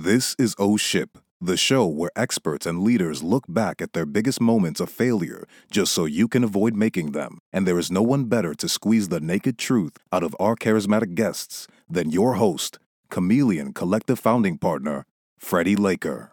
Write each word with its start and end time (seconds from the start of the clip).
This 0.00 0.36
is 0.38 0.54
O 0.60 0.76
Ship, 0.76 1.18
the 1.40 1.56
show 1.56 1.84
where 1.84 2.12
experts 2.14 2.66
and 2.66 2.84
leaders 2.84 3.24
look 3.24 3.42
back 3.48 3.82
at 3.82 3.94
their 3.94 4.06
biggest 4.06 4.40
moments 4.40 4.78
of 4.78 4.90
failure 4.90 5.44
just 5.72 5.92
so 5.92 6.04
you 6.04 6.28
can 6.28 6.44
avoid 6.44 6.76
making 6.76 7.10
them. 7.10 7.40
And 7.52 7.66
there 7.66 7.80
is 7.80 7.90
no 7.90 8.02
one 8.02 8.26
better 8.26 8.54
to 8.54 8.68
squeeze 8.68 9.08
the 9.08 9.18
naked 9.18 9.58
truth 9.58 9.98
out 10.12 10.22
of 10.22 10.36
our 10.38 10.54
charismatic 10.54 11.16
guests 11.16 11.66
than 11.90 12.12
your 12.12 12.34
host, 12.34 12.78
Chameleon 13.10 13.72
Collective 13.72 14.20
founding 14.20 14.56
partner, 14.56 15.04
Freddie 15.36 15.74
Laker. 15.74 16.30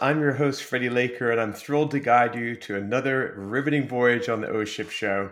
I'm 0.00 0.20
your 0.20 0.34
host, 0.34 0.62
Freddie 0.62 0.88
Laker, 0.88 1.32
and 1.32 1.40
I'm 1.40 1.52
thrilled 1.52 1.90
to 1.90 1.98
guide 1.98 2.36
you 2.36 2.54
to 2.54 2.76
another 2.76 3.34
riveting 3.36 3.88
voyage 3.88 4.28
on 4.28 4.40
the 4.40 4.50
O 4.50 4.64
Ship 4.64 4.88
Show. 4.88 5.30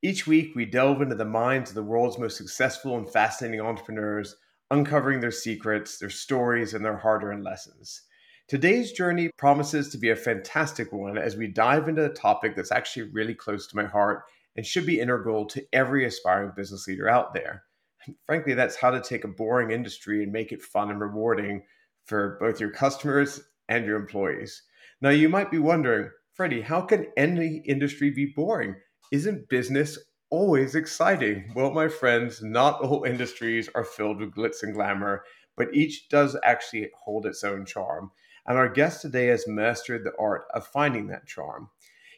Each 0.00 0.28
week, 0.28 0.54
we 0.54 0.64
delve 0.64 1.02
into 1.02 1.16
the 1.16 1.24
minds 1.24 1.70
of 1.70 1.74
the 1.74 1.82
world's 1.82 2.20
most 2.20 2.36
successful 2.36 2.96
and 2.96 3.10
fascinating 3.10 3.60
entrepreneurs, 3.60 4.36
uncovering 4.70 5.20
their 5.20 5.30
secrets, 5.30 5.98
their 5.98 6.10
stories, 6.10 6.74
and 6.74 6.84
their 6.84 6.96
hard 6.96 7.22
earned 7.22 7.44
lessons. 7.44 8.02
Today's 8.48 8.92
journey 8.92 9.30
promises 9.36 9.88
to 9.88 9.98
be 9.98 10.10
a 10.10 10.16
fantastic 10.16 10.92
one 10.92 11.18
as 11.18 11.36
we 11.36 11.48
dive 11.48 11.88
into 11.88 12.04
a 12.04 12.10
topic 12.10 12.54
that's 12.54 12.72
actually 12.72 13.10
really 13.10 13.34
close 13.34 13.66
to 13.66 13.76
my 13.76 13.84
heart 13.84 14.22
and 14.56 14.64
should 14.64 14.86
be 14.86 15.00
integral 15.00 15.46
to 15.46 15.64
every 15.72 16.04
aspiring 16.04 16.52
business 16.56 16.86
leader 16.86 17.08
out 17.08 17.34
there. 17.34 17.64
And 18.06 18.16
frankly, 18.24 18.54
that's 18.54 18.76
how 18.76 18.90
to 18.90 19.00
take 19.00 19.24
a 19.24 19.28
boring 19.28 19.72
industry 19.72 20.22
and 20.22 20.32
make 20.32 20.52
it 20.52 20.62
fun 20.62 20.90
and 20.90 21.00
rewarding 21.00 21.64
for 22.04 22.36
both 22.40 22.60
your 22.60 22.70
customers 22.70 23.40
and 23.68 23.84
your 23.84 23.96
employees. 23.96 24.62
Now, 25.00 25.10
you 25.10 25.28
might 25.28 25.50
be 25.50 25.58
wondering, 25.58 26.10
Freddie, 26.32 26.62
how 26.62 26.82
can 26.82 27.06
any 27.16 27.62
industry 27.66 28.10
be 28.10 28.26
boring? 28.26 28.76
Isn't 29.10 29.48
business 29.48 29.98
always 30.30 30.74
exciting? 30.74 31.52
Well, 31.54 31.70
my 31.70 31.88
friends, 31.88 32.42
not 32.42 32.80
all 32.80 33.04
industries 33.04 33.68
are 33.74 33.84
filled 33.84 34.20
with 34.20 34.34
glitz 34.34 34.62
and 34.62 34.74
glamour, 34.74 35.24
but 35.56 35.74
each 35.74 36.08
does 36.08 36.36
actually 36.42 36.90
hold 36.98 37.26
its 37.26 37.44
own 37.44 37.64
charm. 37.64 38.10
And 38.46 38.58
our 38.58 38.68
guest 38.68 39.02
today 39.02 39.26
has 39.26 39.48
mastered 39.48 40.04
the 40.04 40.12
art 40.18 40.46
of 40.54 40.66
finding 40.66 41.08
that 41.08 41.26
charm. 41.26 41.68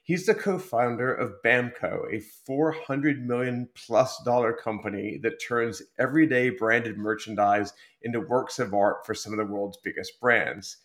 He's 0.03 0.25
the 0.25 0.35
co-founder 0.35 1.15
of 1.15 1.35
BamKo, 1.45 2.13
a 2.13 2.21
400 2.47 3.27
million 3.27 3.69
plus 3.75 4.19
dollar 4.25 4.55
company 4.55 5.19
that 5.23 5.43
turns 5.47 5.83
everyday 5.99 6.49
branded 6.49 6.97
merchandise 6.97 7.75
into 8.01 8.21
works 8.21 8.59
of 8.59 8.73
art 8.73 9.05
for 9.05 9.15
some 9.15 9.33
of 9.33 9.39
the 9.39 9.45
world's 9.53 9.79
biggest 9.85 10.19
brands. 10.19 10.79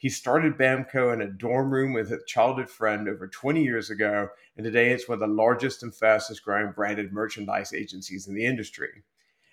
He 0.00 0.08
started 0.08 0.56
BamKo 0.56 1.12
in 1.12 1.20
a 1.20 1.26
dorm 1.26 1.70
room 1.70 1.92
with 1.92 2.10
a 2.10 2.24
childhood 2.26 2.70
friend 2.70 3.06
over 3.06 3.28
20 3.28 3.62
years 3.62 3.90
ago, 3.90 4.28
and 4.56 4.64
today 4.64 4.92
it's 4.92 5.06
one 5.06 5.16
of 5.16 5.20
the 5.20 5.26
largest 5.26 5.82
and 5.82 5.94
fastest 5.94 6.42
growing 6.42 6.72
branded 6.72 7.12
merchandise 7.12 7.74
agencies 7.74 8.26
in 8.26 8.34
the 8.34 8.46
industry. 8.46 8.88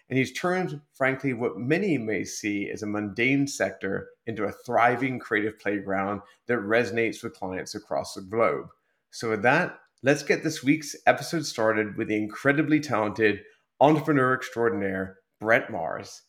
And 0.10 0.18
he's 0.18 0.32
turned, 0.32 0.80
frankly, 0.94 1.34
what 1.34 1.58
many 1.58 1.98
may 1.98 2.24
see 2.24 2.70
as 2.70 2.82
a 2.82 2.88
mundane 2.88 3.46
sector 3.46 4.08
into 4.26 4.46
a 4.46 4.54
thriving 4.54 5.20
creative 5.20 5.60
playground 5.60 6.22
that 6.46 6.60
resonates 6.60 7.22
with 7.22 7.34
clients 7.34 7.76
across 7.76 8.14
the 8.14 8.22
globe. 8.22 8.68
So, 9.12 9.32
with 9.32 9.42
that, 9.42 9.78
let's 10.02 10.24
get 10.24 10.46
this 10.46 10.64
week's 10.64 10.96
episode 11.06 11.46
started 11.46 11.98
with 11.98 12.08
the 12.08 12.16
incredibly 12.16 12.80
talented 12.80 13.42
entrepreneur 13.82 14.34
extraordinaire, 14.34 15.18
Brett 15.42 15.68
Marz. 15.68 16.22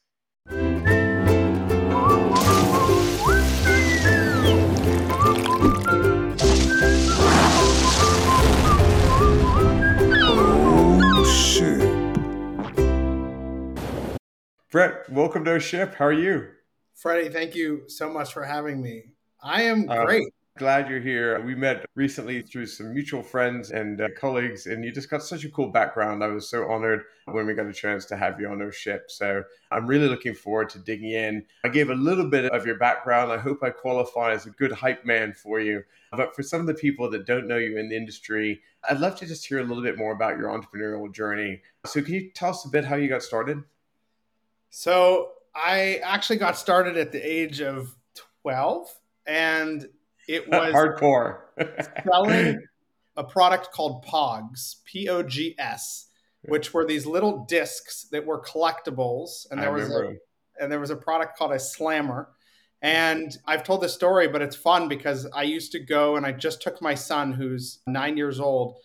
Brett, 14.78 15.10
welcome 15.10 15.44
to 15.44 15.50
our 15.50 15.58
ship. 15.58 15.96
How 15.96 16.04
are 16.04 16.12
you? 16.12 16.50
Freddie, 16.94 17.30
thank 17.30 17.56
you 17.56 17.82
so 17.88 18.08
much 18.08 18.32
for 18.32 18.44
having 18.44 18.80
me. 18.80 19.06
I 19.42 19.62
am 19.62 19.90
Uh, 19.90 20.04
great. 20.04 20.32
Glad 20.56 20.88
you're 20.88 21.00
here. 21.00 21.40
We 21.40 21.56
met 21.56 21.84
recently 21.96 22.42
through 22.42 22.66
some 22.66 22.94
mutual 22.94 23.24
friends 23.24 23.72
and 23.72 24.00
uh, 24.00 24.10
colleagues, 24.16 24.66
and 24.66 24.84
you 24.84 24.92
just 24.92 25.10
got 25.10 25.24
such 25.24 25.42
a 25.42 25.50
cool 25.50 25.72
background. 25.72 26.22
I 26.22 26.28
was 26.28 26.48
so 26.48 26.70
honored 26.70 27.02
when 27.24 27.44
we 27.44 27.54
got 27.54 27.66
a 27.66 27.72
chance 27.72 28.04
to 28.04 28.16
have 28.16 28.40
you 28.40 28.46
on 28.46 28.62
our 28.62 28.70
ship. 28.70 29.10
So 29.10 29.42
I'm 29.72 29.88
really 29.88 30.06
looking 30.06 30.32
forward 30.32 30.68
to 30.70 30.78
digging 30.78 31.10
in. 31.10 31.44
I 31.64 31.70
gave 31.70 31.90
a 31.90 31.94
little 31.96 32.30
bit 32.30 32.44
of 32.52 32.64
your 32.64 32.78
background. 32.78 33.32
I 33.32 33.38
hope 33.38 33.64
I 33.64 33.70
qualify 33.70 34.30
as 34.30 34.46
a 34.46 34.50
good 34.50 34.70
hype 34.70 35.04
man 35.04 35.34
for 35.34 35.58
you. 35.58 35.82
But 36.12 36.36
for 36.36 36.44
some 36.44 36.60
of 36.60 36.68
the 36.68 36.74
people 36.74 37.10
that 37.10 37.26
don't 37.26 37.48
know 37.48 37.56
you 37.56 37.78
in 37.78 37.88
the 37.88 37.96
industry, 37.96 38.62
I'd 38.88 39.00
love 39.00 39.16
to 39.16 39.26
just 39.26 39.44
hear 39.44 39.58
a 39.58 39.64
little 39.64 39.82
bit 39.82 39.98
more 39.98 40.12
about 40.12 40.38
your 40.38 40.50
entrepreneurial 40.50 41.12
journey. 41.12 41.62
So 41.84 42.00
can 42.00 42.14
you 42.14 42.30
tell 42.30 42.50
us 42.50 42.64
a 42.64 42.68
bit 42.68 42.84
how 42.84 42.94
you 42.94 43.08
got 43.08 43.24
started? 43.24 43.64
So, 44.70 45.30
I 45.54 46.00
actually 46.04 46.38
got 46.38 46.56
started 46.56 46.96
at 46.96 47.12
the 47.12 47.20
age 47.20 47.60
of 47.60 47.94
12, 48.42 48.88
and 49.26 49.88
it 50.28 50.48
was 50.48 50.72
Hardcore. 50.72 51.40
selling 52.04 52.60
a 53.16 53.24
product 53.24 53.72
called 53.72 54.04
Pogs, 54.04 54.76
P 54.84 55.08
O 55.08 55.22
G 55.22 55.54
S, 55.58 56.06
which 56.42 56.72
were 56.72 56.86
these 56.86 57.04
little 57.04 57.44
discs 57.46 58.06
that 58.12 58.24
were 58.24 58.40
collectibles. 58.40 59.46
And 59.50 59.58
I 59.60 59.64
there 59.64 59.72
was 59.72 59.90
a, 59.90 60.14
and 60.60 60.70
there 60.70 60.80
was 60.80 60.90
a 60.90 60.96
product 60.96 61.36
called 61.36 61.52
a 61.52 61.58
slammer. 61.58 62.28
And 62.80 63.36
I've 63.44 63.64
told 63.64 63.80
this 63.80 63.92
story, 63.92 64.28
but 64.28 64.40
it's 64.40 64.54
fun 64.54 64.86
because 64.86 65.26
I 65.34 65.42
used 65.42 65.72
to 65.72 65.80
go 65.80 66.14
and 66.14 66.24
I 66.24 66.30
just 66.30 66.62
took 66.62 66.80
my 66.80 66.94
son, 66.94 67.32
who's 67.32 67.80
nine 67.88 68.16
years 68.16 68.38
old, 68.38 68.76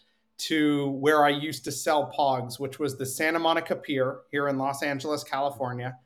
to 0.48 0.90
where 0.90 1.26
I 1.26 1.30
used 1.30 1.64
to 1.66 1.72
sell 1.72 2.12
Pogs, 2.18 2.60
which 2.60 2.80
was 2.80 2.98
the 2.98 3.06
Santa 3.06 3.40
Monica 3.40 3.76
Pier 3.76 4.20
here 4.32 4.48
in 4.48 4.58
Los 4.58 4.84
Angeles, 4.84 5.24
California. 5.24 5.98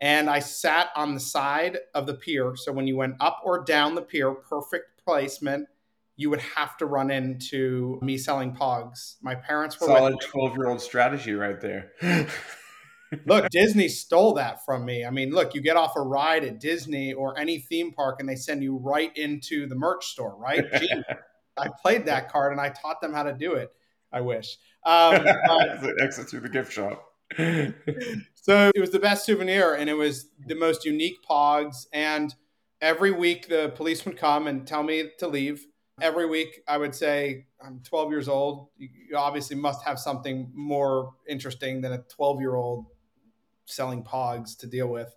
And 0.00 0.28
I 0.28 0.40
sat 0.40 0.88
on 0.94 1.14
the 1.14 1.20
side 1.20 1.78
of 1.94 2.06
the 2.06 2.14
pier. 2.14 2.54
So 2.56 2.72
when 2.72 2.86
you 2.86 2.96
went 2.96 3.14
up 3.20 3.40
or 3.44 3.64
down 3.64 3.94
the 3.94 4.02
pier, 4.02 4.32
perfect 4.32 5.02
placement, 5.04 5.68
you 6.16 6.30
would 6.30 6.40
have 6.40 6.76
to 6.78 6.86
run 6.86 7.10
into 7.10 7.98
me 8.02 8.18
selling 8.18 8.54
Pogs. 8.54 9.16
My 9.22 9.34
parents 9.34 9.80
were 9.80 9.86
Solid 9.86 10.16
12 10.20 10.56
year 10.56 10.68
old 10.68 10.80
strategy 10.80 11.34
right 11.34 11.60
there. 11.60 11.92
look, 13.26 13.48
Disney 13.50 13.88
stole 13.88 14.34
that 14.34 14.64
from 14.64 14.84
me. 14.84 15.04
I 15.04 15.10
mean, 15.10 15.30
look, 15.30 15.54
you 15.54 15.60
get 15.60 15.76
off 15.76 15.96
a 15.96 16.02
ride 16.02 16.44
at 16.44 16.58
Disney 16.60 17.12
or 17.12 17.38
any 17.38 17.58
theme 17.58 17.92
park 17.92 18.16
and 18.20 18.28
they 18.28 18.36
send 18.36 18.62
you 18.62 18.76
right 18.76 19.16
into 19.16 19.66
the 19.66 19.74
merch 19.74 20.06
store, 20.06 20.36
right? 20.36 20.64
I 21.58 21.68
played 21.82 22.06
that 22.06 22.30
card 22.30 22.52
and 22.52 22.60
I 22.60 22.70
taught 22.70 23.00
them 23.00 23.12
how 23.12 23.22
to 23.22 23.32
do 23.32 23.54
it. 23.54 23.70
I 24.12 24.20
wish. 24.20 24.58
Um, 24.84 25.24
but- 25.46 26.02
exit 26.02 26.28
through 26.28 26.40
the 26.40 26.48
gift 26.48 26.72
shop. 26.72 27.02
so 28.34 28.70
it 28.74 28.80
was 28.80 28.90
the 28.90 29.00
best 29.00 29.26
souvenir 29.26 29.74
and 29.74 29.90
it 29.90 29.94
was 29.94 30.30
the 30.46 30.54
most 30.54 30.84
unique 30.84 31.16
pogs. 31.28 31.86
And 31.92 32.34
every 32.80 33.10
week 33.10 33.48
the 33.48 33.72
police 33.74 34.04
would 34.04 34.16
come 34.16 34.46
and 34.46 34.66
tell 34.66 34.82
me 34.82 35.10
to 35.18 35.26
leave. 35.26 35.66
Every 36.00 36.26
week 36.26 36.62
I 36.68 36.78
would 36.78 36.94
say, 36.94 37.46
I'm 37.64 37.80
12 37.84 38.10
years 38.10 38.28
old. 38.28 38.68
You 38.76 38.88
you 39.08 39.16
obviously 39.16 39.56
must 39.56 39.84
have 39.84 39.98
something 39.98 40.50
more 40.54 41.14
interesting 41.28 41.80
than 41.80 41.92
a 41.92 41.98
12 41.98 42.40
year 42.40 42.54
old 42.54 42.86
selling 43.66 44.02
pogs 44.02 44.56
to 44.58 44.66
deal 44.66 44.88
with. 44.88 45.14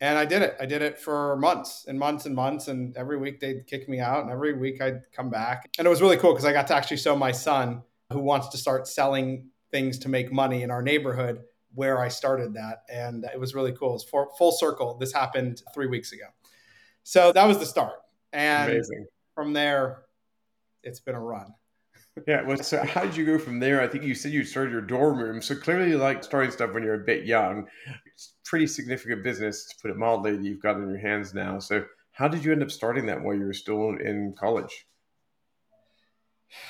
And 0.00 0.18
I 0.18 0.24
did 0.24 0.42
it. 0.42 0.56
I 0.60 0.66
did 0.66 0.82
it 0.82 0.98
for 0.98 1.36
months 1.36 1.86
and 1.88 1.98
months 1.98 2.26
and 2.26 2.34
months. 2.34 2.68
And 2.68 2.96
every 2.96 3.16
week 3.16 3.40
they'd 3.40 3.66
kick 3.66 3.88
me 3.88 4.00
out, 4.00 4.22
and 4.22 4.30
every 4.30 4.52
week 4.52 4.82
I'd 4.82 5.02
come 5.12 5.30
back. 5.30 5.70
And 5.78 5.86
it 5.86 5.88
was 5.90 6.02
really 6.02 6.16
cool 6.18 6.32
because 6.32 6.44
I 6.44 6.52
got 6.52 6.66
to 6.68 6.74
actually 6.74 6.98
show 6.98 7.16
my 7.16 7.32
son, 7.32 7.82
who 8.12 8.20
wants 8.20 8.48
to 8.48 8.58
start 8.58 8.86
selling 8.86 9.48
things 9.70 9.98
to 10.00 10.08
make 10.08 10.32
money 10.32 10.62
in 10.62 10.70
our 10.70 10.82
neighborhood, 10.82 11.40
where 11.74 11.98
I 11.98 12.08
started 12.08 12.54
that. 12.54 12.82
And 12.90 13.24
it 13.24 13.40
was 13.40 13.54
really 13.54 13.72
cool. 13.72 13.94
It's 13.94 14.04
full 14.04 14.52
circle. 14.52 14.96
This 14.98 15.12
happened 15.12 15.62
three 15.74 15.86
weeks 15.86 16.12
ago. 16.12 16.26
So 17.02 17.32
that 17.32 17.46
was 17.46 17.58
the 17.58 17.66
start. 17.66 17.94
And 18.32 18.70
Amazing. 18.70 19.06
from 19.34 19.52
there, 19.52 20.02
it's 20.82 21.00
been 21.00 21.14
a 21.14 21.20
run. 21.20 21.54
Yeah. 22.26 22.40
Well, 22.40 22.56
so 22.56 22.82
how 22.82 23.02
did 23.02 23.14
you 23.14 23.26
go 23.26 23.38
from 23.38 23.60
there? 23.60 23.82
I 23.82 23.86
think 23.86 24.02
you 24.02 24.14
said 24.14 24.32
you 24.32 24.42
started 24.42 24.72
your 24.72 24.80
dorm 24.80 25.18
room. 25.18 25.42
So 25.42 25.54
clearly, 25.54 25.90
you 25.90 25.98
like 25.98 26.24
starting 26.24 26.50
stuff 26.50 26.72
when 26.72 26.82
you're 26.82 26.94
a 26.94 27.04
bit 27.04 27.26
young. 27.26 27.66
It's 28.16 28.34
pretty 28.44 28.66
significant 28.66 29.22
business, 29.22 29.66
to 29.66 29.74
put 29.80 29.90
it 29.90 29.96
mildly, 29.96 30.36
that 30.36 30.42
you've 30.42 30.62
got 30.62 30.76
in 30.76 30.88
your 30.88 30.98
hands 30.98 31.34
now. 31.34 31.58
So, 31.58 31.84
how 32.12 32.28
did 32.28 32.44
you 32.44 32.52
end 32.52 32.62
up 32.62 32.70
starting 32.70 33.06
that 33.06 33.22
while 33.22 33.34
you 33.34 33.44
were 33.44 33.52
still 33.52 33.90
in 33.90 34.34
college? 34.38 34.86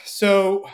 So 0.04 0.68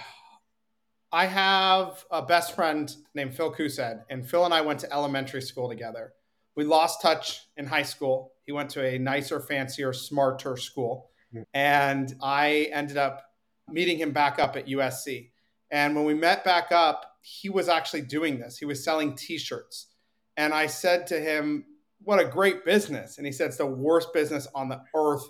I 1.10 1.26
have 1.26 2.04
a 2.10 2.22
best 2.22 2.54
friend 2.54 2.94
named 3.14 3.34
Phil 3.34 3.52
Koosed, 3.52 4.00
and 4.08 4.26
Phil 4.26 4.44
and 4.44 4.54
I 4.54 4.62
went 4.62 4.80
to 4.80 4.92
elementary 4.92 5.42
school 5.42 5.68
together. 5.68 6.14
We 6.56 6.64
lost 6.64 7.02
touch 7.02 7.48
in 7.56 7.66
high 7.66 7.82
school. 7.82 8.32
He 8.44 8.52
went 8.52 8.70
to 8.70 8.84
a 8.84 8.98
nicer, 8.98 9.40
fancier, 9.40 9.92
smarter 9.92 10.56
school. 10.56 11.10
Hmm. 11.32 11.42
And 11.54 12.14
I 12.22 12.70
ended 12.72 12.96
up 12.96 13.22
meeting 13.68 13.98
him 13.98 14.12
back 14.12 14.38
up 14.38 14.56
at 14.56 14.66
USC. 14.66 15.30
And 15.70 15.94
when 15.96 16.04
we 16.04 16.14
met 16.14 16.44
back 16.44 16.72
up, 16.72 17.06
he 17.22 17.48
was 17.48 17.68
actually 17.68 18.02
doing 18.02 18.38
this. 18.38 18.58
He 18.58 18.64
was 18.64 18.84
selling 18.84 19.14
t 19.14 19.38
shirts. 19.38 19.88
And 20.36 20.52
I 20.52 20.66
said 20.66 21.06
to 21.08 21.20
him, 21.20 21.64
What 22.02 22.20
a 22.20 22.24
great 22.24 22.64
business. 22.64 23.18
And 23.18 23.26
he 23.26 23.32
said, 23.32 23.48
It's 23.48 23.56
the 23.56 23.66
worst 23.66 24.12
business 24.12 24.48
on 24.54 24.68
the 24.68 24.82
earth. 24.94 25.24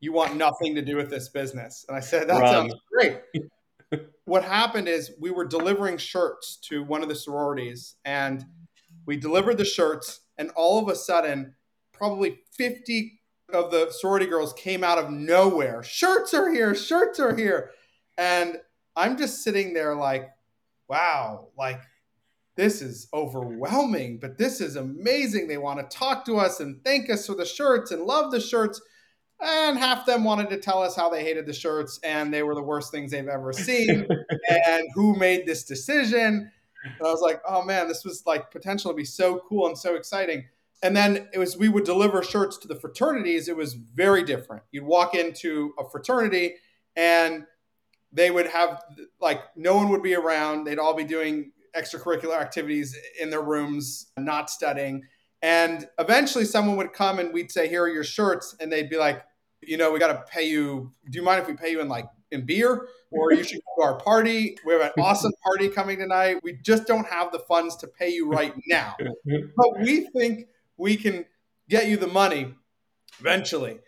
You 0.00 0.12
want 0.12 0.36
nothing 0.36 0.74
to 0.74 0.82
do 0.82 0.96
with 0.96 1.10
this 1.10 1.28
business. 1.28 1.84
And 1.88 1.96
I 1.96 2.00
said, 2.00 2.28
That 2.28 2.48
sounds 2.48 2.74
great. 2.92 3.20
what 4.24 4.44
happened 4.44 4.88
is 4.88 5.12
we 5.20 5.30
were 5.30 5.44
delivering 5.44 5.98
shirts 5.98 6.56
to 6.68 6.82
one 6.82 7.02
of 7.02 7.08
the 7.08 7.14
sororities 7.14 7.96
and 8.04 8.44
we 9.06 9.16
delivered 9.16 9.58
the 9.58 9.64
shirts 9.64 10.20
and 10.38 10.50
all 10.50 10.78
of 10.78 10.88
a 10.88 10.96
sudden 10.96 11.54
probably 11.92 12.38
50 12.56 13.20
of 13.52 13.70
the 13.70 13.90
sorority 13.90 14.26
girls 14.26 14.52
came 14.54 14.82
out 14.82 14.98
of 14.98 15.10
nowhere. 15.10 15.82
Shirts 15.82 16.34
are 16.34 16.50
here, 16.50 16.74
shirts 16.74 17.20
are 17.20 17.36
here. 17.36 17.70
And 18.16 18.58
I'm 18.96 19.16
just 19.16 19.42
sitting 19.42 19.74
there 19.74 19.94
like, 19.94 20.30
wow, 20.88 21.48
like 21.56 21.80
this 22.56 22.82
is 22.82 23.08
overwhelming, 23.12 24.18
but 24.18 24.38
this 24.38 24.60
is 24.60 24.76
amazing. 24.76 25.48
They 25.48 25.58
want 25.58 25.78
to 25.78 25.96
talk 25.96 26.24
to 26.26 26.36
us 26.36 26.60
and 26.60 26.82
thank 26.84 27.10
us 27.10 27.26
for 27.26 27.34
the 27.34 27.44
shirts 27.44 27.90
and 27.90 28.04
love 28.04 28.30
the 28.30 28.40
shirts. 28.40 28.80
And 29.40 29.76
half 29.76 30.06
them 30.06 30.22
wanted 30.22 30.50
to 30.50 30.58
tell 30.58 30.82
us 30.82 30.94
how 30.94 31.10
they 31.10 31.22
hated 31.22 31.46
the 31.46 31.52
shirts 31.52 31.98
and 32.04 32.32
they 32.32 32.44
were 32.44 32.54
the 32.54 32.62
worst 32.62 32.92
things 32.92 33.10
they've 33.10 33.26
ever 33.26 33.52
seen 33.52 34.06
and 34.48 34.86
who 34.94 35.16
made 35.16 35.46
this 35.46 35.64
decision. 35.64 36.50
And 36.84 37.06
I 37.06 37.10
was 37.10 37.20
like, 37.20 37.40
oh 37.46 37.62
man, 37.62 37.88
this 37.88 38.04
was 38.04 38.22
like 38.26 38.50
potential 38.52 38.92
to 38.92 38.96
be 38.96 39.04
so 39.04 39.42
cool 39.48 39.66
and 39.66 39.76
so 39.76 39.96
exciting. 39.96 40.44
And 40.82 40.96
then 40.96 41.28
it 41.32 41.38
was 41.38 41.56
we 41.56 41.68
would 41.68 41.84
deliver 41.84 42.22
shirts 42.22 42.56
to 42.58 42.68
the 42.68 42.76
fraternities. 42.76 43.48
It 43.48 43.56
was 43.56 43.74
very 43.74 44.22
different. 44.22 44.62
You'd 44.70 44.84
walk 44.84 45.14
into 45.14 45.74
a 45.78 45.88
fraternity 45.88 46.54
and 46.94 47.46
they 48.12 48.30
would 48.30 48.46
have 48.46 48.84
like 49.20 49.40
no 49.56 49.74
one 49.74 49.88
would 49.88 50.02
be 50.02 50.14
around. 50.14 50.64
They'd 50.64 50.78
all 50.78 50.94
be 50.94 51.04
doing 51.04 51.50
extracurricular 51.76 52.38
activities 52.38 52.96
in 53.20 53.30
their 53.30 53.42
rooms, 53.42 54.10
not 54.18 54.50
studying. 54.50 55.04
And 55.42 55.88
eventually 55.98 56.44
someone 56.44 56.76
would 56.76 56.92
come 56.92 57.18
and 57.18 57.32
we'd 57.32 57.50
say, 57.50 57.68
Here 57.68 57.82
are 57.82 57.88
your 57.88 58.04
shirts. 58.04 58.56
And 58.60 58.72
they'd 58.72 58.88
be 58.88 58.96
like, 58.96 59.22
You 59.62 59.76
know, 59.76 59.92
we 59.92 59.98
got 59.98 60.12
to 60.12 60.24
pay 60.30 60.48
you. 60.48 60.92
Do 61.10 61.18
you 61.18 61.24
mind 61.24 61.42
if 61.42 61.48
we 61.48 61.54
pay 61.54 61.70
you 61.70 61.80
in 61.80 61.88
like 61.88 62.06
in 62.30 62.46
beer? 62.46 62.88
Or 63.10 63.32
you 63.32 63.44
should 63.44 63.60
go 63.76 63.82
to 63.82 63.88
our 63.92 64.00
party. 64.00 64.56
We 64.66 64.72
have 64.72 64.82
an 64.82 64.90
awesome 64.98 65.32
party 65.44 65.68
coming 65.68 65.98
tonight. 65.98 66.38
We 66.42 66.58
just 66.64 66.86
don't 66.86 67.06
have 67.06 67.30
the 67.30 67.38
funds 67.38 67.76
to 67.76 67.86
pay 67.86 68.10
you 68.10 68.28
right 68.28 68.54
now. 68.66 68.96
But 69.56 69.80
we 69.80 70.08
think 70.16 70.48
we 70.76 70.96
can 70.96 71.24
get 71.68 71.88
you 71.88 71.96
the 71.96 72.08
money 72.08 72.54
eventually. 73.20 73.78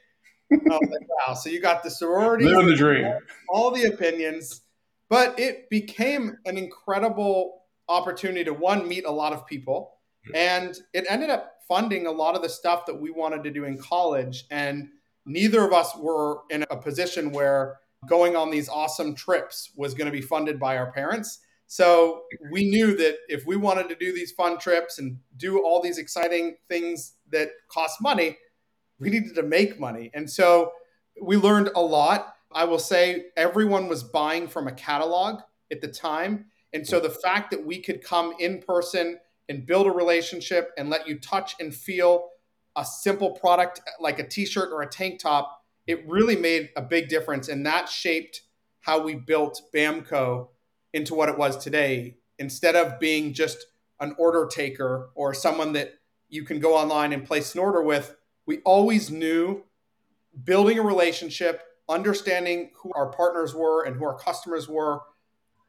oh, 0.53 0.81
wow. 1.27 1.35
So 1.35 1.51
you 1.51 1.61
got 1.61 1.83
the 1.83 1.91
sorority, 1.91 2.45
living 2.45 2.69
the 2.69 2.77
dream, 2.77 3.13
all 3.49 3.73
the 3.73 3.85
opinions, 3.85 4.63
but 5.09 5.39
it 5.41 5.69
became 5.71 6.37
an 6.45 6.57
incredible 6.57 7.63
opportunity 7.89 8.45
to 8.45 8.53
one 8.53 8.89
meet 8.89 9.05
a 9.05 9.11
lot 9.11 9.33
of 9.33 9.47
people, 9.47 9.93
and 10.35 10.77
it 10.93 11.05
ended 11.09 11.31
up 11.31 11.55
funding 11.69 12.07
a 12.07 12.11
lot 12.11 12.37
of 12.37 12.43
the 12.43 12.49
stuff 12.49 12.87
that 12.87 13.01
we 13.01 13.11
wanted 13.11 13.43
to 13.45 13.51
do 13.51 13.65
in 13.65 13.79
college. 13.79 14.45
And 14.51 14.89
neither 15.25 15.65
of 15.65 15.73
us 15.73 15.97
were 15.97 16.41
in 16.51 16.65
a 16.71 16.77
position 16.77 17.33
where 17.33 17.77
going 18.09 18.37
on 18.37 18.51
these 18.51 18.69
awesome 18.69 19.15
trips 19.15 19.73
was 19.77 19.95
going 19.95 20.07
to 20.07 20.13
be 20.13 20.21
funded 20.21 20.61
by 20.61 20.77
our 20.77 20.93
parents. 20.93 21.41
So 21.67 22.23
we 22.53 22.71
knew 22.71 22.97
that 22.97 23.17
if 23.29 23.45
we 23.45 23.57
wanted 23.57 23.89
to 23.89 23.97
do 23.97 24.13
these 24.13 24.31
fun 24.31 24.59
trips 24.59 24.99
and 24.99 25.19
do 25.37 25.65
all 25.65 25.83
these 25.83 25.99
exciting 25.99 26.57
things 26.69 27.15
that 27.33 27.49
cost 27.69 28.01
money, 28.01 28.37
we 29.01 29.11
needed 29.11 29.35
to 29.35 29.43
make 29.43 29.81
money. 29.81 30.11
And 30.15 30.31
so 30.31 30.71
we 31.21 31.37
learned 31.37 31.71
a 31.75 31.81
lot. 31.81 32.35
I 32.53 32.65
will 32.65 32.79
say 32.79 33.27
everyone 33.37 33.89
was 33.89 34.05
buying 34.05 34.47
from 34.47 34.69
a 34.69 34.73
catalog 34.73 35.41
at 35.73 35.81
the 35.81 35.89
time. 35.89 36.47
And 36.73 36.87
so 36.87 37.01
the 37.01 37.11
fact 37.11 37.51
that 37.51 37.65
we 37.65 37.81
could 37.81 38.03
come 38.03 38.35
in 38.39 38.61
person 38.61 39.19
and 39.49 39.67
build 39.67 39.87
a 39.87 39.91
relationship 39.91 40.73
and 40.77 40.91
let 40.91 41.07
you 41.07 41.19
touch 41.19 41.55
and 41.61 41.75
feel 41.75 42.29
a 42.77 42.85
simple 42.85 43.31
product 43.31 43.81
like 44.01 44.19
a 44.19 44.27
t 44.27 44.45
shirt 44.45 44.71
or 44.73 44.83
a 44.83 44.89
tank 44.89 45.21
top, 45.21 45.63
it 45.87 46.07
really 46.07 46.37
made 46.37 46.71
a 46.77 46.83
big 46.83 47.09
difference. 47.09 47.49
And 47.49 47.65
that 47.65 47.89
shaped 47.89 48.43
how 48.81 49.03
we 49.03 49.15
built 49.15 49.63
BamKo 49.75 50.49
into 50.93 51.15
what 51.15 51.29
it 51.29 51.39
was 51.39 51.57
today. 51.57 52.17
Instead 52.39 52.77
of 52.77 53.01
being 53.01 53.33
just 53.33 53.67
an 54.01 54.15
order 54.19 54.47
taker 54.47 55.11
or 55.15 55.33
someone 55.33 55.73
that 55.73 55.95
you 56.29 56.45
can 56.45 56.61
go 56.61 56.77
online 56.77 57.13
and 57.13 57.25
place 57.25 57.55
an 57.55 57.61
order 57.61 57.83
with, 57.83 58.15
we 58.47 58.59
always 58.59 59.11
knew 59.11 59.63
building 60.45 60.79
a 60.79 60.83
relationship, 60.83 61.63
understanding 61.89 62.71
who 62.77 62.93
our 62.95 63.11
partners 63.11 63.55
were 63.55 63.85
and 63.85 63.97
who 63.97 64.05
our 64.05 64.19
customers 64.19 64.69
were 64.69 65.01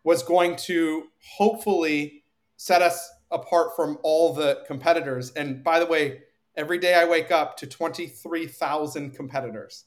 was 0.08 0.24
going 0.24 0.56
to 0.56 1.04
hopefully 1.36 2.24
set 2.56 2.82
us 2.82 3.12
apart 3.30 3.76
from 3.76 3.98
all 4.04 4.34
the 4.34 4.64
competitors. 4.66 5.34
And 5.34 5.62
by 5.62 5.80
the 5.80 5.86
way, 5.86 6.22
every 6.56 6.78
day 6.78 6.94
I 6.94 7.04
wake 7.04 7.30
up 7.30 7.58
to 7.58 7.68
23,000 7.68 9.12
competitors. 9.12 9.84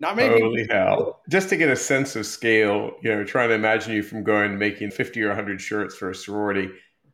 Not 0.00 0.16
many 0.16 0.40
Holy 0.40 0.62
people. 0.62 0.74
hell. 0.74 1.20
Just 1.28 1.50
to 1.50 1.56
get 1.56 1.68
a 1.68 1.76
sense 1.76 2.16
of 2.16 2.26
scale, 2.26 2.96
you 3.00 3.14
know, 3.14 3.22
trying 3.22 3.50
to 3.50 3.54
imagine 3.54 3.92
you 3.92 4.02
from 4.02 4.24
going 4.24 4.58
making 4.58 4.90
50 4.90 5.22
or 5.22 5.28
100 5.28 5.60
shirts 5.60 5.94
for 5.94 6.10
a 6.10 6.16
sorority 6.16 6.70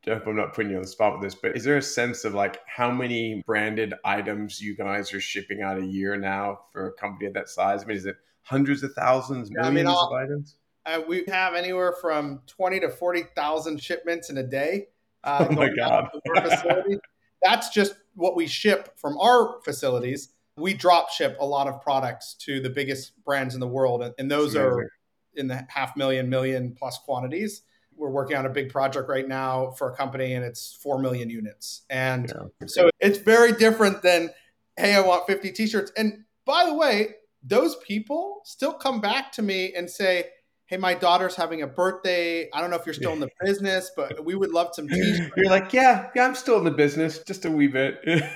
I 0.08 0.14
hope 0.14 0.28
I'm 0.28 0.36
not 0.36 0.54
putting 0.54 0.70
you 0.70 0.76
on 0.76 0.82
the 0.82 0.88
spot 0.88 1.14
with 1.14 1.22
this, 1.22 1.34
but 1.34 1.56
is 1.56 1.64
there 1.64 1.76
a 1.76 1.82
sense 1.82 2.24
of 2.24 2.32
like 2.32 2.60
how 2.66 2.92
many 2.92 3.42
branded 3.44 3.92
items 4.04 4.60
you 4.60 4.76
guys 4.76 5.12
are 5.12 5.20
shipping 5.20 5.62
out 5.62 5.78
a 5.78 5.84
year 5.84 6.16
now 6.16 6.60
for 6.72 6.86
a 6.86 6.92
company 6.92 7.26
of 7.26 7.34
that 7.34 7.48
size? 7.48 7.82
I 7.82 7.86
mean, 7.86 7.96
is 7.96 8.06
it 8.06 8.14
hundreds 8.42 8.84
of 8.84 8.92
thousands, 8.92 9.50
millions 9.50 9.66
I 9.66 9.74
mean, 9.74 9.86
of 9.88 10.12
items? 10.12 10.56
Uh, 10.86 11.00
we 11.06 11.24
have 11.28 11.54
anywhere 11.54 11.92
from 12.00 12.40
20 12.46 12.80
to 12.80 12.88
40,000 12.88 13.82
shipments 13.82 14.30
in 14.30 14.38
a 14.38 14.42
day. 14.42 14.86
Uh, 15.24 15.46
oh 15.50 15.52
my 15.52 15.68
God. 15.74 16.08
That's 17.42 17.70
just 17.70 17.94
what 18.14 18.36
we 18.36 18.46
ship 18.46 18.96
from 18.96 19.18
our 19.18 19.60
facilities. 19.62 20.30
We 20.56 20.72
drop 20.72 21.10
ship 21.10 21.36
a 21.40 21.44
lot 21.44 21.66
of 21.66 21.82
products 21.82 22.34
to 22.40 22.60
the 22.60 22.70
biggest 22.70 23.12
brands 23.24 23.54
in 23.54 23.60
the 23.60 23.68
world, 23.68 24.02
and 24.16 24.30
those 24.30 24.56
are 24.56 24.90
in 25.34 25.48
the 25.48 25.66
half 25.68 25.96
million, 25.96 26.30
million 26.30 26.74
plus 26.78 26.98
quantities 26.98 27.62
we're 27.96 28.10
working 28.10 28.36
on 28.36 28.46
a 28.46 28.50
big 28.50 28.70
project 28.70 29.08
right 29.08 29.26
now 29.26 29.70
for 29.70 29.90
a 29.90 29.96
company 29.96 30.34
and 30.34 30.44
it's 30.44 30.74
4 30.82 30.98
million 31.00 31.30
units. 31.30 31.82
And 31.90 32.28
yeah. 32.28 32.66
so 32.66 32.90
it's 33.00 33.18
very 33.18 33.52
different 33.52 34.02
than, 34.02 34.30
hey, 34.76 34.94
I 34.94 35.00
want 35.00 35.26
50 35.26 35.52
t 35.52 35.66
shirts. 35.66 35.92
And 35.96 36.24
by 36.44 36.66
the 36.66 36.74
way, 36.74 37.16
those 37.42 37.76
people 37.76 38.40
still 38.44 38.72
come 38.72 39.00
back 39.00 39.32
to 39.32 39.42
me 39.42 39.72
and 39.74 39.88
say, 39.88 40.26
hey, 40.66 40.76
my 40.76 40.94
daughter's 40.94 41.36
having 41.36 41.62
a 41.62 41.66
birthday. 41.66 42.50
I 42.52 42.60
don't 42.60 42.70
know 42.70 42.76
if 42.76 42.84
you're 42.84 42.94
still 42.94 43.12
in 43.12 43.20
the 43.20 43.30
business, 43.40 43.92
but 43.96 44.24
we 44.24 44.34
would 44.34 44.50
love 44.50 44.70
some 44.74 44.88
t-shirts. 44.88 45.30
You're 45.36 45.48
like, 45.48 45.72
yeah, 45.72 46.10
yeah, 46.14 46.26
I'm 46.26 46.34
still 46.34 46.58
in 46.58 46.64
the 46.64 46.72
business, 46.72 47.20
just 47.20 47.44
a 47.44 47.50
wee 47.50 47.68
bit. 47.68 48.00
and, 48.06 48.28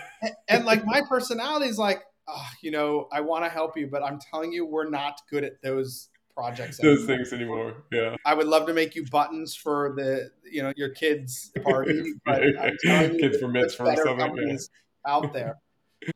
and, 0.48 0.64
like 0.64 0.84
my 0.84 1.02
personality 1.08 1.66
is 1.66 1.78
like, 1.78 2.02
oh, 2.28 2.46
you 2.62 2.70
know, 2.70 3.08
I 3.12 3.20
want 3.20 3.44
to 3.44 3.50
help 3.50 3.76
you, 3.76 3.88
but 3.88 4.04
I'm 4.04 4.20
telling 4.30 4.52
you, 4.52 4.64
we're 4.64 4.88
not 4.88 5.20
good 5.28 5.42
at 5.42 5.60
those 5.62 6.08
projects. 6.36 6.78
Those 6.78 6.98
anymore. 6.98 7.16
things 7.16 7.32
anymore. 7.32 7.84
Yeah. 7.90 8.16
I 8.24 8.34
would 8.34 8.46
love 8.46 8.66
to 8.66 8.74
make 8.74 8.94
you 8.94 9.04
buttons 9.10 9.56
for 9.56 9.94
the 9.96 10.30
you 10.50 10.62
know 10.62 10.72
your 10.76 10.90
kids 10.90 11.50
party, 11.62 12.14
but 12.24 12.40
kids 12.82 13.38
bar 13.38 13.50
mitzvah 13.50 13.84
or 13.84 13.96
something. 13.96 14.58
Out 15.06 15.32
there. 15.32 15.56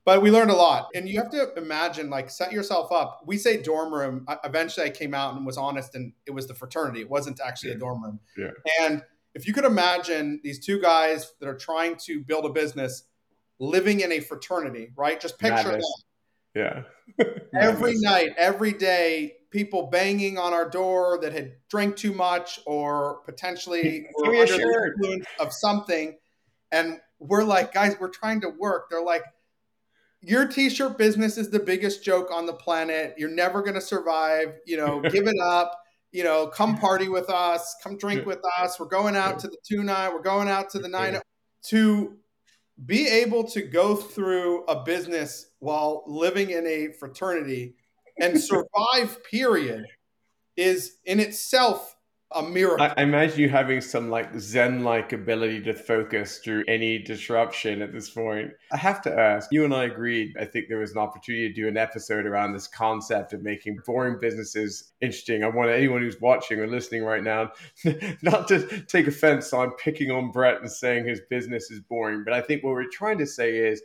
But 0.05 0.23
we 0.23 0.31
learned 0.31 0.51
a 0.51 0.57
lot. 0.57 0.89
And 0.95 1.09
you 1.09 1.19
have 1.19 1.31
to 1.31 1.53
imagine, 1.57 2.09
like, 2.09 2.31
set 2.31 2.53
yourself 2.53 2.91
up. 2.91 3.23
We 3.27 3.37
say 3.37 3.63
dorm 3.63 3.93
room. 3.93 4.27
Eventually, 4.43 4.87
I 4.87 4.91
came 4.91 5.15
out 5.15 5.37
and 5.37 5.45
was 5.45 5.59
honest, 5.59 5.95
and 5.95 6.13
it 6.27 6.31
was 6.31 6.47
the 6.47 6.55
fraternity. 6.55 7.01
It 7.01 7.11
wasn't 7.11 7.41
actually 7.45 7.71
yeah. 7.71 7.77
a 7.77 7.79
dorm 7.79 8.03
room. 8.03 8.21
Yeah. 8.37 8.51
And 8.81 9.03
if 9.35 9.47
you 9.47 9.53
could 9.53 9.65
imagine 9.65 10.41
these 10.43 10.65
two 10.65 10.81
guys 10.81 11.33
that 11.41 11.49
are 11.49 11.57
trying 11.57 11.97
to 12.07 12.21
build 12.21 12.47
a 12.47 12.51
business 12.51 13.05
living 13.59 14.01
in 14.01 14.13
a 14.13 14.21
fraternity, 14.21 14.91
right? 14.97 15.21
Just 15.21 15.39
picture 15.39 15.69
Madness. 15.69 16.05
that. 16.55 16.85
Yeah. 17.19 17.25
every 17.61 17.99
night, 17.99 18.31
every 18.39 18.73
day, 18.73 19.35
people 19.51 19.89
banging 19.89 20.39
on 20.39 20.53
our 20.53 20.69
door 20.69 21.19
that 21.23 21.33
had 21.33 21.53
drank 21.69 21.97
too 21.97 22.13
much 22.13 22.61
or 22.67 23.21
potentially 23.25 24.07
were 24.17 24.35
under 24.35 24.47
the 24.47 24.93
influence 24.97 25.27
of 25.39 25.53
something. 25.53 26.17
And 26.73 27.01
we're 27.19 27.45
like, 27.45 27.73
guys, 27.73 27.97
we're 28.01 28.09
trying 28.11 28.41
to 28.43 28.49
work. 28.49 28.89
They're 28.91 29.05
like, 29.05 29.23
your 30.27 30.47
t-shirt 30.47 30.99
business 30.99 31.37
is 31.39 31.51
the 31.51 31.59
biggest 31.59 32.03
joke 32.05 32.31
on 32.33 32.47
the 32.47 32.53
planet. 32.53 33.15
You're 33.19 33.31
never 33.31 33.63
going 33.63 33.75
to 33.75 33.81
survive. 33.81 34.55
You 34.67 34.77
know, 34.77 35.01
give 35.11 35.27
it 35.27 35.39
up. 35.43 35.79
You 36.13 36.25
know, 36.25 36.47
come 36.47 36.79
party 36.79 37.09
with 37.09 37.29
us. 37.29 37.75
Come 37.83 37.99
drink 37.99 38.25
with 38.25 38.41
us. 38.59 38.79
We're 38.79 38.87
going 38.87 39.17
out 39.17 39.41
to 39.41 39.49
the 39.49 39.57
two 39.67 39.83
night. 39.83 40.11
We're 40.11 40.23
going 40.23 40.49
out 40.49 40.71
to 40.71 40.79
the 40.79 40.89
nine. 40.89 41.19
To 41.69 42.17
be 42.85 43.09
able 43.09 43.45
to 43.49 43.63
go 43.63 43.97
through 43.97 44.65
a 44.65 44.83
business 44.85 45.47
while 45.61 46.05
living 46.07 46.51
in 46.51 46.67
a 46.67 46.93
fraternity 46.99 47.75
and 48.21 48.41
survive 48.41 49.25
period 49.31 49.87
is 50.57 50.97
in 51.05 51.21
itself 51.21 51.94
a 52.35 52.43
miracle. 52.43 52.85
I, 52.85 52.95
I 52.97 53.03
imagine 53.03 53.41
you 53.41 53.49
having 53.49 53.81
some 53.81 54.11
like 54.11 54.31
Zen 54.39 54.83
like 54.83 55.13
ability 55.13 55.63
to 55.63 55.75
focus 55.75 56.39
through 56.39 56.65
any 56.69 56.99
disruption 56.99 57.83
at 57.83 57.93
this 57.93 58.11
point. 58.11 58.53
I 58.73 58.77
have 58.77 59.01
to 59.03 59.19
ask, 59.19 59.49
you 59.53 59.65
and 59.65 59.75
I 59.75 59.85
agreed, 59.85 60.37
I 60.39 60.45
think 60.45 60.69
there 60.69 60.79
was 60.79 60.93
an 60.93 60.99
opportunity 60.99 61.49
to 61.49 61.55
do 61.55 61.69
an 61.69 61.77
episode 61.77 62.27
around 62.27 62.53
this 62.53 62.67
concept 62.67 63.33
of 63.33 63.43
making 63.43 63.79
boring 63.87 64.19
businesses 64.21 64.93
interesting. 65.01 65.45
I 65.45 65.49
want 65.49 65.71
anyone 65.71 66.03
who's 66.03 66.21
watching 66.21 66.59
or 66.59 66.67
listening 66.67 67.05
right 67.05 67.23
now 67.23 67.53
not 68.23 68.49
to 68.49 68.83
take 68.87 69.07
offense 69.07 69.53
on 69.53 69.73
picking 69.73 70.11
on 70.11 70.31
Brett 70.31 70.61
and 70.61 70.71
saying 70.71 71.07
his 71.07 71.21
business 71.31 71.71
is 71.71 71.81
boring, 71.81 72.25
but 72.25 72.33
I 72.33 72.41
think 72.41 72.63
what 72.63 72.73
we're 72.73 72.91
trying 72.91 73.19
to 73.19 73.27
say 73.27 73.57
is 73.57 73.83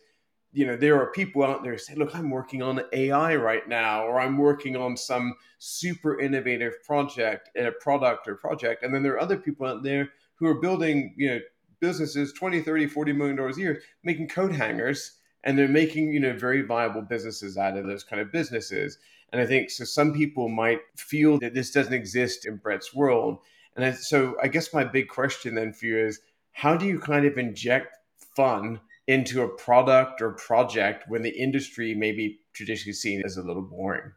you 0.51 0.65
know 0.65 0.75
there 0.75 1.00
are 1.00 1.12
people 1.12 1.44
out 1.44 1.63
there 1.63 1.77
say 1.77 1.94
look 1.96 2.15
i'm 2.15 2.29
working 2.29 2.62
on 2.62 2.82
ai 2.94 3.36
right 3.36 3.68
now 3.68 4.03
or 4.03 4.20
i'm 4.20 4.38
working 4.38 4.75
on 4.75 4.98
some 4.98 5.34
super 5.58 6.20
innovative 6.20 6.82
project 6.84 7.50
a 7.56 7.72
product 7.79 8.27
or 8.27 8.36
project 8.36 8.84
and 8.84 8.94
then 8.94 9.03
there 9.03 9.13
are 9.13 9.22
other 9.22 9.38
people 9.38 9.65
out 9.65 9.84
there 9.84 10.10
who 10.36 10.48
are 10.48 10.60
building 10.60 11.13
you 11.18 11.29
know 11.29 11.39
businesses 11.79 12.34
20 12.34 12.62
30 12.62 12.88
40 12.88 13.13
million 13.13 13.36
dollars 13.36 13.58
a 13.58 13.62
year 13.62 13.82
making 14.03 14.27
coat 14.27 14.51
hangers 14.51 15.20
and 15.44 15.58
they're 15.58 15.68
making 15.68 16.12
you 16.12 16.20
know 16.20 16.34
very 16.34 16.62
viable 16.62 17.01
businesses 17.01 17.58
out 17.58 17.77
of 17.77 17.86
those 17.86 18.03
kind 18.03 18.22
of 18.22 18.32
businesses. 18.32 18.98
And 19.32 19.41
I 19.41 19.46
think 19.46 19.70
so. 19.70 19.84
Some 19.84 20.13
people 20.13 20.50
might 20.50 20.79
feel 20.96 21.38
that 21.39 21.53
this 21.53 21.72
doesn't 21.72 21.94
exist 21.94 22.46
in 22.46 22.58
Brett's 22.58 22.94
world, 22.94 23.39
and 23.75 23.96
so 23.96 24.36
I 24.41 24.48
guess 24.48 24.74
my 24.74 24.84
big 24.84 25.08
question 25.08 25.56
then 25.56 25.72
for 25.72 25.86
you 25.86 25.98
is, 25.98 26.20
how 26.51 26.75
do 26.75 26.86
you 26.86 27.00
kind 27.00 27.25
of 27.25 27.38
inject 27.38 27.96
fun 28.36 28.79
into 29.10 29.42
a 29.42 29.48
product 29.48 30.22
or 30.22 30.34
project 30.34 31.06
when 31.08 31.24
the 31.24 31.32
industry 31.32 31.96
may 31.96 32.12
be 32.12 32.39
traditionally 32.54 32.94
seen 32.94 33.24
as 33.25 33.38
a 33.38 33.42
little 33.42 33.63
boring? 33.63 34.12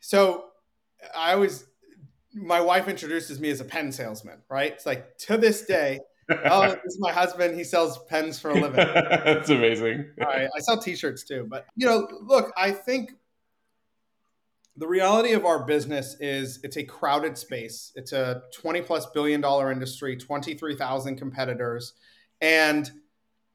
So 0.00 0.46
I 1.16 1.34
always, 1.34 1.64
my 2.34 2.60
wife 2.60 2.88
introduces 2.88 3.38
me 3.38 3.50
as 3.50 3.60
a 3.60 3.64
pen 3.64 3.92
salesman, 3.92 4.42
right? 4.50 4.72
It's 4.72 4.86
like 4.86 5.16
to 5.18 5.36
this 5.36 5.62
day, 5.62 6.00
oh, 6.30 6.66
this 6.66 6.78
is 6.84 6.98
my 6.98 7.12
husband. 7.12 7.56
He 7.56 7.62
sells 7.62 7.98
pens 8.08 8.40
for 8.40 8.50
a 8.50 8.54
living. 8.54 8.74
That's 8.74 9.50
amazing. 9.50 10.10
Right. 10.18 10.48
I 10.52 10.58
sell 10.60 10.80
t-shirts 10.80 11.22
too. 11.22 11.46
But 11.48 11.66
you 11.76 11.86
know, 11.86 12.08
look, 12.22 12.52
I 12.56 12.72
think 12.72 13.12
the 14.76 14.88
reality 14.88 15.34
of 15.34 15.44
our 15.44 15.64
business 15.64 16.16
is 16.18 16.58
it's 16.64 16.76
a 16.76 16.82
crowded 16.82 17.38
space. 17.38 17.92
It's 17.94 18.12
a 18.12 18.42
20 18.52 18.82
plus 18.82 19.06
billion 19.06 19.40
dollar 19.40 19.70
industry, 19.70 20.16
23,000 20.16 21.14
competitors. 21.14 21.92
And 22.40 22.90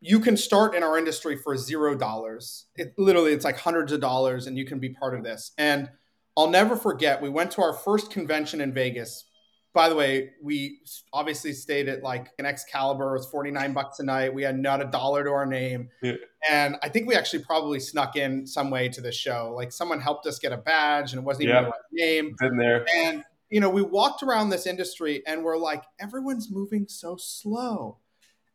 you 0.02 0.20
can 0.20 0.38
start 0.38 0.76
in 0.76 0.84
our 0.84 0.98
industry 0.98 1.36
for 1.36 1.58
zero 1.58 1.96
dollars. 1.96 2.66
It 2.76 2.94
literally 2.98 3.34
it's 3.34 3.46
like 3.46 3.58
hundreds 3.58 3.92
of 3.92 4.00
dollars 4.00 4.48
and 4.48 4.58
you 4.58 4.66
can 4.66 4.80
be 4.80 4.90
part 4.90 5.16
of 5.16 5.24
this. 5.24 5.52
And 5.58 5.90
I'll 6.38 6.50
never 6.50 6.76
forget, 6.76 7.22
we 7.22 7.30
went 7.30 7.52
to 7.52 7.62
our 7.62 7.74
first 7.74 8.12
convention 8.12 8.62
in 8.62 8.74
Vegas 8.74 9.26
by 9.74 9.88
the 9.88 9.96
way, 9.96 10.32
we 10.42 10.80
obviously 11.14 11.54
stayed 11.54 11.88
at 11.90 12.02
like 12.02 12.28
an 12.40 12.46
Excalibur. 12.46 13.16
It 13.16 13.20
was 13.20 13.28
49 13.28 13.74
bucks 13.74 14.00
a 14.00 14.04
night. 14.04 14.34
We 14.34 14.42
had 14.44 14.58
not 14.58 14.82
a 14.82 14.86
dollar 14.86 15.24
to 15.24 15.30
our 15.30 15.46
name. 15.46 15.90
Yeah. 16.02 16.14
And 16.50 16.78
I 16.82 16.90
think 16.90 17.08
we 17.08 17.16
actually 17.16 17.44
probably 17.44 17.80
snuck 17.80 18.16
in 18.16 18.48
some 18.48 18.72
way 18.72 18.90
to 18.90 19.02
the 19.02 19.12
show. 19.12 19.54
Like 19.56 19.72
someone 19.72 20.02
helped 20.02 20.26
us 20.26 20.40
get 20.40 20.52
a 20.52 20.58
badge 20.58 21.14
and 21.14 21.20
it 21.22 21.26
wasn't 21.26 21.44
even 21.44 21.56
yeah. 21.56 21.62
the 21.62 21.68
right 21.68 21.80
name. 21.92 22.36
Been 22.40 22.58
there. 22.58 22.86
And, 22.96 23.24
you 23.50 23.60
know, 23.60 23.70
we 23.70 23.84
walked 23.84 24.24
around 24.24 24.50
this 24.50 24.66
industry 24.66 25.22
and 25.28 25.44
we're 25.44 25.58
like, 25.58 25.84
everyone's 26.00 26.50
moving 26.52 26.88
so 26.88 27.16
slow. 27.18 28.00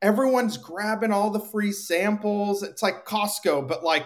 Everyone's 0.02 0.56
grabbing 0.58 1.12
all 1.12 1.30
the 1.30 1.40
free 1.40 1.72
samples. 1.72 2.62
It's 2.62 2.82
like 2.82 3.06
Costco, 3.06 3.66
but 3.66 3.82
like 3.82 4.04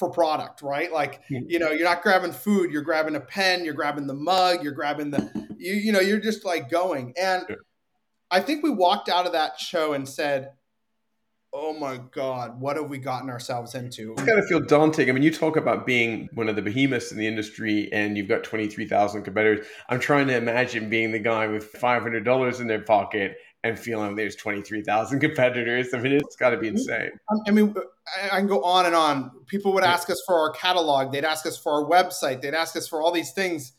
for 0.00 0.10
product, 0.10 0.62
right? 0.62 0.90
Like, 0.90 1.20
you 1.28 1.58
know, 1.58 1.70
you're 1.70 1.88
not 1.88 2.02
grabbing 2.02 2.32
food, 2.32 2.72
you're 2.72 2.82
grabbing 2.82 3.16
a 3.16 3.20
pen, 3.20 3.64
you're 3.64 3.74
grabbing 3.74 4.06
the 4.06 4.14
mug, 4.14 4.62
you're 4.62 4.72
grabbing 4.72 5.10
the, 5.10 5.30
you, 5.58 5.74
you 5.74 5.92
know, 5.92 6.00
you're 6.00 6.20
just 6.20 6.44
like 6.44 6.70
going. 6.70 7.12
And 7.20 7.44
I 8.30 8.40
think 8.40 8.62
we 8.62 8.70
walked 8.70 9.08
out 9.10 9.26
of 9.26 9.32
that 9.32 9.60
show 9.60 9.92
and 9.92 10.08
said, 10.08 10.52
oh 11.52 11.72
my 11.72 12.00
God, 12.12 12.60
what 12.60 12.76
have 12.76 12.88
we 12.88 12.96
gotten 12.96 13.28
ourselves 13.28 13.74
into? 13.74 14.12
It's 14.12 14.22
kind 14.22 14.38
of 14.38 14.46
feel 14.46 14.60
daunting. 14.60 15.10
I 15.10 15.12
mean, 15.12 15.22
you 15.22 15.32
talk 15.32 15.56
about 15.56 15.84
being 15.84 16.28
one 16.34 16.48
of 16.48 16.56
the 16.56 16.62
behemoths 16.62 17.10
in 17.10 17.18
the 17.18 17.26
industry 17.26 17.92
and 17.92 18.16
you've 18.16 18.28
got 18.28 18.44
23,000 18.44 19.22
competitors. 19.22 19.66
I'm 19.88 20.00
trying 20.00 20.28
to 20.28 20.36
imagine 20.36 20.88
being 20.88 21.10
the 21.12 21.18
guy 21.18 21.48
with 21.48 21.72
$500 21.72 22.60
in 22.60 22.66
their 22.68 22.82
pocket 22.82 23.36
and 23.62 23.78
feeling 23.78 24.16
there's 24.16 24.36
23,000 24.36 25.20
competitors. 25.20 25.92
I 25.92 25.98
mean, 25.98 26.12
it's 26.14 26.36
got 26.36 26.50
to 26.50 26.56
be 26.56 26.68
mm-hmm. 26.68 26.76
insane. 26.76 27.10
Um, 27.30 27.38
I 27.46 27.50
mean, 27.50 27.74
I 28.32 28.38
can 28.38 28.46
go 28.46 28.62
on 28.62 28.86
and 28.86 28.94
on. 28.94 29.30
People 29.46 29.72
would 29.74 29.84
ask 29.84 30.08
us 30.10 30.22
for 30.26 30.38
our 30.38 30.50
catalog, 30.52 31.12
they'd 31.12 31.24
ask 31.24 31.46
us 31.46 31.58
for 31.58 31.72
our 31.72 31.84
website, 31.88 32.40
they'd 32.40 32.54
ask 32.54 32.76
us 32.76 32.88
for 32.88 33.02
all 33.02 33.12
these 33.12 33.32
things. 33.32 33.72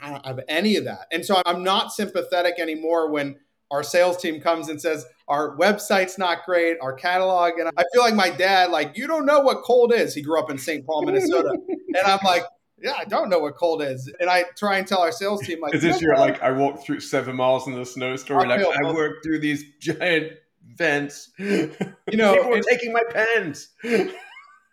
I 0.00 0.10
don't 0.10 0.24
have 0.24 0.40
any 0.48 0.76
of 0.76 0.84
that. 0.84 1.06
And 1.10 1.24
so 1.24 1.42
I'm 1.44 1.64
not 1.64 1.92
sympathetic 1.92 2.54
anymore 2.58 3.10
when 3.10 3.36
our 3.70 3.82
sales 3.82 4.16
team 4.16 4.40
comes 4.40 4.68
and 4.68 4.80
says, 4.80 5.04
our 5.26 5.56
website's 5.56 6.18
not 6.18 6.44
great, 6.46 6.78
our 6.80 6.92
catalog. 6.92 7.58
And 7.58 7.68
I 7.76 7.84
feel 7.92 8.02
like 8.02 8.14
my 8.14 8.30
dad, 8.30 8.70
like, 8.70 8.96
you 8.96 9.06
don't 9.06 9.26
know 9.26 9.40
what 9.40 9.62
cold 9.62 9.92
is. 9.92 10.14
He 10.14 10.22
grew 10.22 10.38
up 10.38 10.50
in 10.50 10.56
St. 10.56 10.86
Paul, 10.86 11.04
Minnesota. 11.04 11.50
and 11.68 12.06
I'm 12.06 12.20
like, 12.24 12.44
yeah, 12.82 12.94
I 12.98 13.04
don't 13.04 13.28
know 13.28 13.38
what 13.38 13.56
cold 13.56 13.82
is. 13.82 14.12
And 14.20 14.30
I 14.30 14.44
try 14.56 14.78
and 14.78 14.86
tell 14.86 15.00
our 15.00 15.12
sales 15.12 15.42
team, 15.42 15.60
like, 15.60 15.74
is 15.74 15.82
this 15.82 16.00
your, 16.00 16.14
uh, 16.14 16.20
like, 16.20 16.42
I 16.42 16.50
walked 16.50 16.84
through 16.84 17.00
seven 17.00 17.36
miles 17.36 17.66
in 17.66 17.74
the 17.74 17.84
snowstorm, 17.84 18.48
like, 18.48 18.60
I 18.60 18.92
worked 18.92 19.24
through 19.24 19.40
these 19.40 19.64
giant 19.80 20.32
vents. 20.76 21.30
You 21.38 22.16
know, 22.16 22.34
people 22.34 22.50
were 22.50 22.62
taking 22.62 22.92
my 22.92 23.02
pens. 23.10 23.68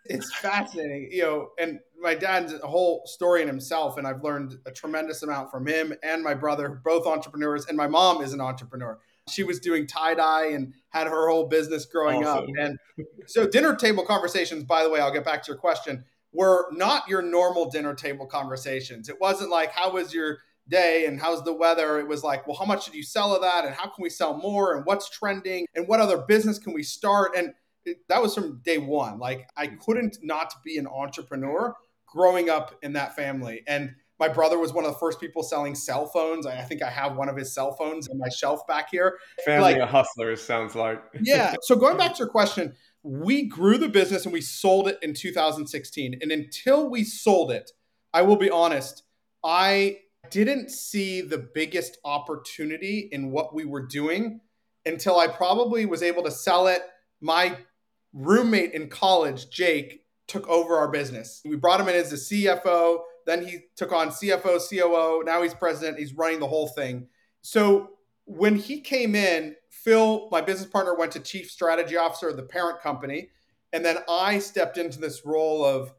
it's 0.08 0.34
fascinating, 0.36 1.08
you 1.10 1.22
know, 1.22 1.50
and 1.58 1.80
my 2.00 2.14
dad's 2.14 2.52
a 2.52 2.66
whole 2.66 3.02
story 3.06 3.42
in 3.42 3.48
himself, 3.48 3.98
and 3.98 4.06
I've 4.06 4.22
learned 4.22 4.58
a 4.66 4.70
tremendous 4.70 5.22
amount 5.22 5.50
from 5.50 5.66
him 5.66 5.92
and 6.02 6.22
my 6.22 6.34
brother, 6.34 6.80
both 6.84 7.06
entrepreneurs, 7.06 7.66
and 7.66 7.76
my 7.76 7.86
mom 7.86 8.22
is 8.22 8.32
an 8.32 8.40
entrepreneur. 8.40 8.98
She 9.28 9.42
was 9.42 9.58
doing 9.58 9.86
tie 9.86 10.14
dye 10.14 10.46
and 10.46 10.72
had 10.90 11.08
her 11.08 11.28
whole 11.28 11.48
business 11.48 11.84
growing 11.84 12.24
awesome. 12.24 12.44
up. 12.44 12.48
And 12.58 12.78
so, 13.26 13.46
dinner 13.46 13.74
table 13.74 14.04
conversations, 14.04 14.62
by 14.64 14.84
the 14.84 14.90
way, 14.90 15.00
I'll 15.00 15.12
get 15.12 15.24
back 15.24 15.42
to 15.44 15.48
your 15.48 15.58
question, 15.58 16.04
were 16.36 16.66
not 16.72 17.08
your 17.08 17.22
normal 17.22 17.70
dinner 17.70 17.94
table 17.94 18.26
conversations. 18.26 19.08
It 19.08 19.20
wasn't 19.20 19.50
like, 19.50 19.72
how 19.72 19.92
was 19.92 20.12
your 20.12 20.38
day 20.68 21.06
and 21.06 21.20
how's 21.20 21.42
the 21.44 21.52
weather? 21.52 21.98
It 21.98 22.06
was 22.06 22.22
like, 22.22 22.46
well, 22.46 22.56
how 22.56 22.64
much 22.64 22.84
did 22.84 22.94
you 22.94 23.02
sell 23.02 23.34
of 23.34 23.42
that? 23.42 23.64
And 23.64 23.74
how 23.74 23.84
can 23.84 24.02
we 24.02 24.10
sell 24.10 24.36
more? 24.36 24.76
And 24.76 24.84
what's 24.84 25.08
trending? 25.08 25.66
And 25.74 25.88
what 25.88 26.00
other 26.00 26.18
business 26.18 26.58
can 26.58 26.74
we 26.74 26.82
start? 26.82 27.32
And 27.36 27.54
it, 27.84 27.98
that 28.08 28.20
was 28.20 28.34
from 28.34 28.60
day 28.64 28.78
one. 28.78 29.18
Like, 29.18 29.48
I 29.56 29.68
couldn't 29.68 30.18
not 30.22 30.52
be 30.64 30.76
an 30.76 30.86
entrepreneur 30.86 31.74
growing 32.06 32.50
up 32.50 32.76
in 32.82 32.92
that 32.94 33.16
family. 33.16 33.62
And 33.66 33.94
my 34.18 34.28
brother 34.28 34.58
was 34.58 34.72
one 34.72 34.84
of 34.84 34.92
the 34.92 34.98
first 34.98 35.20
people 35.20 35.42
selling 35.42 35.74
cell 35.74 36.06
phones. 36.06 36.46
I, 36.46 36.58
I 36.58 36.62
think 36.62 36.82
I 36.82 36.90
have 36.90 37.16
one 37.16 37.28
of 37.28 37.36
his 37.36 37.54
cell 37.54 37.72
phones 37.72 38.08
on 38.08 38.18
my 38.18 38.28
shelf 38.28 38.66
back 38.66 38.88
here. 38.90 39.18
Family 39.44 39.74
like, 39.74 39.82
of 39.82 39.88
hustlers 39.88 40.42
sounds 40.42 40.74
like. 40.74 41.02
yeah. 41.20 41.54
So 41.62 41.76
going 41.76 41.96
back 41.96 42.12
to 42.12 42.18
your 42.20 42.28
question, 42.28 42.74
we 43.06 43.44
grew 43.44 43.78
the 43.78 43.88
business 43.88 44.24
and 44.24 44.32
we 44.32 44.40
sold 44.40 44.88
it 44.88 44.98
in 45.00 45.14
2016. 45.14 46.18
And 46.20 46.32
until 46.32 46.90
we 46.90 47.04
sold 47.04 47.52
it, 47.52 47.70
I 48.12 48.22
will 48.22 48.36
be 48.36 48.50
honest, 48.50 49.04
I 49.44 49.98
didn't 50.30 50.72
see 50.72 51.20
the 51.20 51.38
biggest 51.38 51.98
opportunity 52.04 53.08
in 53.12 53.30
what 53.30 53.54
we 53.54 53.64
were 53.64 53.86
doing 53.86 54.40
until 54.84 55.20
I 55.20 55.28
probably 55.28 55.86
was 55.86 56.02
able 56.02 56.24
to 56.24 56.32
sell 56.32 56.66
it. 56.66 56.82
My 57.20 57.56
roommate 58.12 58.72
in 58.72 58.88
college, 58.88 59.50
Jake, 59.50 60.02
took 60.26 60.48
over 60.48 60.74
our 60.76 60.88
business. 60.88 61.42
We 61.44 61.54
brought 61.54 61.80
him 61.80 61.88
in 61.88 61.94
as 61.94 62.10
the 62.10 62.16
CFO. 62.16 63.02
Then 63.24 63.46
he 63.46 63.60
took 63.76 63.92
on 63.92 64.08
CFO, 64.08 64.58
COO. 64.68 65.22
Now 65.24 65.42
he's 65.42 65.54
president. 65.54 66.00
He's 66.00 66.14
running 66.14 66.40
the 66.40 66.48
whole 66.48 66.68
thing. 66.68 67.06
So 67.42 67.90
when 68.24 68.56
he 68.56 68.80
came 68.80 69.14
in, 69.14 69.54
Phil, 69.86 70.28
my 70.32 70.40
business 70.40 70.68
partner, 70.68 70.96
went 70.96 71.12
to 71.12 71.20
chief 71.20 71.48
strategy 71.48 71.96
officer 71.96 72.28
of 72.28 72.36
the 72.36 72.42
parent 72.42 72.80
company. 72.80 73.28
And 73.72 73.84
then 73.84 73.98
I 74.08 74.40
stepped 74.40 74.78
into 74.78 74.98
this 74.98 75.24
role 75.24 75.64
of, 75.64 75.92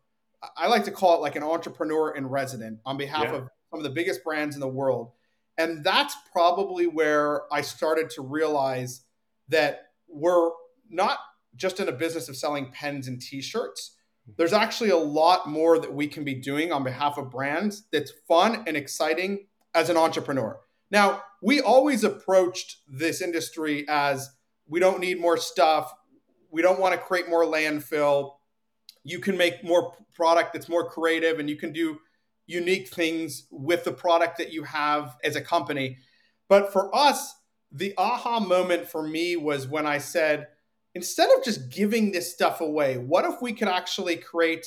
I 0.58 0.67
like 0.67 0.84
to 0.84 0.91
call 0.91 1.15
it 1.15 1.22
like 1.22 1.38
an 1.38 1.44
entrepreneur 1.44 2.13
in 2.13 2.27
resident 2.27 2.79
on 2.86 2.98
behalf 2.98 3.24
yeah. 3.24 3.36
of 3.36 3.50
some 3.72 3.79
of 3.79 3.84
the 3.84 3.89
biggest 3.89 4.25
brands 4.25 4.56
in 4.56 4.60
the 4.60 4.67
world. 4.67 5.12
And 5.58 5.86
that's 5.86 6.15
probably 6.34 6.86
where 6.86 7.51
I 7.51 7.62
started 7.62 8.10
to 8.12 8.22
realize 8.22 9.06
that 9.48 9.91
we're 10.10 10.50
not 10.89 11.20
just 11.56 11.79
in 11.79 11.88
a 11.88 11.94
business 11.94 12.27
of 12.27 12.36
selling 12.36 12.72
pens 12.72 13.08
and 13.08 13.22
t 13.22 13.41
shirts 13.41 13.98
there's 14.36 14.53
actually 14.53 14.89
a 14.89 14.98
lot 14.98 15.48
more 15.48 15.79
that 15.79 15.94
we 15.94 16.08
can 16.08 16.25
be 16.25 16.34
doing 16.34 16.72
on 16.74 16.84
behalf 16.84 17.17
of 17.17 17.32
brands 17.32 17.88
that's 17.91 18.12
fun 18.27 18.63
and 18.67 18.75
exciting 18.75 19.46
as 19.74 19.89
an 19.89 19.96
entrepreneur. 19.96 20.60
Now, 20.89 21.22
we 21.41 21.62
always 21.62 22.03
approached 22.03 22.77
this 22.88 23.22
industry 23.22 23.86
as 23.89 24.29
we 24.67 24.79
don't 24.79 25.00
need 25.00 25.20
more 25.20 25.38
stuff. 25.38 25.94
We 26.51 26.62
don't 26.62 26.79
want 26.79 26.94
to 26.94 27.00
create 27.00 27.29
more 27.29 27.46
landfill. 27.46 28.34
You 29.03 29.20
can 29.20 29.38
make 29.38 29.63
more 29.63 29.94
product 30.13 30.53
that's 30.53 30.70
more 30.70 30.89
creative 30.89 31.39
and 31.39 31.50
you 31.50 31.56
can 31.56 31.72
do 31.72 32.00
unique 32.48 32.88
things 32.88 33.46
with 33.51 33.84
the 33.84 33.91
product 33.91 34.38
that 34.38 34.51
you 34.53 34.63
have 34.63 35.17
as 35.24 35.36
a 35.36 35.41
company. 35.41 35.98
But 36.48 36.72
for 36.72 36.96
us, 36.96 37.36
the 37.72 37.94
aha 37.98 38.39
moment 38.39 38.88
for 38.88 39.03
me 39.03 39.36
was 39.36 39.67
when 39.67 39.86
I 39.86 39.98
said, 39.98 40.48
instead 40.96 41.29
of 41.38 41.44
just 41.44 41.70
giving 41.70 42.12
this 42.12 42.34
stuff 42.34 42.62
away, 42.62 42.98
what 42.98 43.25
if 43.25 43.41
we 43.41 43.53
could 43.53 43.67
actually 43.67 44.15
create 44.15 44.65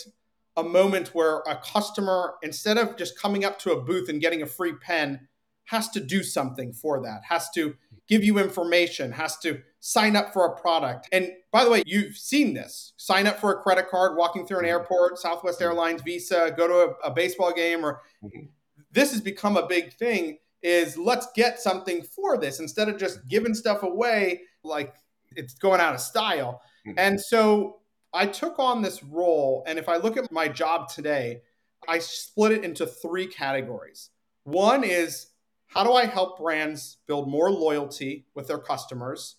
a 0.56 0.62
moment 0.62 1.14
where 1.14 1.38
a 1.46 1.56
customer, 1.56 2.34
instead 2.42 2.76
of 2.76 2.96
just 2.96 3.18
coming 3.18 3.44
up 3.44 3.58
to 3.60 3.72
a 3.72 3.80
booth 3.80 4.08
and 4.10 4.20
getting 4.20 4.42
a 4.42 4.46
free 4.46 4.74
pen, 4.74 5.26
has 5.70 5.88
to 5.88 6.00
do 6.00 6.24
something 6.24 6.72
for 6.72 7.00
that, 7.00 7.22
has 7.28 7.48
to 7.50 7.76
give 8.08 8.24
you 8.24 8.40
information, 8.40 9.12
has 9.12 9.38
to 9.38 9.62
sign 9.78 10.16
up 10.16 10.32
for 10.32 10.44
a 10.44 10.60
product. 10.60 11.08
And 11.12 11.30
by 11.52 11.62
the 11.62 11.70
way, 11.70 11.84
you've 11.86 12.16
seen 12.16 12.54
this 12.54 12.92
sign 12.96 13.28
up 13.28 13.38
for 13.38 13.52
a 13.52 13.62
credit 13.62 13.88
card, 13.88 14.16
walking 14.16 14.44
through 14.44 14.58
an 14.58 14.64
mm-hmm. 14.64 14.70
airport, 14.70 15.18
Southwest 15.18 15.60
mm-hmm. 15.60 15.68
Airlines, 15.68 16.02
Visa, 16.02 16.52
go 16.56 16.66
to 16.66 16.74
a, 16.74 17.10
a 17.10 17.10
baseball 17.12 17.52
game, 17.52 17.86
or 17.86 18.00
mm-hmm. 18.20 18.46
this 18.90 19.12
has 19.12 19.20
become 19.20 19.56
a 19.56 19.66
big 19.68 19.92
thing. 19.94 20.38
Is 20.60 20.98
let's 20.98 21.28
get 21.36 21.60
something 21.60 22.02
for 22.02 22.36
this 22.36 22.58
instead 22.58 22.88
of 22.88 22.98
just 22.98 23.26
giving 23.28 23.54
stuff 23.54 23.84
away 23.84 24.42
like 24.64 24.92
it's 25.36 25.54
going 25.54 25.80
out 25.80 25.94
of 25.94 26.00
style. 26.00 26.60
Mm-hmm. 26.84 26.98
And 26.98 27.20
so 27.20 27.78
I 28.12 28.26
took 28.26 28.58
on 28.58 28.82
this 28.82 29.04
role. 29.04 29.62
And 29.68 29.78
if 29.78 29.88
I 29.88 29.98
look 29.98 30.16
at 30.16 30.30
my 30.32 30.48
job 30.48 30.88
today, 30.88 31.42
I 31.88 32.00
split 32.00 32.52
it 32.52 32.64
into 32.64 32.86
three 32.86 33.28
categories. 33.28 34.10
One 34.42 34.82
is 34.84 35.28
how 35.70 35.84
do 35.84 35.92
I 35.92 36.06
help 36.06 36.38
brands 36.38 36.98
build 37.06 37.28
more 37.28 37.50
loyalty 37.50 38.26
with 38.34 38.48
their 38.48 38.58
customers 38.58 39.36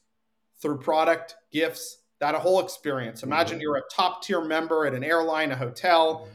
through 0.62 0.80
product, 0.80 1.36
gifts, 1.52 1.98
that 2.20 2.36
whole 2.36 2.62
experience. 2.62 3.24
Imagine 3.24 3.58
mm-hmm. 3.58 3.64
you're 3.64 3.78
a 3.78 3.82
top 3.92 4.24
tier 4.24 4.42
member 4.42 4.86
at 4.86 4.94
an 4.94 5.04
airline, 5.04 5.52
a 5.52 5.56
hotel, 5.56 6.22
mm-hmm. 6.22 6.32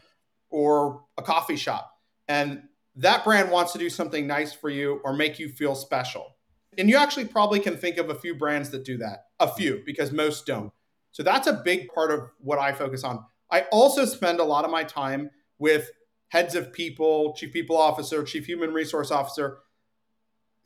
or 0.50 1.04
a 1.16 1.22
coffee 1.22 1.56
shop, 1.56 1.90
and 2.28 2.62
that 2.96 3.24
brand 3.24 3.50
wants 3.50 3.72
to 3.72 3.78
do 3.78 3.88
something 3.88 4.26
nice 4.26 4.52
for 4.52 4.68
you 4.68 5.00
or 5.04 5.12
make 5.12 5.38
you 5.38 5.48
feel 5.48 5.74
special. 5.74 6.34
And 6.76 6.90
you 6.90 6.96
actually 6.96 7.26
probably 7.26 7.60
can 7.60 7.76
think 7.76 7.96
of 7.96 8.10
a 8.10 8.14
few 8.14 8.34
brands 8.34 8.70
that 8.70 8.84
do 8.84 8.98
that, 8.98 9.26
a 9.40 9.48
few, 9.48 9.82
because 9.86 10.12
most 10.12 10.44
don't. 10.44 10.72
So 11.12 11.22
that's 11.22 11.46
a 11.46 11.62
big 11.64 11.88
part 11.88 12.10
of 12.10 12.28
what 12.38 12.58
I 12.58 12.72
focus 12.72 13.04
on. 13.04 13.24
I 13.50 13.62
also 13.72 14.04
spend 14.04 14.40
a 14.40 14.44
lot 14.44 14.64
of 14.64 14.70
my 14.70 14.84
time 14.84 15.30
with 15.58 15.90
heads 16.28 16.54
of 16.54 16.72
people, 16.72 17.34
chief 17.34 17.52
people 17.52 17.76
officer, 17.76 18.22
chief 18.24 18.44
human 18.44 18.74
resource 18.74 19.10
officer, 19.10 19.58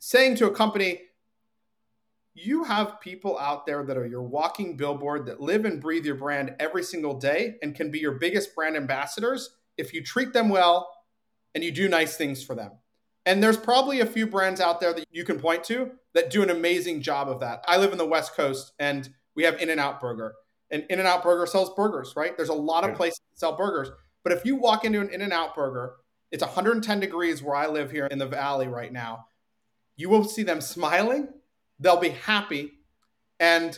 saying 0.03 0.33
to 0.35 0.47
a 0.47 0.51
company, 0.51 0.99
you 2.33 2.63
have 2.63 2.99
people 3.01 3.37
out 3.37 3.67
there 3.67 3.83
that 3.83 3.97
are 3.97 4.07
your 4.07 4.23
walking 4.23 4.75
billboard 4.75 5.27
that 5.27 5.39
live 5.39 5.63
and 5.63 5.79
breathe 5.79 6.05
your 6.05 6.15
brand 6.15 6.55
every 6.59 6.81
single 6.81 7.19
day 7.19 7.57
and 7.61 7.75
can 7.75 7.91
be 7.91 7.99
your 7.99 8.13
biggest 8.13 8.55
brand 8.55 8.75
ambassadors 8.75 9.51
if 9.77 9.93
you 9.93 10.03
treat 10.03 10.33
them 10.33 10.49
well 10.49 10.91
and 11.53 11.63
you 11.63 11.71
do 11.71 11.87
nice 11.87 12.17
things 12.17 12.43
for 12.43 12.55
them. 12.55 12.71
And 13.27 13.43
there's 13.43 13.57
probably 13.57 13.99
a 13.99 14.05
few 14.07 14.25
brands 14.25 14.59
out 14.59 14.79
there 14.79 14.91
that 14.91 15.05
you 15.11 15.23
can 15.23 15.39
point 15.39 15.63
to 15.65 15.91
that 16.15 16.31
do 16.31 16.41
an 16.41 16.49
amazing 16.49 17.03
job 17.03 17.29
of 17.29 17.39
that. 17.41 17.63
I 17.67 17.77
live 17.77 17.91
in 17.91 17.99
the 17.99 18.05
West 18.05 18.35
Coast 18.35 18.71
and 18.79 19.07
we 19.35 19.43
have 19.43 19.61
In 19.61 19.69
N 19.69 19.77
Out 19.77 20.01
Burger. 20.01 20.33
And 20.71 20.83
In 20.89 20.99
N 20.99 21.05
Out 21.05 21.21
Burger 21.21 21.45
sells 21.45 21.75
burgers, 21.75 22.15
right? 22.15 22.35
There's 22.35 22.49
a 22.49 22.53
lot 22.53 22.89
of 22.89 22.95
places 22.95 23.21
that 23.29 23.39
sell 23.39 23.55
burgers. 23.55 23.91
But 24.23 24.33
if 24.33 24.45
you 24.45 24.55
walk 24.55 24.83
into 24.83 24.99
an 24.99 25.09
In 25.09 25.21
N 25.21 25.31
Out 25.31 25.53
Burger, 25.53 25.97
it's 26.31 26.43
110 26.43 26.99
degrees 26.99 27.43
where 27.43 27.55
I 27.55 27.67
live 27.67 27.91
here 27.91 28.07
in 28.07 28.17
the 28.17 28.25
valley 28.25 28.67
right 28.67 28.91
now. 28.91 29.27
You 29.95 30.09
will 30.09 30.23
see 30.23 30.43
them 30.43 30.61
smiling, 30.61 31.29
they'll 31.79 31.99
be 31.99 32.09
happy. 32.09 32.73
And 33.39 33.77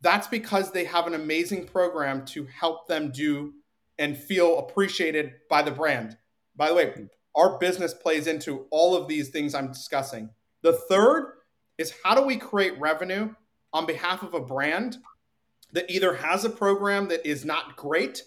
that's 0.00 0.26
because 0.26 0.70
they 0.70 0.84
have 0.84 1.06
an 1.06 1.14
amazing 1.14 1.66
program 1.66 2.24
to 2.26 2.46
help 2.46 2.88
them 2.88 3.10
do 3.10 3.54
and 3.98 4.16
feel 4.16 4.58
appreciated 4.58 5.34
by 5.48 5.62
the 5.62 5.70
brand. 5.70 6.16
By 6.56 6.68
the 6.68 6.74
way, 6.74 6.94
our 7.34 7.58
business 7.58 7.94
plays 7.94 8.26
into 8.26 8.66
all 8.70 8.94
of 8.94 9.08
these 9.08 9.30
things 9.30 9.54
I'm 9.54 9.68
discussing. 9.68 10.30
The 10.62 10.72
third 10.72 11.32
is 11.78 11.94
how 12.04 12.14
do 12.14 12.22
we 12.22 12.36
create 12.36 12.78
revenue 12.78 13.34
on 13.72 13.86
behalf 13.86 14.22
of 14.22 14.34
a 14.34 14.40
brand 14.40 14.98
that 15.72 15.90
either 15.90 16.14
has 16.14 16.44
a 16.44 16.50
program 16.50 17.08
that 17.08 17.26
is 17.26 17.44
not 17.44 17.76
great 17.76 18.22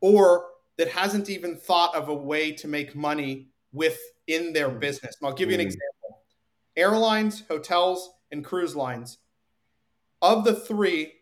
or 0.00 0.46
that 0.76 0.88
hasn't 0.88 1.30
even 1.30 1.56
thought 1.56 1.94
of 1.94 2.08
a 2.08 2.14
way 2.14 2.52
to 2.52 2.66
make 2.66 2.96
money 2.96 3.48
within 3.72 4.52
their 4.52 4.68
business. 4.68 5.16
And 5.20 5.28
I'll 5.28 5.34
give 5.34 5.50
you 5.50 5.54
an 5.54 5.60
mm. 5.60 5.66
example. 5.66 5.99
Airlines, 6.76 7.44
hotels, 7.48 8.10
and 8.30 8.44
cruise 8.44 8.76
lines. 8.76 9.18
Of 10.22 10.44
the 10.44 10.54
three, 10.54 11.12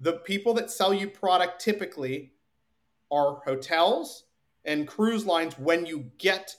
the 0.00 0.14
people 0.14 0.54
that 0.54 0.70
sell 0.70 0.94
you 0.94 1.08
product 1.08 1.60
typically 1.60 2.32
are 3.10 3.40
hotels 3.44 4.24
and 4.64 4.86
cruise 4.86 5.24
lines 5.26 5.58
when 5.58 5.86
you 5.86 6.10
get 6.18 6.54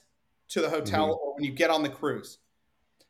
to 0.48 0.60
the 0.60 0.68
hotel 0.68 1.04
mm-hmm. 1.04 1.12
or 1.12 1.34
when 1.34 1.44
you 1.44 1.52
get 1.52 1.70
on 1.70 1.82
the 1.82 1.88
cruise. 1.88 2.38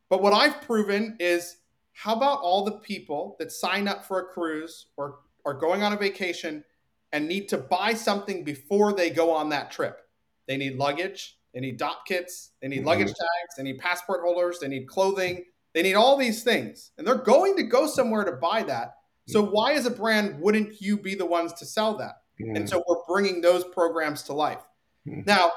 But 0.09 0.23
what 0.23 0.33
I've 0.33 0.61
proven 0.63 1.17
is 1.21 1.59
how 1.93 2.15
about 2.15 2.41
all 2.41 2.65
the 2.65 2.79
people 2.79 3.37
that 3.39 3.53
sign 3.53 3.89
up 3.89 4.05
for 4.05 4.21
a 4.21 4.25
cruise 4.25 4.87
or 4.97 5.21
are 5.45 5.55
going 5.55 5.83
on 5.83 5.93
a 5.93 5.97
vacation 5.97 6.65
and 7.13 7.27
need 7.27 7.49
to 7.49 7.59
buy 7.59 7.95
something 7.95 8.45
before 8.45 8.93
they 8.93 9.11
go 9.11 9.31
on 9.31 9.49
that 9.51 9.71
trip? 9.71 10.01
They 10.47 10.57
need 10.57 10.77
luggage, 10.77 11.39
they 11.55 11.61
need 11.61 11.79
Dopp 11.79 12.05
kits, 12.07 12.53
they 12.61 12.69
need 12.69 12.79
mm-hmm. 12.79 12.89
luggage 12.89 13.09
tags, 13.09 13.57
they 13.57 13.63
need 13.63 13.79
passport 13.79 14.21
holders, 14.23 14.59
they 14.61 14.69
need 14.69 14.87
clothing, 14.87 15.45
they 15.75 15.83
need 15.83 15.95
all 15.95 16.17
these 16.17 16.43
things. 16.43 16.93
And 16.99 17.07
they're 17.07 17.15
going 17.17 17.57
to 17.57 17.63
go 17.63 17.87
somewhere 17.87 18.25
to 18.25 18.33
buy 18.33 18.63
that. 18.65 18.95
So 19.29 19.43
mm-hmm. 19.43 19.53
why 19.53 19.73
as 19.75 19.87
a 19.87 19.91
brand 19.91 20.41
wouldn't 20.41 20.81
you 20.81 20.97
be 20.97 21.15
the 21.15 21.27
ones 21.27 21.53
to 21.55 21.67
sell 21.67 21.97
that? 21.99 22.17
Mm-hmm. 22.41 22.57
And 22.57 22.69
so 22.69 22.83
we're 22.89 23.03
bringing 23.09 23.41
those 23.41 23.65
programs 23.65 24.23
to 24.25 24.33
life. 24.33 24.63
Mm-hmm. 25.07 25.23
Now, 25.27 25.53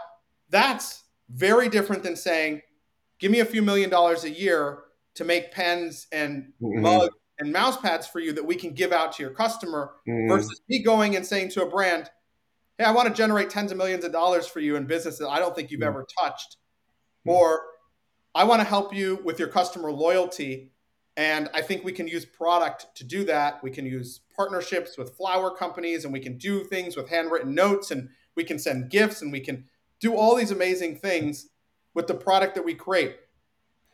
that's 0.49 1.03
very 1.29 1.69
different 1.69 2.03
than 2.03 2.15
saying, 2.15 2.61
give 3.19 3.31
me 3.31 3.39
a 3.39 3.45
few 3.45 3.61
million 3.61 3.89
dollars 3.89 4.23
a 4.23 4.29
year 4.29 4.83
to 5.15 5.23
make 5.23 5.51
pens 5.51 6.07
and 6.11 6.51
mm-hmm. 6.61 6.81
mugs 6.81 7.15
and 7.39 7.51
mouse 7.51 7.77
pads 7.77 8.07
for 8.07 8.19
you 8.19 8.33
that 8.33 8.45
we 8.45 8.55
can 8.55 8.73
give 8.73 8.91
out 8.91 9.13
to 9.13 9.23
your 9.23 9.31
customer 9.31 9.93
mm-hmm. 10.07 10.29
versus 10.29 10.61
me 10.69 10.83
going 10.83 11.15
and 11.15 11.25
saying 11.25 11.49
to 11.49 11.63
a 11.63 11.69
brand, 11.69 12.09
hey, 12.83 12.89
I 12.89 12.91
want 12.91 13.07
to 13.07 13.13
generate 13.13 13.49
tens 13.49 13.71
of 13.71 13.77
millions 13.77 14.03
of 14.03 14.11
dollars 14.11 14.47
for 14.47 14.59
you 14.59 14.75
in 14.75 14.85
business 14.85 15.17
that 15.19 15.29
I 15.29 15.39
don't 15.39 15.55
think 15.55 15.71
you've 15.71 15.79
mm-hmm. 15.79 15.89
ever 15.89 16.05
touched. 16.19 16.57
Mm-hmm. 17.25 17.31
Or 17.31 17.61
I 18.35 18.43
want 18.43 18.61
to 18.61 18.67
help 18.67 18.93
you 18.93 19.19
with 19.23 19.39
your 19.39 19.47
customer 19.47 19.91
loyalty. 19.91 20.71
And 21.15 21.49
I 21.53 21.61
think 21.61 21.83
we 21.83 21.91
can 21.91 22.07
use 22.07 22.25
product 22.25 22.87
to 22.95 23.03
do 23.03 23.23
that. 23.25 23.63
We 23.63 23.71
can 23.71 23.85
use 23.85 24.21
partnerships 24.35 24.97
with 24.97 25.15
flower 25.15 25.55
companies 25.55 26.03
and 26.03 26.11
we 26.11 26.19
can 26.19 26.37
do 26.37 26.63
things 26.63 26.97
with 26.97 27.09
handwritten 27.09 27.53
notes 27.53 27.91
and 27.91 28.09
we 28.35 28.43
can 28.43 28.57
send 28.57 28.89
gifts 28.89 29.21
and 29.21 29.31
we 29.31 29.39
can 29.39 29.65
do 29.99 30.15
all 30.15 30.35
these 30.35 30.51
amazing 30.51 30.97
things 30.97 31.49
with 31.93 32.07
the 32.07 32.15
product 32.15 32.55
that 32.55 32.65
we 32.65 32.73
create. 32.73 33.17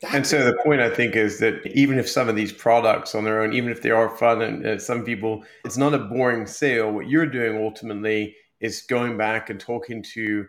That's 0.01 0.15
and 0.15 0.25
so 0.25 0.45
the 0.45 0.57
point 0.63 0.79
I 0.79 0.89
think 0.89 1.17
is 1.17 1.39
that 1.39 1.59
even 1.75 1.99
if 1.99 2.09
some 2.09 2.29
of 2.29 2.35
these 2.37 2.53
products 2.53 3.13
on 3.13 3.25
their 3.25 3.41
own, 3.41 3.51
even 3.51 3.69
if 3.69 3.81
they 3.81 3.91
are 3.91 4.09
fun 4.09 4.41
and 4.41 4.65
uh, 4.65 4.79
some 4.79 5.03
people, 5.03 5.43
it's 5.65 5.75
not 5.75 5.93
a 5.93 5.99
boring 5.99 6.47
sale. 6.47 6.89
What 6.89 7.09
you're 7.09 7.25
doing 7.25 7.61
ultimately 7.61 8.33
is 8.59 8.81
going 8.81 9.17
back 9.17 9.49
and 9.49 9.59
talking 9.59 10.03
to 10.03 10.47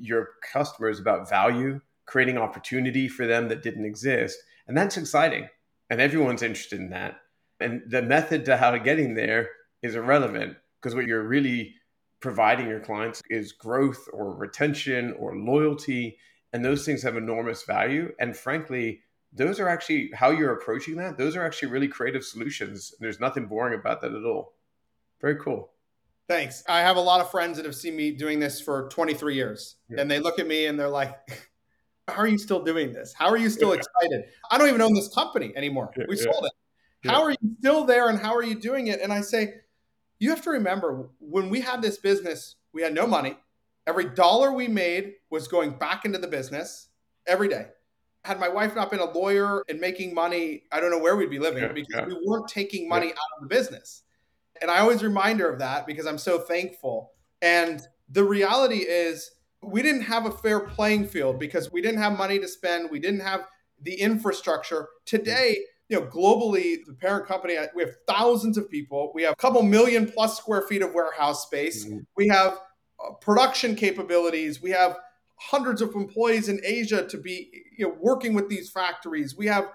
your 0.00 0.30
customers 0.52 0.98
about 0.98 1.28
value, 1.28 1.80
creating 2.06 2.38
opportunity 2.38 3.08
for 3.08 3.26
them 3.26 3.48
that 3.48 3.62
didn't 3.62 3.84
exist. 3.84 4.38
And 4.66 4.76
that's 4.76 4.96
exciting. 4.96 5.48
And 5.90 6.00
everyone's 6.00 6.42
interested 6.42 6.80
in 6.80 6.90
that. 6.90 7.16
And 7.60 7.82
the 7.86 8.02
method 8.02 8.44
to 8.46 8.56
how 8.56 8.70
to 8.70 8.78
getting 8.78 9.14
there 9.14 9.50
is 9.82 9.94
irrelevant 9.94 10.56
because 10.80 10.94
what 10.94 11.06
you're 11.06 11.26
really 11.26 11.74
providing 12.20 12.68
your 12.68 12.80
clients 12.80 13.20
is 13.30 13.52
growth 13.52 14.08
or 14.12 14.34
retention 14.34 15.14
or 15.18 15.36
loyalty. 15.36 16.18
And 16.52 16.64
those 16.64 16.84
things 16.84 17.02
have 17.02 17.16
enormous 17.16 17.64
value. 17.64 18.12
And 18.18 18.36
frankly, 18.36 19.00
those 19.32 19.58
are 19.58 19.68
actually 19.68 20.10
how 20.14 20.30
you're 20.30 20.52
approaching 20.52 20.96
that. 20.96 21.16
Those 21.16 21.36
are 21.36 21.44
actually 21.44 21.68
really 21.68 21.88
creative 21.88 22.24
solutions. 22.24 22.94
There's 23.00 23.20
nothing 23.20 23.46
boring 23.46 23.78
about 23.78 24.00
that 24.02 24.12
at 24.12 24.24
all. 24.24 24.54
Very 25.20 25.36
cool. 25.36 25.71
Thanks. 26.32 26.64
I 26.68 26.80
have 26.80 26.96
a 26.96 27.00
lot 27.00 27.20
of 27.20 27.30
friends 27.30 27.56
that 27.56 27.66
have 27.66 27.74
seen 27.74 27.94
me 27.94 28.10
doing 28.10 28.40
this 28.40 28.60
for 28.60 28.88
23 28.88 29.34
years. 29.34 29.76
Yeah. 29.88 30.00
And 30.00 30.10
they 30.10 30.18
look 30.18 30.38
at 30.38 30.46
me 30.46 30.66
and 30.66 30.78
they're 30.78 30.88
like, 30.88 31.16
How 32.08 32.14
are 32.14 32.26
you 32.26 32.38
still 32.38 32.62
doing 32.62 32.92
this? 32.92 33.14
How 33.16 33.28
are 33.28 33.36
you 33.36 33.48
still 33.48 33.68
yeah. 33.74 33.80
excited? 33.80 34.24
I 34.50 34.58
don't 34.58 34.68
even 34.68 34.80
own 34.80 34.92
this 34.92 35.08
company 35.14 35.52
anymore. 35.54 35.90
Yeah. 35.96 36.04
We 36.08 36.16
sold 36.16 36.44
it. 36.44 37.08
How 37.08 37.22
are 37.22 37.30
you 37.30 37.56
still 37.58 37.84
there 37.84 38.08
and 38.08 38.18
how 38.18 38.34
are 38.34 38.42
you 38.42 38.54
doing 38.54 38.88
it? 38.88 39.00
And 39.00 39.12
I 39.12 39.20
say, 39.20 39.54
you 40.18 40.30
have 40.30 40.42
to 40.42 40.50
remember 40.50 41.10
when 41.20 41.48
we 41.48 41.60
had 41.60 41.82
this 41.82 41.98
business, 41.98 42.56
we 42.72 42.82
had 42.82 42.94
no 42.94 43.06
money. 43.06 43.36
Every 43.86 44.04
dollar 44.04 44.52
we 44.52 44.68
made 44.68 45.14
was 45.30 45.48
going 45.48 45.78
back 45.78 46.04
into 46.04 46.18
the 46.18 46.28
business 46.28 46.88
every 47.26 47.48
day. 47.48 47.66
Had 48.24 48.38
my 48.38 48.48
wife 48.48 48.76
not 48.76 48.90
been 48.90 49.00
a 49.00 49.10
lawyer 49.10 49.64
and 49.68 49.80
making 49.80 50.14
money, 50.14 50.64
I 50.70 50.80
don't 50.80 50.90
know 50.90 50.98
where 50.98 51.16
we'd 51.16 51.30
be 51.30 51.40
living 51.40 51.64
yeah, 51.64 51.72
because 51.72 51.86
yeah. 51.92 52.06
we 52.06 52.16
weren't 52.24 52.48
taking 52.48 52.88
money 52.88 53.06
yeah. 53.06 53.12
out 53.12 53.42
of 53.42 53.48
the 53.48 53.54
business. 53.54 54.02
And 54.62 54.70
I 54.70 54.78
always 54.78 55.02
remind 55.02 55.40
her 55.40 55.52
of 55.52 55.58
that 55.58 55.86
because 55.86 56.06
I'm 56.06 56.18
so 56.18 56.38
thankful. 56.38 57.10
And 57.42 57.82
the 58.08 58.24
reality 58.24 58.78
is, 58.78 59.30
we 59.62 59.82
didn't 59.82 60.02
have 60.02 60.26
a 60.26 60.30
fair 60.30 60.60
playing 60.60 61.06
field 61.06 61.38
because 61.38 61.70
we 61.70 61.82
didn't 61.82 62.00
have 62.00 62.16
money 62.16 62.38
to 62.38 62.48
spend. 62.48 62.90
We 62.90 62.98
didn't 62.98 63.20
have 63.20 63.46
the 63.80 63.94
infrastructure. 63.94 64.88
Today, 65.04 65.58
you 65.88 66.00
know, 66.00 66.06
globally, 66.06 66.78
the 66.86 66.94
parent 66.94 67.26
company, 67.26 67.56
uh, 67.56 67.66
we 67.74 67.82
have 67.82 67.94
thousands 68.08 68.56
of 68.56 68.70
people. 68.70 69.12
We 69.14 69.22
have 69.24 69.34
a 69.34 69.36
couple 69.36 69.62
million 69.62 70.10
plus 70.10 70.36
square 70.36 70.62
feet 70.62 70.82
of 70.82 70.94
warehouse 70.94 71.44
space. 71.44 71.84
Mm-hmm. 71.84 71.98
We 72.16 72.28
have 72.28 72.58
uh, 73.04 73.12
production 73.20 73.76
capabilities. 73.76 74.62
We 74.62 74.70
have 74.70 74.96
hundreds 75.36 75.82
of 75.82 75.94
employees 75.94 76.48
in 76.48 76.60
Asia 76.64 77.06
to 77.06 77.18
be 77.18 77.50
you 77.76 77.86
know, 77.86 77.96
working 78.00 78.34
with 78.34 78.48
these 78.48 78.70
factories. 78.70 79.36
We 79.36 79.46
have 79.46 79.68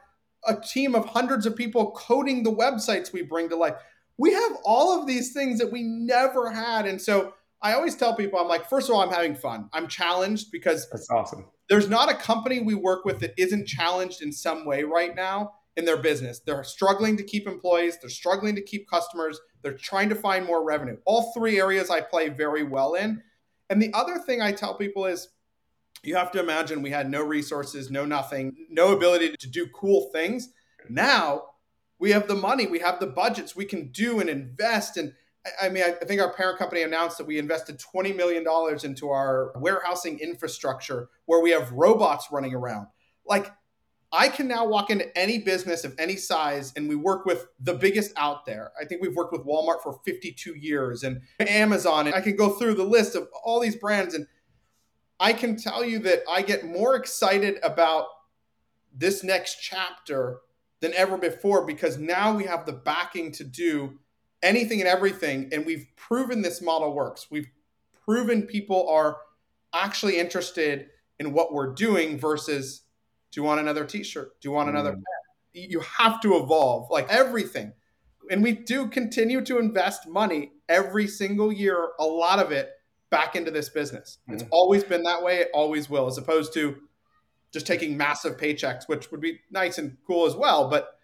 a 0.46 0.56
team 0.56 0.96
of 0.96 1.06
hundreds 1.06 1.46
of 1.46 1.56
people 1.56 1.92
coding 1.92 2.44
the 2.44 2.54
websites 2.54 3.12
we 3.12 3.22
bring 3.22 3.50
to 3.50 3.56
life. 3.56 3.76
We 4.18 4.34
have 4.34 4.58
all 4.64 5.00
of 5.00 5.08
these 5.08 5.34
things 5.34 5.60
that 5.60 5.72
we 5.72 5.84
never 5.84 6.50
had. 6.50 6.86
And 6.86 7.02
so 7.02 7.34
I 7.62 7.74
always 7.74 7.96
tell 7.96 8.16
people, 8.16 8.40
I'm 8.40 8.48
like, 8.48 8.70
first 8.70 8.90
of 8.90 8.96
all, 8.96 9.02
I'm 9.02 9.12
having 9.12 9.36
fun. 9.36 9.70
I'm 9.74 9.88
challenged 9.88 10.52
because 10.52 10.90
that's 10.90 11.10
awesome. 11.10 11.46
There's 11.70 11.90
not 11.90 12.10
a 12.10 12.16
company 12.16 12.62
we 12.62 12.76
work 12.76 13.04
with 13.04 13.20
that 13.20 13.34
isn't 13.38 13.68
challenged 13.68 14.22
in 14.22 14.32
some 14.32 14.66
way 14.66 14.84
right 14.84 15.16
now 15.16 15.54
in 15.76 15.86
their 15.86 15.98
business. 15.98 16.40
They're 16.40 16.64
struggling 16.64 17.18
to 17.18 17.24
keep 17.24 17.48
employees, 17.48 17.98
they're 18.00 18.10
struggling 18.10 18.56
to 18.56 18.62
keep 18.62 18.90
customers, 18.90 19.40
they're 19.62 19.74
trying 19.74 20.10
to 20.10 20.16
find 20.16 20.46
more 20.46 20.64
revenue. 20.64 20.98
All 21.06 21.34
three 21.34 21.60
areas 21.60 21.90
I 21.90 22.02
play 22.02 22.30
very 22.30 22.64
well 22.64 22.96
in. 22.96 23.22
And 23.70 23.82
the 23.82 23.94
other 23.94 24.18
thing 24.18 24.42
I 24.42 24.54
tell 24.54 24.76
people 24.76 25.06
is 25.06 25.30
you 26.04 26.16
have 26.16 26.32
to 26.32 26.40
imagine 26.40 26.82
we 26.82 26.92
had 26.92 27.10
no 27.10 27.22
resources, 27.22 27.92
no 27.92 28.06
nothing, 28.06 28.56
no 28.70 28.96
ability 28.96 29.36
to 29.38 29.50
do 29.50 29.68
cool 29.68 30.10
things. 30.14 30.50
Now 30.90 31.44
we 32.00 32.12
have 32.12 32.28
the 32.28 32.36
money, 32.36 32.68
we 32.68 32.80
have 32.80 33.00
the 33.00 33.08
budgets, 33.08 33.56
we 33.56 33.66
can 33.66 33.90
do 33.92 34.20
and 34.20 34.30
invest. 34.30 34.98
And 34.98 35.14
I 35.62 35.70
mean, 35.70 35.84
I 35.84 35.92
think 36.06 36.22
our 36.22 36.34
parent 36.34 36.60
company 36.60 36.82
announced 36.82 37.18
that 37.18 37.28
we 37.28 37.40
invested 37.40 37.80
$20 37.80 38.16
million 38.16 38.46
into 38.84 39.10
our 39.10 39.54
warehousing 39.56 40.20
infrastructure 40.20 41.10
where 41.26 41.42
we 41.42 41.52
have 41.52 41.72
robots 41.72 42.28
running 42.32 42.54
around. 42.54 42.88
Like, 43.26 43.52
I 44.12 44.30
can 44.30 44.48
now 44.48 44.66
walk 44.66 44.90
into 44.90 45.16
any 45.18 45.40
business 45.40 45.84
of 45.84 45.94
any 46.00 46.16
size 46.16 46.72
and 46.76 46.88
we 46.88 46.96
work 46.96 47.26
with 47.26 47.48
the 47.60 47.74
biggest 47.74 48.14
out 48.16 48.46
there. 48.46 48.72
I 48.80 48.86
think 48.86 49.02
we've 49.02 49.16
worked 49.16 49.34
with 49.34 49.46
Walmart 49.46 49.84
for 49.84 50.00
52 50.06 50.56
years 50.56 51.04
and 51.04 51.22
Amazon. 51.40 52.08
And 52.08 52.16
I 52.16 52.22
can 52.22 52.38
go 52.38 52.52
through 52.52 52.76
the 52.76 52.86
list 52.86 53.16
of 53.16 53.28
all 53.44 53.60
these 53.60 53.76
brands. 53.76 54.14
And 54.14 54.26
I 55.20 55.34
can 55.34 55.58
tell 55.58 55.84
you 55.84 56.00
that 56.00 56.22
I 56.30 56.42
get 56.42 56.66
more 56.66 56.96
excited 56.96 57.60
about 57.64 58.06
this 58.96 59.26
next 59.26 59.58
chapter 59.62 60.40
than 60.82 60.94
ever 60.94 61.18
before 61.18 61.66
because 61.66 61.98
now 61.98 62.36
we 62.36 62.44
have 62.44 62.66
the 62.66 62.74
backing 62.74 63.32
to 63.34 63.44
do 63.44 64.00
anything 64.44 64.80
and 64.80 64.88
everything. 64.88 65.50
And 65.52 65.66
we've 65.66 65.88
proven 65.96 66.42
this 66.42 66.62
model 66.62 66.94
works. 66.94 67.28
We've 67.32 67.50
proven 68.06 68.44
people 68.44 68.88
are 68.90 69.18
actually 69.74 70.20
interested 70.20 70.88
in 71.20 71.34
what 71.34 71.54
we're 71.54 71.74
doing 71.74 72.18
versus 72.18 72.84
do 73.32 73.42
you 73.42 73.46
want 73.46 73.60
another 73.60 73.86
t-shirt? 73.86 74.40
Do 74.40 74.50
you 74.50 74.54
want 74.54 74.70
another 74.70 74.94
mm. 74.94 75.02
You 75.54 75.80
have 75.80 76.22
to 76.22 76.36
evolve 76.36 76.90
like 76.92 77.10
everything. 77.10 77.74
And 78.30 78.44
we 78.44 78.52
do 78.52 78.88
continue 78.88 79.44
to 79.46 79.58
invest 79.58 80.08
money 80.08 80.52
every 80.70 81.08
single 81.08 81.52
year, 81.52 81.90
a 82.00 82.06
lot 82.06 82.40
of 82.40 82.52
it 82.52 82.72
back 83.10 83.36
into 83.36 83.52
this 83.52 83.70
business. 83.70 84.20
Mm. 84.30 84.36
It's 84.36 84.44
always 84.52 84.84
been 84.84 85.04
that 85.04 85.24
way, 85.24 85.40
it 85.40 85.50
always 85.54 85.90
will, 85.90 86.06
as 86.08 86.18
opposed 86.18 86.54
to 86.54 86.78
just 87.52 87.68
taking 87.68 87.98
massive 87.98 88.38
paychecks, 88.38 88.88
which 88.88 89.12
would 89.12 89.22
be 89.22 89.40
nice 89.52 89.78
and 89.78 89.98
cool 90.06 90.26
as 90.26 90.36
well, 90.36 90.70
but 90.70 90.98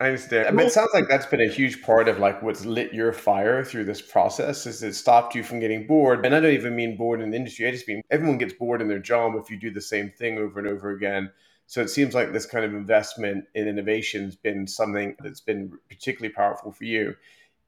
I 0.00 0.06
understand. 0.06 0.48
I 0.48 0.50
mean, 0.50 0.66
it 0.66 0.72
sounds 0.72 0.90
like 0.94 1.08
that's 1.08 1.26
been 1.26 1.42
a 1.42 1.48
huge 1.48 1.82
part 1.82 2.08
of 2.08 2.18
like 2.18 2.42
what's 2.42 2.64
lit 2.64 2.94
your 2.94 3.12
fire 3.12 3.62
through 3.62 3.84
this 3.84 4.00
process 4.00 4.66
is 4.66 4.82
it 4.82 4.94
stopped 4.94 5.34
you 5.34 5.42
from 5.42 5.60
getting 5.60 5.86
bored. 5.86 6.24
And 6.24 6.34
I 6.34 6.40
don't 6.40 6.54
even 6.54 6.74
mean 6.74 6.96
bored 6.96 7.20
in 7.20 7.30
the 7.30 7.36
industry. 7.36 7.68
I 7.68 7.70
just 7.70 7.86
mean 7.86 8.00
everyone 8.10 8.38
gets 8.38 8.54
bored 8.54 8.80
in 8.80 8.88
their 8.88 8.98
job 8.98 9.34
if 9.36 9.50
you 9.50 9.58
do 9.58 9.70
the 9.70 9.82
same 9.82 10.10
thing 10.10 10.38
over 10.38 10.58
and 10.58 10.66
over 10.66 10.90
again. 10.90 11.30
So 11.66 11.82
it 11.82 11.90
seems 11.90 12.14
like 12.14 12.32
this 12.32 12.46
kind 12.46 12.64
of 12.64 12.72
investment 12.72 13.44
in 13.54 13.68
innovation 13.68 14.24
has 14.24 14.36
been 14.36 14.66
something 14.66 15.16
that's 15.20 15.42
been 15.42 15.70
particularly 15.90 16.32
powerful 16.32 16.72
for 16.72 16.84
you. 16.84 17.14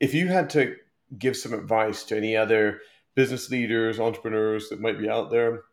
If 0.01 0.15
you 0.15 0.29
had 0.29 0.49
to 0.51 0.75
give 1.19 1.37
some 1.37 1.53
advice 1.53 2.03
to 2.05 2.17
any 2.17 2.35
other 2.35 2.81
business 3.15 3.51
leaders, 3.51 4.01
entrepreneurs 4.01 4.71
that 4.71 4.81
might 4.81 4.99
be 4.99 5.09
out 5.09 5.31
there 5.31 5.65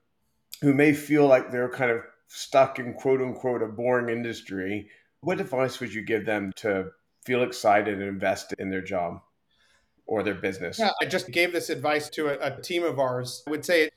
who 0.62 0.74
may 0.74 0.92
feel 0.92 1.26
like 1.26 1.52
they're 1.52 1.70
kind 1.70 1.90
of 1.90 2.02
stuck 2.30 2.80
in 2.80 2.94
quote 2.94 3.22
unquote 3.22 3.62
a 3.62 3.68
boring 3.68 4.10
industry, 4.10 4.90
what 5.22 5.42
advice 5.42 5.80
would 5.80 5.94
you 5.94 6.02
give 6.02 6.26
them 6.26 6.54
to 6.58 6.86
feel 7.26 7.44
excited 7.44 7.96
and 7.96 8.04
invest 8.04 8.54
in 8.58 8.70
their 8.70 8.82
job 8.82 9.20
or 10.08 10.24
their 10.24 10.36
business? 10.36 10.80
Yeah, 10.80 10.92
I 11.02 11.06
just 11.06 11.30
gave 11.32 11.52
this 11.52 11.70
advice 11.70 12.10
to 12.12 12.30
a, 12.30 12.56
a 12.56 12.62
team 12.62 12.84
of 12.84 13.00
ours. 13.00 13.44
I 13.46 13.52
would 13.52 13.66
say 13.66 13.90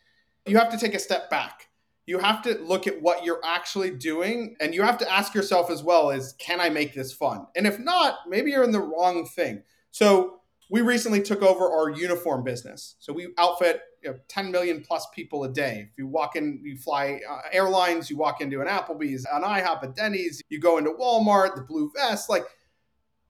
you 0.47 0.59
have 0.59 0.71
to 0.71 0.79
take 0.79 0.95
a 0.95 0.99
step 0.99 1.31
back 1.31 1.69
you 2.07 2.19
have 2.19 2.43
to 2.43 2.59
look 2.59 2.87
at 2.87 3.01
what 3.01 3.25
you're 3.25 3.41
actually 3.45 3.91
doing 3.91 4.57
and 4.61 4.75
you 4.75 4.83
have 4.83 4.99
to 4.99 5.11
ask 5.11 5.35
yourself 5.35 5.71
as 5.71 5.83
well 5.83 6.11
is 6.11 6.35
can 6.39 6.61
i 6.61 6.69
make 6.69 6.95
this 6.95 7.13
fun 7.13 7.47
and 7.57 7.67
if 7.67 7.79
not 7.79 8.19
maybe 8.29 8.51
you're 8.51 8.65
in 8.65 8.73
the 8.73 8.81
wrong 8.81 9.27
thing 9.27 9.63
so 9.91 10.41
we 10.71 10.81
recently 10.81 11.23
took 11.23 11.43
over 11.43 11.71
our 11.71 11.91
uniform 11.91 12.43
business 12.43 12.97
so 12.99 13.13
we 13.13 13.29
outfit 13.39 13.83
you 14.03 14.11
know, 14.11 14.19
10 14.29 14.51
million 14.51 14.83
plus 14.83 15.07
people 15.15 15.45
a 15.45 15.49
day 15.49 15.89
if 15.91 15.99
you 15.99 16.07
walk 16.07 16.37
in 16.37 16.61
you 16.63 16.77
fly 16.77 17.21
uh, 17.29 17.39
airlines 17.53 18.11
you 18.11 18.17
walk 18.17 18.41
into 18.41 18.61
an 18.61 18.67
applebee's 18.67 19.27
an 19.33 19.43
ihop 19.43 19.83
a 19.83 19.89
denny's 19.89 20.43
you 20.49 20.59
go 20.59 20.79
into 20.79 20.91
walmart 20.91 21.55
the 21.55 21.63
blue 21.63 21.91
vest 21.95 22.29
like 22.29 22.45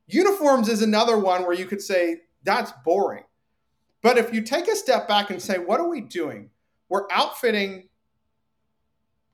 uniforms 0.06 0.68
is 0.68 0.82
another 0.82 1.18
one 1.18 1.42
where 1.42 1.54
you 1.54 1.66
could 1.66 1.82
say 1.82 2.16
that's 2.42 2.72
boring 2.84 3.24
but 4.02 4.18
if 4.18 4.32
you 4.32 4.42
take 4.42 4.68
a 4.68 4.76
step 4.76 5.06
back 5.06 5.30
and 5.30 5.40
say 5.40 5.58
what 5.58 5.80
are 5.80 5.88
we 5.88 6.00
doing 6.00 6.50
we're 6.88 7.06
outfitting 7.10 7.88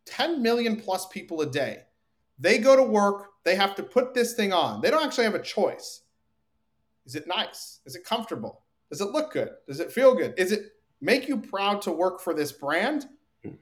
10 0.09 0.43
million 0.43 0.77
plus 0.77 1.07
people 1.07 1.41
a 1.43 1.47
day. 1.47 1.83
They 2.39 2.59
go 2.59 2.77
to 2.77 2.83
work, 2.83 3.31
they 3.45 3.57
have 3.57 3.75
to 3.77 3.83
put 3.83 4.15
this 4.15 4.35
thing 4.35 4.53
on. 4.53 4.81
They 4.81 4.91
don't 4.91 5.05
actually 5.05 5.25
have 5.25 5.35
a 5.35 5.43
choice. 5.43 6.03
Is 7.05 7.15
it 7.15 7.27
nice? 7.27 7.81
Is 7.85 7.95
it 7.95 8.05
comfortable? 8.05 8.63
Does 8.91 9.01
it 9.01 9.11
look 9.11 9.33
good? 9.33 9.51
Does 9.67 9.81
it 9.81 9.93
feel 9.93 10.15
good? 10.15 10.35
Is 10.39 10.53
it 10.53 10.73
make 11.01 11.29
you 11.29 11.37
proud 11.37 11.83
to 11.83 11.93
work 11.93 12.21
for 12.21 12.35
this 12.35 12.53
brand? 12.53 13.07
Hmm. 13.43 13.53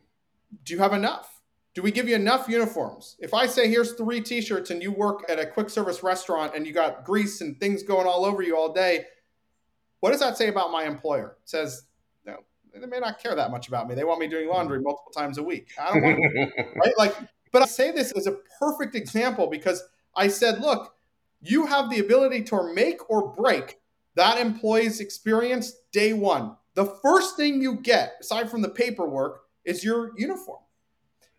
Do 0.64 0.74
you 0.74 0.80
have 0.80 0.92
enough? 0.92 1.40
Do 1.74 1.82
we 1.82 1.90
give 1.90 2.08
you 2.08 2.14
enough 2.14 2.48
uniforms? 2.48 3.16
If 3.18 3.34
I 3.34 3.46
say 3.46 3.68
here's 3.68 3.92
three 3.92 4.22
t-shirts 4.22 4.70
and 4.70 4.82
you 4.82 4.90
work 4.92 5.24
at 5.28 5.38
a 5.38 5.44
quick 5.44 5.68
service 5.68 6.02
restaurant 6.02 6.54
and 6.54 6.66
you 6.66 6.72
got 6.72 7.04
grease 7.04 7.42
and 7.42 7.60
things 7.60 7.82
going 7.82 8.06
all 8.06 8.24
over 8.24 8.42
you 8.42 8.56
all 8.56 8.72
day, 8.72 9.04
what 10.00 10.12
does 10.12 10.20
that 10.20 10.38
say 10.38 10.48
about 10.48 10.70
my 10.70 10.84
employer? 10.84 11.36
It 11.42 11.48
says 11.48 11.84
no, 12.24 12.38
they 12.74 12.86
may 12.86 12.98
not 12.98 13.22
care 13.22 13.34
that 13.34 13.50
much 13.50 13.68
about 13.68 13.88
me. 13.88 13.94
They 13.94 14.04
want 14.04 14.20
me 14.20 14.26
doing 14.26 14.48
laundry 14.48 14.80
multiple 14.80 15.12
times 15.12 15.36
a 15.36 15.42
week. 15.42 15.68
I 15.78 15.92
don't 15.92 16.02
want 16.02 16.16
to, 16.16 16.64
right? 16.76 16.94
Like, 16.96 17.14
but 17.52 17.62
I 17.62 17.66
say 17.66 17.90
this 17.92 18.12
as 18.12 18.26
a 18.26 18.36
perfect 18.58 18.94
example 18.94 19.46
because 19.46 19.82
I 20.14 20.28
said, 20.28 20.60
look, 20.60 20.94
you 21.42 21.66
have 21.66 21.90
the 21.90 21.98
ability 21.98 22.42
to 22.44 22.72
make 22.74 23.10
or 23.10 23.34
break 23.34 23.80
that 24.14 24.38
employee's 24.38 25.00
experience 25.00 25.74
day 25.92 26.12
one. 26.14 26.56
The 26.76 26.84
first 27.02 27.36
thing 27.36 27.62
you 27.62 27.76
get, 27.76 28.16
aside 28.20 28.50
from 28.50 28.60
the 28.60 28.68
paperwork, 28.68 29.40
is 29.64 29.82
your 29.82 30.12
uniform. 30.16 30.60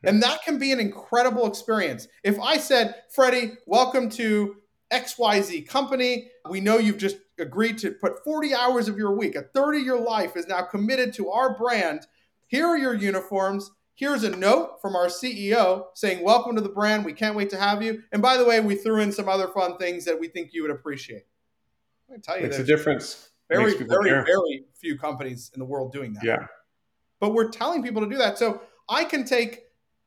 And 0.04 0.21
that 0.23 0.43
can 0.43 0.58
be 0.58 0.71
an 0.71 0.80
incredible 0.80 1.45
experience. 1.45 2.08
If 2.23 2.39
I 2.39 2.58
said, 2.58 2.95
Freddie, 3.13 3.54
welcome 3.67 4.10
to 4.12 4.56
XYZ 4.91 5.67
company. 5.67 6.32
We 6.50 6.60
know 6.60 6.80
you've 6.80 6.97
just 6.97 7.17
agreed 7.38 7.78
to 7.80 7.91
put 7.91 8.23
40 8.23 8.56
hours 8.56 8.88
of 8.88 8.97
your 8.97 9.15
week, 9.15 9.36
a 9.36 9.43
third 9.43 9.76
of 9.76 9.84
your 9.84 10.00
life 10.00 10.36
is 10.36 10.47
now 10.47 10.63
committed 10.63 11.13
to 11.13 11.30
our 11.30 11.56
brand. 11.56 12.08
Here 12.47 12.65
are 12.65 12.78
your 12.78 12.95
uniforms. 12.95 13.69
Here's 13.93 14.23
a 14.23 14.36
note 14.36 14.82
from 14.82 14.95
our 14.95 15.08
CEO 15.08 15.86
saying, 15.93 16.23
Welcome 16.23 16.56
to 16.56 16.62
the 16.62 16.69
brand. 16.69 17.06
We 17.06 17.13
can't 17.13 17.36
wait 17.36 17.52
to 17.52 17.58
have 17.58 17.84
you. 17.84 18.02
And 18.12 18.23
by 18.23 18.38
the 18.38 18.45
way, 18.45 18.60
we 18.60 18.76
threw 18.76 19.02
in 19.02 19.12
some 19.12 19.30
other 19.30 19.50
fun 19.50 19.78
things 19.78 20.06
that 20.06 20.19
we 20.19 20.30
think 20.30 20.54
you 20.54 20.63
would 20.63 20.71
appreciate. 20.71 21.26
I 22.12 22.17
tell 22.17 22.39
you, 22.39 22.45
it's 22.45 22.58
a 22.58 22.63
difference. 22.63 23.26
Very, 23.49 23.77
very, 23.77 24.10
care. 24.10 24.25
very 24.25 24.65
few 24.75 24.97
companies 24.97 25.51
in 25.53 25.60
the 25.60 25.65
world 25.65 25.91
doing 25.93 26.13
that. 26.13 26.23
Yeah. 26.23 26.47
But 27.19 27.33
we're 27.33 27.49
telling 27.49 27.81
people 27.81 28.01
to 28.01 28.10
do 28.10 28.17
that. 28.17 28.38
So 28.38 28.62
I 28.89 29.03
can 29.05 29.23
take 29.23 29.63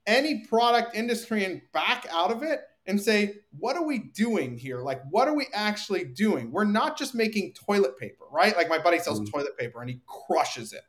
any 0.07 0.45
product 0.47 0.95
industry 0.95 1.45
and 1.45 1.63
back 1.73 2.07
out 2.11 2.31
of 2.31 2.43
it 2.43 2.61
and 2.87 3.01
say, 3.01 3.37
what 3.59 3.77
are 3.77 3.85
we 3.85 3.99
doing 3.99 4.59
here? 4.59 4.81
Like, 4.81 5.03
what 5.11 5.29
are 5.29 5.35
we 5.35 5.47
actually 5.55 6.05
doing? 6.05 6.51
We're 6.51 6.65
not 6.65 6.99
just 6.99 7.15
making 7.15 7.55
toilet 7.55 7.99
paper, 7.99 8.25
right? 8.31 8.57
Like, 8.57 8.69
my 8.69 8.79
buddy 8.79 8.99
sells 8.99 9.21
mm. 9.21 9.31
toilet 9.31 9.57
paper 9.57 9.81
and 9.81 9.91
he 9.91 10.01
crushes 10.07 10.73
it. 10.73 10.83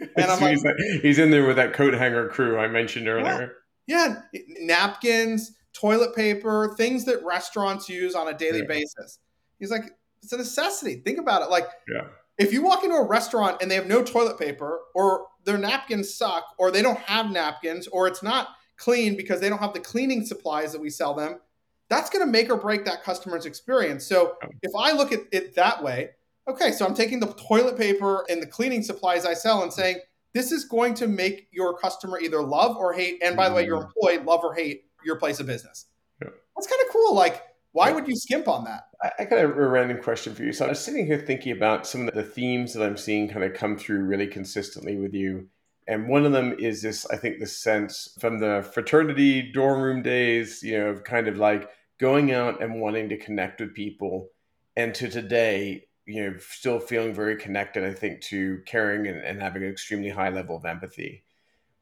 And 0.16 0.30
I'm 0.30 0.40
like, 0.40 0.58
he's 1.00 1.20
in 1.20 1.30
there 1.30 1.46
with 1.46 1.56
that 1.56 1.74
coat 1.74 1.94
hanger 1.94 2.28
crew 2.28 2.58
I 2.58 2.66
mentioned 2.66 3.06
earlier. 3.06 3.54
Yeah, 3.86 4.16
yeah. 4.32 4.40
napkins, 4.60 5.52
toilet 5.72 6.16
paper, 6.16 6.74
things 6.76 7.04
that 7.04 7.24
restaurants 7.24 7.88
use 7.88 8.16
on 8.16 8.26
a 8.26 8.36
daily 8.36 8.60
yeah. 8.60 8.66
basis. 8.68 9.20
He's 9.60 9.70
like, 9.70 9.84
it's 10.22 10.32
a 10.32 10.36
necessity. 10.36 10.96
Think 10.96 11.18
about 11.18 11.42
it. 11.42 11.50
Like, 11.50 11.66
yeah. 11.88 12.06
if 12.38 12.52
you 12.52 12.62
walk 12.62 12.84
into 12.84 12.96
a 12.96 13.06
restaurant 13.06 13.60
and 13.60 13.70
they 13.70 13.74
have 13.74 13.86
no 13.86 14.02
toilet 14.02 14.38
paper, 14.38 14.80
or 14.94 15.26
their 15.44 15.58
napkins 15.58 16.14
suck, 16.14 16.44
or 16.58 16.70
they 16.70 16.82
don't 16.82 16.98
have 16.98 17.30
napkins, 17.30 17.88
or 17.88 18.06
it's 18.06 18.22
not 18.22 18.48
clean 18.76 19.16
because 19.16 19.40
they 19.40 19.48
don't 19.48 19.58
have 19.58 19.72
the 19.72 19.80
cleaning 19.80 20.24
supplies 20.24 20.72
that 20.72 20.80
we 20.80 20.90
sell 20.90 21.14
them, 21.14 21.40
that's 21.88 22.10
going 22.10 22.24
to 22.24 22.30
make 22.30 22.48
or 22.50 22.56
break 22.56 22.84
that 22.84 23.02
customer's 23.02 23.44
experience. 23.44 24.06
So 24.06 24.36
if 24.62 24.72
I 24.78 24.92
look 24.92 25.12
at 25.12 25.20
it 25.32 25.54
that 25.56 25.82
way, 25.82 26.10
okay, 26.48 26.72
so 26.72 26.86
I'm 26.86 26.94
taking 26.94 27.20
the 27.20 27.32
toilet 27.34 27.76
paper 27.76 28.24
and 28.30 28.40
the 28.40 28.46
cleaning 28.46 28.82
supplies 28.82 29.26
I 29.26 29.34
sell 29.34 29.62
and 29.62 29.72
saying, 29.72 29.98
this 30.32 30.50
is 30.50 30.64
going 30.64 30.94
to 30.94 31.06
make 31.06 31.48
your 31.52 31.76
customer 31.76 32.18
either 32.18 32.42
love 32.42 32.76
or 32.76 32.94
hate, 32.94 33.22
and 33.22 33.36
by 33.36 33.48
the 33.48 33.54
way, 33.54 33.66
your 33.66 33.78
mm-hmm. 33.80 33.90
employee 33.94 34.24
love 34.24 34.40
or 34.42 34.54
hate 34.54 34.84
your 35.04 35.16
place 35.16 35.40
of 35.40 35.46
business. 35.46 35.86
Yeah. 36.22 36.30
That's 36.56 36.66
kind 36.66 36.80
of 36.86 36.92
cool. 36.92 37.14
Like, 37.14 37.42
why 37.72 37.90
would 37.90 38.06
you 38.06 38.16
skimp 38.16 38.48
on 38.48 38.64
that? 38.64 38.84
I 39.18 39.24
got 39.24 39.42
a 39.42 39.48
random 39.48 40.00
question 40.02 40.34
for 40.34 40.44
you. 40.44 40.52
So 40.52 40.66
I'm 40.66 40.74
sitting 40.74 41.06
here 41.06 41.18
thinking 41.18 41.52
about 41.52 41.86
some 41.86 42.06
of 42.06 42.14
the 42.14 42.22
themes 42.22 42.74
that 42.74 42.84
I'm 42.84 42.96
seeing 42.96 43.28
kind 43.28 43.44
of 43.44 43.54
come 43.54 43.76
through 43.76 44.04
really 44.04 44.26
consistently 44.26 44.96
with 44.96 45.14
you 45.14 45.48
and 45.88 46.08
one 46.08 46.24
of 46.24 46.32
them 46.32 46.54
is 46.58 46.82
this, 46.82 47.06
I 47.10 47.16
think, 47.16 47.38
the 47.38 47.46
sense 47.46 48.16
from 48.20 48.38
the 48.38 48.68
fraternity 48.72 49.50
dorm 49.52 49.80
room 49.82 50.02
days, 50.02 50.62
you 50.62 50.78
know, 50.78 50.86
of 50.86 51.04
kind 51.04 51.26
of 51.26 51.36
like 51.36 51.68
going 51.98 52.32
out 52.32 52.62
and 52.62 52.80
wanting 52.80 53.08
to 53.08 53.18
connect 53.18 53.60
with 53.60 53.74
people. 53.74 54.28
And 54.76 54.94
to 54.94 55.08
today, 55.08 55.86
you 56.06 56.22
know, 56.22 56.36
still 56.38 56.78
feeling 56.78 57.14
very 57.14 57.36
connected, 57.36 57.84
I 57.84 57.92
think, 57.92 58.20
to 58.22 58.60
caring 58.64 59.06
and, 59.06 59.18
and 59.18 59.42
having 59.42 59.64
an 59.64 59.70
extremely 59.70 60.08
high 60.08 60.30
level 60.30 60.56
of 60.56 60.64
empathy. 60.64 61.24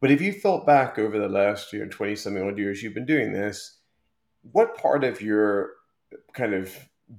But 0.01 0.11
if 0.11 0.23
you 0.23 0.33
thought 0.33 0.67
back 0.67 0.99
over 0.99 1.19
the 1.19 1.29
last, 1.29 1.73
you 1.73 1.81
know, 1.81 1.89
20 1.91 2.17
something 2.17 2.43
odd 2.43 2.59
years 2.59 2.83
you've 2.83 2.95
been 2.95 3.07
doing 3.07 3.33
this, 3.33 3.79
what 4.53 4.79
part 4.79 5.05
of 5.05 5.21
your 5.21 5.73
kind 6.33 6.55
of 6.55 6.75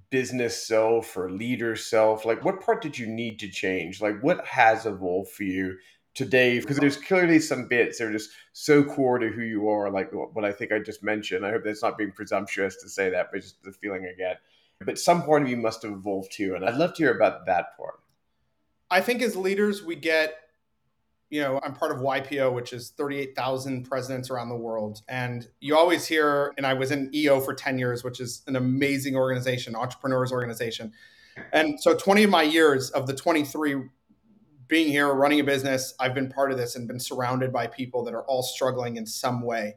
business 0.09 0.65
self 0.65 1.17
or 1.17 1.31
leader 1.31 1.75
self, 1.75 2.25
like 2.25 2.43
what 2.43 2.61
part 2.61 2.81
did 2.81 2.97
you 2.97 3.07
need 3.07 3.39
to 3.39 3.49
change? 3.49 4.01
Like 4.01 4.21
what 4.21 4.45
has 4.45 4.85
evolved 4.85 5.31
for 5.31 5.43
you 5.43 5.77
today? 6.13 6.59
Because 6.59 6.77
there's 6.77 6.97
clearly 6.97 7.39
some 7.39 7.67
bits 7.67 7.97
that 7.97 8.07
are 8.07 8.11
just 8.11 8.31
so 8.53 8.83
core 8.83 9.19
to 9.19 9.29
who 9.29 9.41
you 9.41 9.69
are 9.69 9.89
like 9.89 10.11
what 10.11 10.45
i 10.45 10.51
think 10.51 10.71
i 10.71 10.79
just 10.79 11.03
mentioned. 11.03 11.45
I 11.45 11.51
hope 11.51 11.63
that's 11.63 11.81
not 11.83 11.97
being 11.97 12.11
presumptuous 12.11 12.75
to 12.77 12.89
say 12.89 13.09
that 13.09 13.27
but 13.31 13.41
just 13.41 13.61
the 13.63 13.71
feeling 13.71 14.05
i 14.05 14.17
get. 14.17 14.39
But 14.83 14.97
some 14.97 15.23
part 15.23 15.43
of 15.43 15.49
you 15.49 15.57
must 15.57 15.83
have 15.83 15.91
evolved 15.91 16.31
too 16.31 16.55
and 16.55 16.65
i'd 16.65 16.75
love 16.75 16.93
to 16.95 17.03
hear 17.03 17.15
about 17.15 17.45
that 17.45 17.77
part. 17.77 17.99
I 18.89 18.99
think 19.01 19.21
as 19.21 19.35
leaders 19.35 19.83
we 19.83 19.95
get 19.95 20.40
you 21.31 21.41
know, 21.41 21.61
I'm 21.63 21.73
part 21.73 21.91
of 21.91 21.99
YPO, 21.99 22.53
which 22.53 22.73
is 22.73 22.89
38,000 22.97 23.85
presidents 23.85 24.29
around 24.29 24.49
the 24.49 24.55
world. 24.55 25.01
And 25.07 25.47
you 25.61 25.77
always 25.77 26.05
hear, 26.05 26.53
and 26.57 26.67
I 26.67 26.73
was 26.73 26.91
in 26.91 27.09
EO 27.15 27.39
for 27.39 27.53
10 27.53 27.79
years, 27.79 28.03
which 28.03 28.19
is 28.19 28.43
an 28.47 28.57
amazing 28.57 29.15
organization, 29.15 29.73
entrepreneurs 29.73 30.33
organization. 30.33 30.91
And 31.53 31.79
so 31.79 31.95
20 31.95 32.25
of 32.25 32.29
my 32.29 32.43
years 32.43 32.91
of 32.91 33.07
the 33.07 33.15
23 33.15 33.81
being 34.67 34.89
here, 34.89 35.07
running 35.07 35.39
a 35.39 35.43
business, 35.43 35.93
I've 36.01 36.13
been 36.13 36.29
part 36.29 36.51
of 36.51 36.57
this 36.57 36.75
and 36.75 36.85
been 36.85 36.99
surrounded 36.99 37.53
by 37.53 37.67
people 37.67 38.03
that 38.03 38.13
are 38.13 38.23
all 38.23 38.43
struggling 38.43 38.97
in 38.97 39.05
some 39.05 39.41
way. 39.41 39.75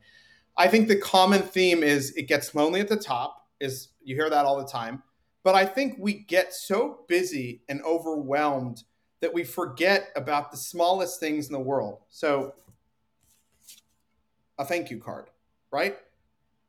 I 0.56 0.66
think 0.66 0.88
the 0.88 0.96
common 0.96 1.42
theme 1.42 1.84
is 1.84 2.12
it 2.16 2.26
gets 2.26 2.52
lonely 2.56 2.80
at 2.80 2.88
the 2.88 2.96
top, 2.96 3.46
is 3.60 3.90
you 4.02 4.16
hear 4.16 4.28
that 4.28 4.44
all 4.44 4.58
the 4.58 4.66
time. 4.66 5.04
But 5.44 5.54
I 5.54 5.66
think 5.66 5.96
we 6.00 6.14
get 6.14 6.52
so 6.52 7.04
busy 7.06 7.62
and 7.68 7.80
overwhelmed 7.82 8.82
that 9.24 9.32
we 9.32 9.42
forget 9.42 10.10
about 10.16 10.50
the 10.50 10.56
smallest 10.58 11.18
things 11.18 11.46
in 11.46 11.54
the 11.54 11.58
world. 11.58 12.00
So, 12.10 12.52
a 14.58 14.66
thank 14.66 14.90
you 14.90 14.98
card, 14.98 15.30
right? 15.72 15.96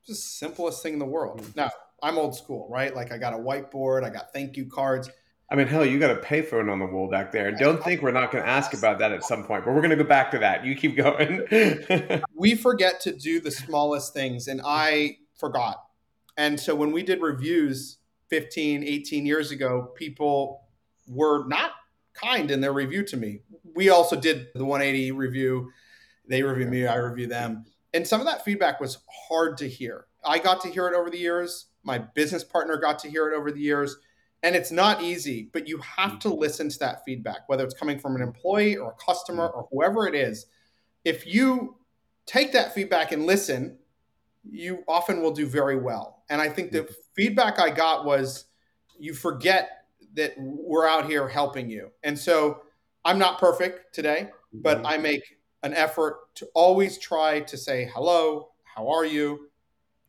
Just 0.08 0.24
the 0.24 0.48
simplest 0.48 0.82
thing 0.82 0.94
in 0.94 1.00
the 1.00 1.06
world. 1.06 1.42
Mm-hmm. 1.42 1.52
Now, 1.58 1.70
I'm 2.02 2.18
old 2.18 2.34
school, 2.34 2.70
right? 2.72 2.96
Like 2.96 3.12
I 3.12 3.18
got 3.18 3.34
a 3.34 3.38
whiteboard, 3.38 4.06
I 4.06 4.10
got 4.10 4.32
thank 4.32 4.56
you 4.56 4.68
cards. 4.68 5.10
I 5.52 5.56
mean, 5.56 5.68
hell, 5.68 5.86
you 5.86 6.00
got 6.00 6.12
a 6.12 6.22
payphone 6.22 6.72
on 6.72 6.80
the 6.80 6.86
wall 6.86 7.10
back 7.10 7.34
there. 7.34 7.52
Don't 7.52 7.84
think 7.84 8.02
we're 8.02 8.12
not 8.12 8.32
going 8.32 8.42
to 8.42 8.50
ask 8.50 8.74
about 8.74 9.00
that 9.00 9.12
at 9.12 9.26
some 9.26 9.44
point, 9.44 9.66
but 9.66 9.74
we're 9.74 9.82
going 9.82 9.90
to 9.90 9.98
go 9.98 10.06
back 10.06 10.32
to 10.32 10.40
that. 10.40 10.64
You 10.64 10.76
keep 10.76 10.96
going. 10.96 11.42
we 12.34 12.56
forget 12.56 13.02
to 13.02 13.12
do 13.12 13.42
the 13.42 13.52
smallest 13.52 14.14
things, 14.14 14.48
and 14.48 14.62
I 14.64 15.18
forgot. 15.38 15.84
And 16.38 16.58
so 16.58 16.74
when 16.74 16.94
we 16.94 17.04
did 17.04 17.22
reviews 17.22 17.98
15, 18.30 18.86
18 18.86 19.26
years 19.26 19.52
ago, 19.52 19.92
people 19.98 20.62
were 21.06 21.46
not 21.48 21.72
kind 22.16 22.52
in 22.52 22.62
their 22.62 22.74
review 22.74 23.04
to 23.06 23.18
me. 23.18 23.42
Mm-hmm. 23.54 23.70
We 23.76 23.90
also 23.90 24.16
did 24.16 24.48
the 24.56 24.66
180 24.66 25.12
review. 25.12 25.72
They 26.28 26.42
review 26.42 26.68
me, 26.68 26.88
I 26.88 26.96
review 26.96 27.28
them. 27.28 27.66
And 27.94 28.06
some 28.06 28.20
of 28.20 28.28
that 28.28 28.44
feedback 28.44 28.80
was 28.80 28.98
hard 29.30 29.58
to 29.58 29.70
hear. 29.70 30.08
I 30.26 30.40
got 30.40 30.62
to 30.62 30.70
hear 30.70 30.88
it 30.88 30.96
over 30.96 31.10
the 31.10 31.18
years. 31.18 31.68
My 31.84 32.00
business 32.00 32.44
partner 32.44 32.78
got 32.78 33.00
to 33.00 33.10
hear 33.10 33.30
it 33.30 33.36
over 33.36 33.52
the 33.52 33.60
years. 33.60 33.98
And 34.44 34.56
it's 34.56 34.72
not 34.72 35.02
easy, 35.02 35.50
but 35.54 35.68
you 35.68 35.78
have 35.80 36.12
mm. 36.12 36.20
to 36.22 36.30
listen 36.30 36.70
to 36.70 36.80
that 36.80 37.04
feedback, 37.06 37.48
whether 37.48 37.64
it's 37.64 37.74
coming 37.74 37.98
from 38.00 38.16
an 38.16 38.22
employee 38.22 38.76
or 38.76 38.92
a 38.92 39.04
customer 39.04 39.48
mm. 39.48 39.56
or 39.56 39.68
whoever 39.72 40.08
it 40.08 40.16
is. 40.16 40.48
If 41.04 41.26
you 41.26 41.78
take 42.26 42.52
that 42.54 42.74
feedback 42.74 43.12
and 43.12 43.26
listen, 43.26 43.78
you 44.44 44.84
often 44.88 45.22
will 45.22 45.32
do 45.32 45.48
very 45.48 45.78
well. 45.78 46.24
And 46.30 46.42
I 46.42 46.50
think 46.50 46.72
the 46.72 46.82
mm. 46.82 46.94
feedback 47.16 47.60
I 47.60 47.70
got 47.70 48.06
was 48.06 48.46
you 49.00 49.14
forget 49.14 49.85
that 50.16 50.34
we're 50.38 50.88
out 50.88 51.10
here 51.10 51.28
helping 51.28 51.70
you. 51.70 51.92
And 52.04 52.18
so 52.18 52.62
I'm 53.04 53.20
not 53.20 53.40
perfect 53.40 53.94
today, 53.94 54.30
but 54.54 54.78
mm-hmm. 54.78 54.88
I 54.88 54.98
make 54.98 55.38
an 55.64 55.74
effort 55.74 56.36
to 56.36 56.48
always 56.54 56.98
try 56.98 57.42
to 57.42 57.58
say 57.58 57.90
hello, 57.94 58.50
how 58.64 58.90
are 58.90 59.06
you? 59.06 59.50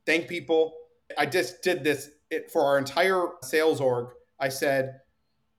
Thank 0.05 0.29
people. 0.29 0.75
I 1.17 1.27
just 1.27 1.63
did 1.63 1.85
this 1.85 2.11
for 2.53 2.63
our 2.63 2.79
entire 2.79 3.29
sales 3.43 3.81
org. 3.81 4.09
I 4.39 4.49
said, 4.49 5.01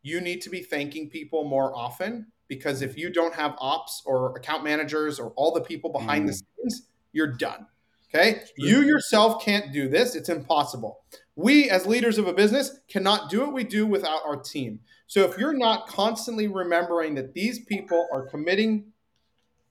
you 0.02 0.22
need 0.22 0.42
to 0.42 0.50
be 0.50 0.62
thanking 0.62 1.10
people 1.10 1.44
more 1.44 1.76
often 1.76 2.28
because 2.48 2.82
if 2.82 2.98
you 2.98 3.10
don't 3.10 3.34
have 3.34 3.56
ops 3.60 4.02
or 4.06 4.36
account 4.38 4.64
managers 4.64 5.20
or 5.20 5.32
all 5.36 5.54
the 5.54 5.62
people 5.62 5.92
behind 5.92 6.26
mm. 6.26 6.28
the 6.28 6.34
scenes, 6.34 6.88
you're 7.12 7.28
done. 7.28 7.66
Okay. 8.14 8.42
You 8.58 8.82
yourself 8.84 9.44
can't 9.44 9.74
do 9.74 9.90
this. 9.90 10.16
It's 10.16 10.30
impossible. 10.30 11.02
We, 11.36 11.70
as 11.70 11.86
leaders 11.86 12.18
of 12.18 12.28
a 12.28 12.34
business, 12.34 12.80
cannot 12.88 13.30
do 13.30 13.42
what 13.42 13.54
we 13.54 13.64
do 13.64 13.86
without 13.86 14.22
our 14.26 14.38
team. 14.38 14.80
So 15.08 15.22
if 15.22 15.38
you're 15.38 15.54
not 15.54 15.88
constantly 15.88 16.48
remembering 16.48 17.16
that 17.16 17.34
these 17.34 17.66
people 17.66 18.08
are 18.14 18.28
committing 18.28 18.92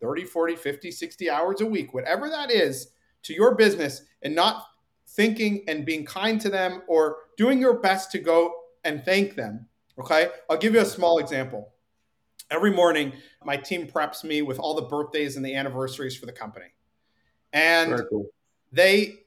30, 0.01 0.25
40, 0.25 0.57
50, 0.57 0.91
60 0.91 1.31
hours 1.31 1.61
a 1.61 1.67
week, 1.67 1.95
whatever 1.95 2.29
that 2.29 2.51
is, 2.51 2.89
to 3.23 3.33
your 3.33 3.55
business 3.55 4.03
and 4.23 4.35
not 4.35 4.65
thinking 5.09 5.65
and 5.67 5.87
being 5.87 6.05
kind 6.05 6.41
to 6.43 6.51
them 6.51 6.83
or 6.89 7.17
doing 7.37 7.59
your 7.59 7.79
best 7.81 8.13
to 8.13 8.19
go 8.19 8.55
and 8.85 9.05
thank 9.05 9.35
them. 9.35 9.67
Okay. 9.99 10.29
I'll 10.51 10.59
give 10.59 10.75
you 10.75 10.81
a 10.81 10.87
small 10.87 11.19
example. 11.19 11.73
Every 12.51 12.71
morning, 12.71 13.13
my 13.45 13.57
team 13.57 13.89
preps 13.89 14.23
me 14.23 14.43
with 14.43 14.59
all 14.59 14.75
the 14.75 14.83
birthdays 14.83 15.37
and 15.37 15.45
the 15.45 15.55
anniversaries 15.55 16.17
for 16.17 16.27
the 16.27 16.33
company 16.33 16.67
and 17.57 18.03
cool. 18.11 18.27
they 18.71 19.21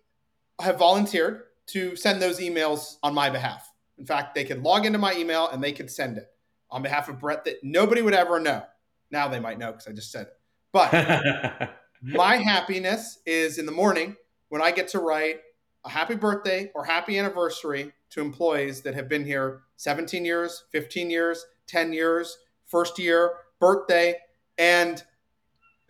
have 0.62 0.78
volunteered 0.78 1.44
to 1.68 1.96
send 1.96 2.22
those 2.22 2.40
emails 2.40 2.98
on 3.04 3.14
my 3.14 3.30
behalf. 3.30 3.72
In 3.98 4.06
fact, 4.06 4.36
they 4.36 4.44
could 4.44 4.62
log 4.64 4.86
into 4.86 5.00
my 5.00 5.14
email 5.16 5.50
and 5.50 5.64
they 5.64 5.72
could 5.72 5.90
send 5.90 6.18
it 6.18 6.32
on 6.72 6.82
behalf 6.82 7.10
of 7.10 7.20
Brett 7.20 7.44
that 7.46 7.64
nobody 7.64 8.02
would 8.02 8.14
ever 8.14 8.40
know. 8.40 8.64
Now 9.12 9.28
they 9.28 9.40
might 9.40 9.58
know 9.58 9.72
because 9.72 9.88
I 9.88 9.92
just 9.92 10.12
said 10.12 10.28
it. 10.28 10.34
But 10.72 11.72
my 12.02 12.38
happiness 12.38 13.20
is 13.26 13.58
in 13.58 13.66
the 13.66 13.72
morning 13.72 14.16
when 14.50 14.62
I 14.62 14.72
get 14.72 14.88
to 14.90 15.00
write 15.00 15.40
a 15.86 15.90
happy 15.90 16.16
birthday 16.16 16.72
or 16.76 16.86
happy 16.86 17.18
anniversary 17.18 17.92
to 18.12 18.22
employees 18.22 18.82
that 18.82 18.94
have 18.94 19.10
been 19.10 19.26
here 19.26 19.62
17 19.78 20.24
years, 20.24 20.66
15 20.72 21.10
years, 21.10 21.46
10 21.68 21.94
years, 21.94 22.38
first 22.66 23.00
year, 23.00 23.34
birthday, 23.60 24.16
and 24.58 25.04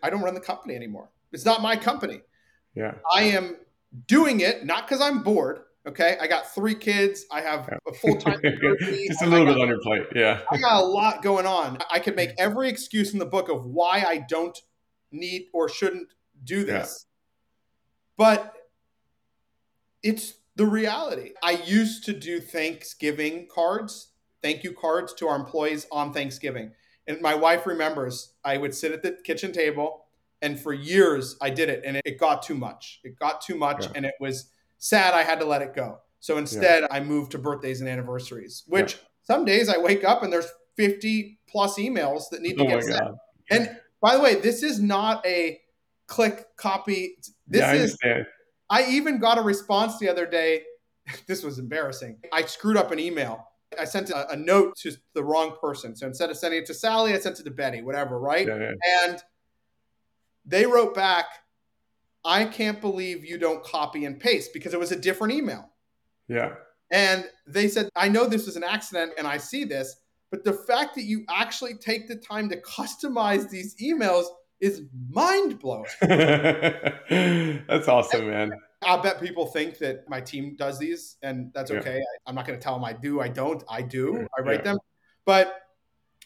I 0.02 0.10
don't 0.10 0.22
run 0.22 0.34
the 0.34 0.40
company 0.40 0.76
anymore. 0.76 1.10
It's 1.32 1.46
not 1.46 1.62
my 1.62 1.76
company. 1.76 2.22
Yeah. 2.80 2.94
I 3.14 3.24
am 3.24 3.58
doing 4.08 4.40
it 4.40 4.66
not 4.66 4.88
because 4.88 5.02
I'm 5.02 5.22
bored. 5.22 5.60
Okay. 5.86 6.18
I 6.22 6.28
got 6.28 6.54
three 6.54 6.76
kids. 6.76 7.26
I 7.32 7.42
have 7.42 7.68
yeah. 7.70 7.78
a 7.88 7.94
full 7.94 8.16
time. 8.16 8.40
Just 8.80 9.22
a 9.22 9.28
little 9.28 9.46
got, 9.46 9.56
bit 9.56 9.62
on 9.62 9.68
your 9.68 9.82
plate. 9.82 10.04
Yeah. 10.16 10.40
I 10.50 10.58
got 10.58 10.82
a 10.82 10.86
lot 10.86 11.22
going 11.22 11.46
on. 11.46 11.78
I 11.92 12.00
could 12.00 12.16
make 12.16 12.32
every 12.38 12.70
excuse 12.70 13.12
in 13.12 13.20
the 13.20 13.26
book 13.26 13.50
of 13.50 13.66
why 13.66 14.04
I 14.08 14.24
don't 14.30 14.58
need 15.12 15.48
or 15.54 15.68
shouldn't 15.68 16.14
do 16.44 16.64
this. 16.64 17.06
Yeah. 17.06 17.06
But 18.18 18.54
it's 20.04 20.36
the 20.56 20.66
reality. 20.66 21.32
I 21.44 21.52
used 21.52 22.06
to 22.06 22.14
do 22.14 22.40
Thanksgiving 22.40 23.48
cards, 23.54 24.12
thank 24.42 24.64
you 24.64 24.74
cards 24.74 25.14
to 25.16 25.28
our 25.28 25.36
employees 25.36 25.88
on 25.92 26.14
Thanksgiving. 26.14 26.72
And 27.08 27.20
my 27.22 27.34
wife 27.34 27.66
remembers 27.66 28.34
I 28.46 28.58
would 28.58 28.76
sit 28.76 28.92
at 28.92 29.02
the 29.02 29.18
kitchen 29.24 29.52
table 29.52 30.06
and 30.42 30.60
for 30.60 30.74
years 30.74 31.36
I 31.42 31.50
did 31.50 31.70
it 31.70 31.84
and 31.86 32.02
it, 32.06 32.20
got 32.20 32.44
too 32.44 32.56
much. 32.56 33.00
It 33.04 33.18
got 33.18 33.42
too 33.42 33.56
much 33.56 33.86
yeah. 33.86 33.92
and 33.96 34.06
it 34.06 34.16
was 34.20 34.52
sad 34.78 35.14
I 35.14 35.24
had 35.24 35.40
to 35.40 35.46
let 35.46 35.62
it 35.62 35.74
go. 35.76 36.00
So 36.20 36.38
instead 36.38 36.82
yeah. 36.82 36.88
I 36.92 37.00
moved 37.00 37.32
to 37.32 37.38
birthdays 37.38 37.82
and 37.82 37.90
anniversaries, 37.90 38.64
which 38.68 38.94
yeah. 38.94 39.00
some 39.24 39.46
days 39.46 39.70
I 39.70 39.78
wake 39.78 40.04
up 40.04 40.24
and 40.24 40.32
there's 40.32 40.52
50 40.76 41.40
plus 41.48 41.78
emails 41.78 42.30
that 42.32 42.42
need 42.42 42.58
to 42.58 42.64
oh 42.64 42.68
get 42.68 42.84
sent. 42.84 43.00
God. 43.00 43.16
And 43.52 43.78
by 44.02 44.16
the 44.16 44.22
way, 44.22 44.36
this 44.36 44.64
is 44.64 44.80
not 44.80 45.26
a 45.26 45.60
click 46.08 46.46
copy. 46.58 47.18
This 47.48 47.62
yeah, 47.62 47.72
I 47.72 47.76
is. 47.76 47.98
I 48.70 48.86
even 48.90 49.20
got 49.20 49.38
a 49.38 49.42
response 49.42 49.98
the 49.98 50.10
other 50.10 50.26
day. 50.26 50.64
this 51.28 51.44
was 51.44 51.60
embarrassing. 51.60 52.18
I 52.32 52.44
screwed 52.44 52.78
up 52.78 52.92
an 52.92 53.00
email. 53.00 53.46
I 53.80 53.86
sent 53.86 54.10
a, 54.10 54.30
a, 54.32 54.36
note 54.36 54.76
to 54.78 54.92
the 55.14 55.24
wrong 55.24 55.56
person. 55.62 55.96
So 55.96 56.08
instead 56.08 56.32
of 56.32 56.38
sending 56.38 56.62
it 56.62 56.66
to 56.68 56.74
Sally, 56.74 57.14
I 57.14 57.20
sent 57.20 57.40
it 57.40 57.44
to 57.44 57.52
Betty, 57.52 57.84
whatever, 57.84 58.20
right? 58.20 58.48
And 58.48 59.22
they 60.50 60.66
wrote 60.66 60.94
back, 60.94 61.26
I 62.26 62.46
can't 62.46 62.82
believe 62.82 63.24
you 63.24 63.38
don't 63.38 63.64
copy 63.64 64.06
and 64.06 64.20
paste 64.20 64.52
because 64.54 64.74
it 64.74 64.80
was 64.80 64.92
a 64.92 64.96
different 64.96 65.34
email. 65.34 65.70
Yeah. 66.28 66.56
And 66.92 67.26
they 67.48 67.68
said, 67.68 67.90
I 67.96 68.10
know 68.10 68.28
this 68.28 68.46
was 68.46 68.56
an 68.56 68.64
accident 68.64 69.14
and 69.18 69.28
I 69.28 69.38
see 69.38 69.64
this, 69.64 69.96
but 70.32 70.44
the 70.44 70.54
fact 70.54 70.96
that 70.96 71.04
you 71.04 71.24
actually 71.30 71.76
take 71.76 72.08
the 72.08 72.16
time 72.16 72.50
to 72.50 72.58
customize 72.62 73.50
these 73.50 73.76
emails 73.78 74.26
is 74.60 74.84
mind 75.10 75.60
blowing. 75.60 75.86
that's 76.02 77.88
awesome, 77.88 78.30
man. 78.30 78.52
I 78.82 78.98
bet 78.98 79.22
people 79.22 79.46
think 79.46 79.78
that 79.80 80.10
my 80.10 80.22
team 80.22 80.56
does 80.58 80.80
these, 80.80 81.18
and 81.22 81.52
that's 81.54 81.72
okay. 81.72 81.98
Yeah. 81.98 82.04
I, 82.28 82.30
am 82.30 82.36
not 82.36 82.48
going 82.48 82.58
to 82.58 82.64
tell 82.64 82.74
them 82.76 82.84
I 82.84 82.94
do. 82.94 83.22
I 83.22 83.28
don't. 83.28 83.64
I 83.70 83.82
do. 83.82 84.28
I 84.38 84.42
write 84.42 84.60
yeah. 84.60 84.74
them. 84.74 84.80
But 85.26 85.54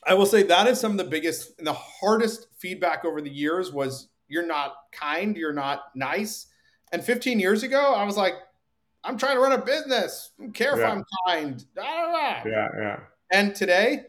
I 0.06 0.14
will 0.14 0.26
say 0.26 0.44
that 0.44 0.68
is 0.68 0.80
some 0.80 0.92
of 0.92 0.98
the 0.98 1.04
biggest 1.06 1.54
and 1.58 1.66
the 1.66 1.74
hardest 1.74 2.48
feedback 2.58 3.06
over 3.06 3.22
the 3.22 3.30
years 3.30 3.72
was 3.72 4.10
you're 4.34 4.48
not 4.48 4.74
kind, 4.92 5.38
you're 5.38 5.54
not 5.54 5.96
nice. 5.96 6.48
And 6.92 7.04
15 7.04 7.40
years 7.40 7.62
ago, 7.62 7.94
I 7.94 8.04
was 8.04 8.18
like, 8.18 8.34
I'm 9.04 9.18
trying 9.18 9.36
to 9.36 9.42
run 9.42 9.52
a 9.52 9.64
business. 9.64 10.32
I 10.40 10.44
don't 10.44 10.54
care 10.54 10.78
yeah. 10.78 10.86
if 10.86 10.92
I'm 10.92 11.06
kind. 11.28 11.66
Yeah, 11.78 12.42
yeah. 12.46 13.00
And 13.32 13.56
today, 13.56 14.06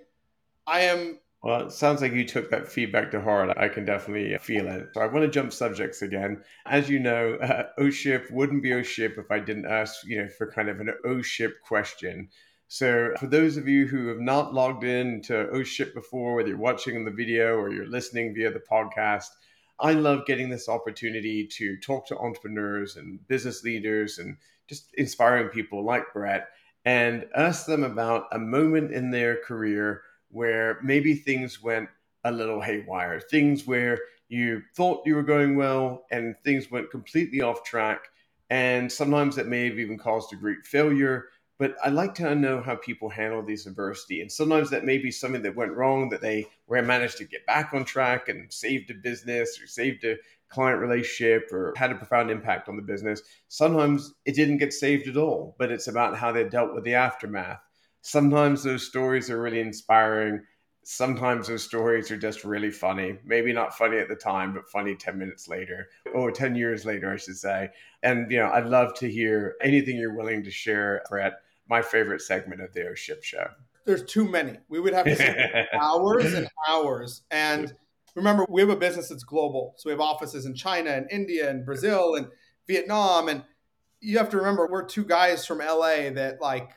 I 0.67 0.81
am. 0.81 1.19
Well, 1.43 1.67
it 1.67 1.73
sounds 1.73 2.01
like 2.01 2.15
you 2.15 2.25
took 2.25 2.51
that 2.51 2.69
feedback 2.69 3.11
to 3.11 3.21
heart. 3.21 3.55
I 3.59 3.69
can 3.69 3.85
definitely 3.85 4.37
feel 4.39 4.67
it. 4.67 4.89
So 4.95 5.03
I 5.03 5.07
want 5.07 5.27
to 5.27 5.31
jump 5.31 5.53
subjects 5.53 6.01
again. 6.01 6.43
As 6.65 6.89
you 6.89 7.01
know, 7.01 7.35
uh, 7.43 7.65
O-Ship 7.77 8.31
wouldn't 8.31 8.63
be 8.63 8.73
O-Ship 8.73 9.15
if 9.19 9.31
I 9.31 9.41
didn't 9.41 9.67
ask, 9.67 10.07
you 10.07 10.23
know, 10.23 10.29
for 10.29 10.51
kind 10.51 10.71
of 10.71 10.81
an 10.81 10.91
O-Ship 11.05 11.53
question. 11.67 12.31
So, 12.69 13.11
for 13.21 13.27
those 13.27 13.59
of 13.59 13.69
you 13.69 13.87
who 13.87 14.09
have 14.09 14.21
not 14.21 14.55
logged 14.55 14.85
in 14.85 15.21
to 15.23 15.49
O-Ship 15.51 15.93
before, 15.93 16.35
whether 16.35 16.49
you're 16.49 16.59
watching 16.59 17.05
the 17.05 17.11
video 17.11 17.57
or 17.57 17.71
you're 17.71 17.87
listening 17.87 18.35
via 18.35 18.51
the 18.51 18.63
podcast, 18.71 19.29
I 19.81 19.93
love 19.93 20.27
getting 20.27 20.49
this 20.49 20.69
opportunity 20.69 21.47
to 21.47 21.77
talk 21.79 22.07
to 22.09 22.19
entrepreneurs 22.19 22.97
and 22.97 23.27
business 23.29 23.65
leaders 23.65 24.19
and 24.19 24.37
just 24.69 24.95
inspiring 24.95 25.49
people 25.49 25.85
like 25.85 26.13
Brett 26.13 26.49
and 26.85 27.27
ask 27.37 27.67
them 27.67 27.83
about 27.85 28.27
a 28.33 28.39
moment 28.39 28.93
in 28.93 29.11
their 29.11 29.37
career 29.37 30.03
where 30.31 30.79
maybe 30.83 31.15
things 31.15 31.63
went 31.63 31.89
a 32.25 32.33
little 32.33 32.61
haywire. 32.61 33.21
Things 33.21 33.67
where 33.67 33.99
you 34.29 34.63
thought 34.77 35.07
you 35.07 35.15
were 35.15 35.23
going 35.23 35.57
well 35.57 36.05
and 36.11 36.35
things 36.45 36.71
went 36.71 36.91
completely 36.91 37.41
off 37.41 37.65
track. 37.65 38.05
And 38.51 38.91
sometimes 38.91 39.37
that 39.37 39.47
may 39.49 39.69
have 39.69 39.79
even 39.79 39.99
caused 39.99 40.33
a 40.33 40.37
great 40.37 40.65
failure. 40.65 41.27
But 41.59 41.77
I 41.85 41.89
like 41.89 42.15
to 42.17 42.35
know 42.35 42.61
how 42.61 42.77
people 42.77 43.09
handle 43.09 43.43
these 43.43 43.67
adversity. 43.67 44.21
And 44.21 44.31
sometimes 44.31 44.71
that 44.71 44.85
may 44.85 44.99
be 44.99 45.11
something 45.11 45.43
that 45.43 45.55
went 45.55 45.73
wrong 45.73 46.09
that 46.09 46.21
they 46.21 46.47
were 46.67 46.83
managed 46.83 47.19
to 47.19 47.25
get 47.25 47.47
back 47.47 47.73
on 47.73 47.85
track 47.85 48.29
and 48.29 48.53
saved 48.53 48.91
a 48.91 48.95
business 48.95 49.61
or 49.63 49.67
saved 49.67 50.05
a 50.05 50.17
client 50.49 50.81
relationship 50.81 51.53
or 51.53 51.73
had 51.77 51.93
a 51.93 51.97
profound 51.97 52.31
impact 52.31 52.69
on 52.69 52.77
the 52.77 52.83
business. 52.83 53.23
Sometimes 53.49 54.15
it 54.25 54.35
didn't 54.35 54.59
get 54.59 54.73
saved 54.73 55.09
at 55.09 55.17
all, 55.17 55.55
but 55.59 55.71
it's 55.71 55.89
about 55.89 56.17
how 56.17 56.33
they 56.33 56.49
dealt 56.49 56.75
with 56.75 56.85
the 56.85 56.95
aftermath. 56.95 57.61
Sometimes 58.03 58.63
those 58.63 58.87
stories 58.87 59.31
are 59.31 59.41
really 59.41 59.61
inspiring 59.61 60.43
sometimes 60.85 61.49
those 61.49 61.63
stories 61.63 62.11
are 62.11 62.17
just 62.17 62.45
really 62.45 62.71
funny. 62.71 63.19
Maybe 63.25 63.53
not 63.53 63.77
funny 63.77 63.99
at 63.99 64.09
the 64.09 64.15
time, 64.15 64.55
but 64.55 64.69
funny 64.69 64.95
10 64.95 65.19
minutes 65.19 65.49
later 65.49 65.89
or 66.15 66.31
10 66.31 66.55
years 66.55 66.85
later, 66.85 67.13
I 67.13 67.17
should 67.17 67.37
say. 67.37 67.71
And, 68.03 68.31
you 68.31 68.39
know, 68.39 68.51
I'd 68.51 68.67
love 68.67 68.95
to 68.97 69.11
hear 69.11 69.55
anything 69.63 69.97
you're 69.97 70.15
willing 70.15 70.45
to 70.45 70.51
share, 70.51 71.03
Brett. 71.09 71.35
My 71.69 71.83
favorite 71.83 72.21
segment 72.21 72.61
of 72.61 72.73
the 72.73 72.89
O 72.89 72.95
Ship 72.95 73.23
Show. 73.23 73.47
There's 73.85 74.05
too 74.05 74.27
many. 74.27 74.59
We 74.69 74.81
would 74.81 74.95
have 74.95 75.05
to 75.07 75.17
say 75.17 75.67
hours 75.81 76.33
and 76.33 76.49
hours. 76.69 77.23
And 77.31 77.75
remember, 78.15 78.47
we 78.49 78.61
have 78.61 78.71
a 78.71 78.77
business 78.77 79.09
that's 79.09 79.25
global. 79.25 79.75
So 79.77 79.89
we 79.89 79.93
have 79.93 80.01
offices 80.01 80.47
in 80.47 80.55
China 80.55 80.91
and 80.91 81.07
India 81.11 81.51
and 81.51 81.65
Brazil 81.65 82.15
and 82.15 82.29
Vietnam. 82.67 83.29
And 83.29 83.45
you 84.01 84.19
have 84.19 84.31
to 84.31 84.37
remember, 84.39 84.67
we're 84.71 84.85
two 84.85 85.05
guys 85.05 85.47
from 85.47 85.59
LA 85.59 86.11
that 86.11 86.39
like 86.41 86.71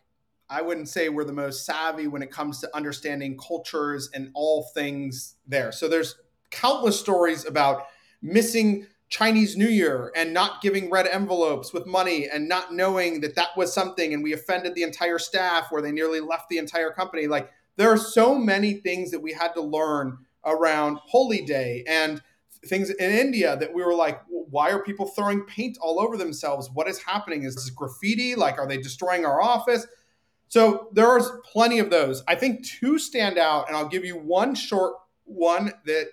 I 0.50 0.62
wouldn't 0.62 0.88
say 0.88 1.10
we're 1.10 1.26
the 1.26 1.34
most 1.34 1.66
savvy 1.66 2.08
when 2.08 2.22
it 2.22 2.32
comes 2.32 2.60
to 2.62 2.76
understanding 2.76 3.38
cultures 3.38 4.10
and 4.14 4.32
all 4.34 4.64
things 4.74 5.36
there. 5.46 5.72
So 5.72 5.88
there's 5.88 6.16
countless 6.52 7.00
stories 7.00 7.46
about 7.46 7.88
missing 8.22 8.88
Chinese 9.10 9.56
New 9.56 9.68
Year 9.68 10.12
and 10.16 10.34
not 10.34 10.62
giving 10.62 10.90
red 10.90 11.08
envelopes 11.08 11.74
with 11.74 11.86
money 11.86 12.28
and 12.32 12.50
not 12.50 12.74
knowing 12.74 13.22
that 13.22 13.36
that 13.36 13.56
was 13.56 13.74
something 13.74 14.14
and 14.14 14.22
we 14.22 14.34
offended 14.34 14.76
the 14.76 14.84
entire 14.84 15.20
staff 15.20 15.68
where 15.72 15.82
they 15.82 15.92
nearly 15.92 16.20
left 16.20 16.50
the 16.50 16.58
entire 16.58 16.92
company. 16.92 17.28
Like 17.28 17.50
there 17.78 17.90
are 17.90 17.98
so 17.98 18.36
many 18.36 18.74
things 18.74 19.12
that 19.12 19.22
we 19.22 19.32
had 19.32 19.54
to 19.54 19.62
learn 19.62 20.18
around 20.46 21.00
Holi 21.06 21.42
Day 21.42 21.84
and 21.88 22.22
things 22.66 22.90
in 22.90 23.12
India 23.12 23.56
that 23.58 23.74
we 23.74 23.84
were 23.84 23.94
like, 23.94 24.22
why 24.30 24.72
are 24.72 24.84
people 24.84 25.08
throwing 25.08 25.44
paint 25.44 25.78
all 25.82 26.00
over 26.00 26.18
themselves? 26.18 26.70
What 26.74 26.88
is 26.88 27.02
happening? 27.02 27.44
Is 27.44 27.56
this 27.56 27.70
graffiti? 27.70 28.36
Like, 28.36 28.58
are 28.58 28.68
they 28.68 28.78
destroying 28.78 29.26
our 29.26 29.42
office? 29.42 29.88
So 30.50 30.90
there 30.94 31.08
there's 31.08 31.30
plenty 31.44 31.80
of 31.80 31.90
those. 31.90 32.24
I 32.28 32.36
think 32.36 32.66
two 32.66 33.00
stand 33.00 33.38
out, 33.38 33.68
and 33.68 33.76
I'll 33.76 33.88
give 33.88 34.06
you 34.06 34.18
one 34.18 34.56
short 34.56 34.96
one 35.26 35.74
that 35.86 36.08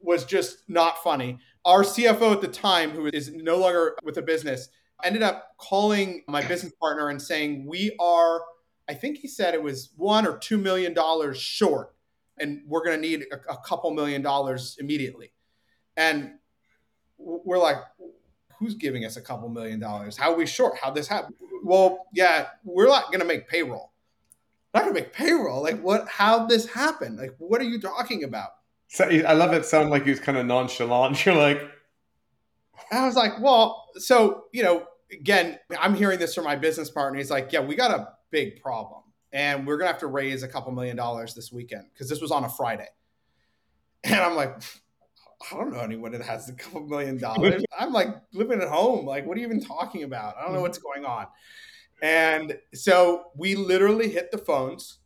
was 0.00 0.24
just 0.24 0.58
not 0.68 1.02
funny. 1.02 1.38
Our 1.64 1.82
CFO 1.82 2.32
at 2.32 2.40
the 2.40 2.48
time, 2.48 2.90
who 2.90 3.06
is 3.06 3.30
no 3.32 3.56
longer 3.56 3.96
with 4.02 4.16
the 4.16 4.22
business, 4.22 4.68
ended 5.04 5.22
up 5.22 5.56
calling 5.58 6.22
my 6.28 6.42
business 6.46 6.72
partner 6.80 7.08
and 7.08 7.20
saying, 7.20 7.66
We 7.66 7.94
are, 8.00 8.42
I 8.88 8.94
think 8.94 9.18
he 9.18 9.28
said 9.28 9.54
it 9.54 9.62
was 9.62 9.90
one 9.96 10.26
or 10.26 10.38
two 10.38 10.58
million 10.58 10.94
dollars 10.94 11.38
short, 11.38 11.94
and 12.38 12.62
we're 12.66 12.84
going 12.84 13.00
to 13.00 13.08
need 13.08 13.26
a, 13.30 13.52
a 13.52 13.58
couple 13.58 13.90
million 13.92 14.22
dollars 14.22 14.76
immediately. 14.80 15.32
And 15.96 16.32
we're 17.18 17.58
like, 17.58 17.76
who's 18.58 18.74
giving 18.74 19.04
us 19.04 19.16
a 19.16 19.20
couple 19.20 19.48
million 19.48 19.80
dollars? 19.80 20.16
How 20.16 20.32
are 20.32 20.36
we 20.36 20.46
short? 20.46 20.78
How 20.80 20.90
this 20.90 21.08
happen? 21.08 21.34
Well, 21.64 22.06
yeah, 22.12 22.46
we're 22.64 22.86
not 22.86 23.06
going 23.06 23.20
to 23.20 23.26
make 23.26 23.48
payroll. 23.48 23.92
Not 24.74 24.84
going 24.84 24.94
to 24.94 25.00
make 25.00 25.12
payroll. 25.12 25.62
Like 25.62 25.80
what? 25.80 26.08
How 26.08 26.46
this 26.46 26.66
happened? 26.66 27.18
Like 27.18 27.34
what 27.38 27.60
are 27.60 27.64
you 27.64 27.80
talking 27.80 28.24
about? 28.24 28.50
So 28.92 29.06
I 29.06 29.32
love 29.32 29.54
it. 29.54 29.64
Sound 29.64 29.88
like 29.88 30.04
he 30.04 30.10
was 30.10 30.20
kind 30.20 30.36
of 30.36 30.44
nonchalant. 30.44 31.24
You're 31.24 31.34
like, 31.34 31.62
I 32.90 33.06
was 33.06 33.16
like, 33.16 33.40
well, 33.40 33.88
so 33.94 34.44
you 34.52 34.62
know, 34.62 34.86
again, 35.10 35.58
I'm 35.80 35.94
hearing 35.94 36.18
this 36.18 36.34
from 36.34 36.44
my 36.44 36.56
business 36.56 36.90
partner. 36.90 37.18
He's 37.18 37.30
like, 37.30 37.52
yeah, 37.52 37.60
we 37.60 37.74
got 37.74 37.90
a 37.90 38.08
big 38.30 38.60
problem, 38.60 39.00
and 39.32 39.66
we're 39.66 39.78
gonna 39.78 39.90
have 39.90 40.00
to 40.00 40.08
raise 40.08 40.42
a 40.42 40.48
couple 40.48 40.72
million 40.72 40.94
dollars 40.94 41.34
this 41.34 41.50
weekend 41.50 41.86
because 41.90 42.10
this 42.10 42.20
was 42.20 42.30
on 42.30 42.44
a 42.44 42.48
Friday. 42.48 42.88
And 44.04 44.16
I'm 44.16 44.34
like, 44.34 44.60
I 45.52 45.54
don't 45.54 45.72
know 45.72 45.78
anyone 45.78 46.10
that 46.10 46.22
has 46.22 46.48
a 46.48 46.52
couple 46.52 46.80
million 46.80 47.18
dollars. 47.18 47.62
I'm 47.78 47.92
like 47.92 48.08
living 48.32 48.60
at 48.60 48.68
home. 48.68 49.06
Like, 49.06 49.24
what 49.24 49.38
are 49.38 49.40
you 49.40 49.46
even 49.46 49.62
talking 49.62 50.02
about? 50.02 50.36
I 50.36 50.42
don't 50.42 50.50
know 50.50 50.56
mm-hmm. 50.56 50.62
what's 50.62 50.78
going 50.78 51.04
on. 51.04 51.28
And 52.02 52.58
so 52.74 53.26
we 53.36 53.54
literally 53.54 54.10
hit 54.10 54.32
the 54.32 54.38
phones 54.38 54.98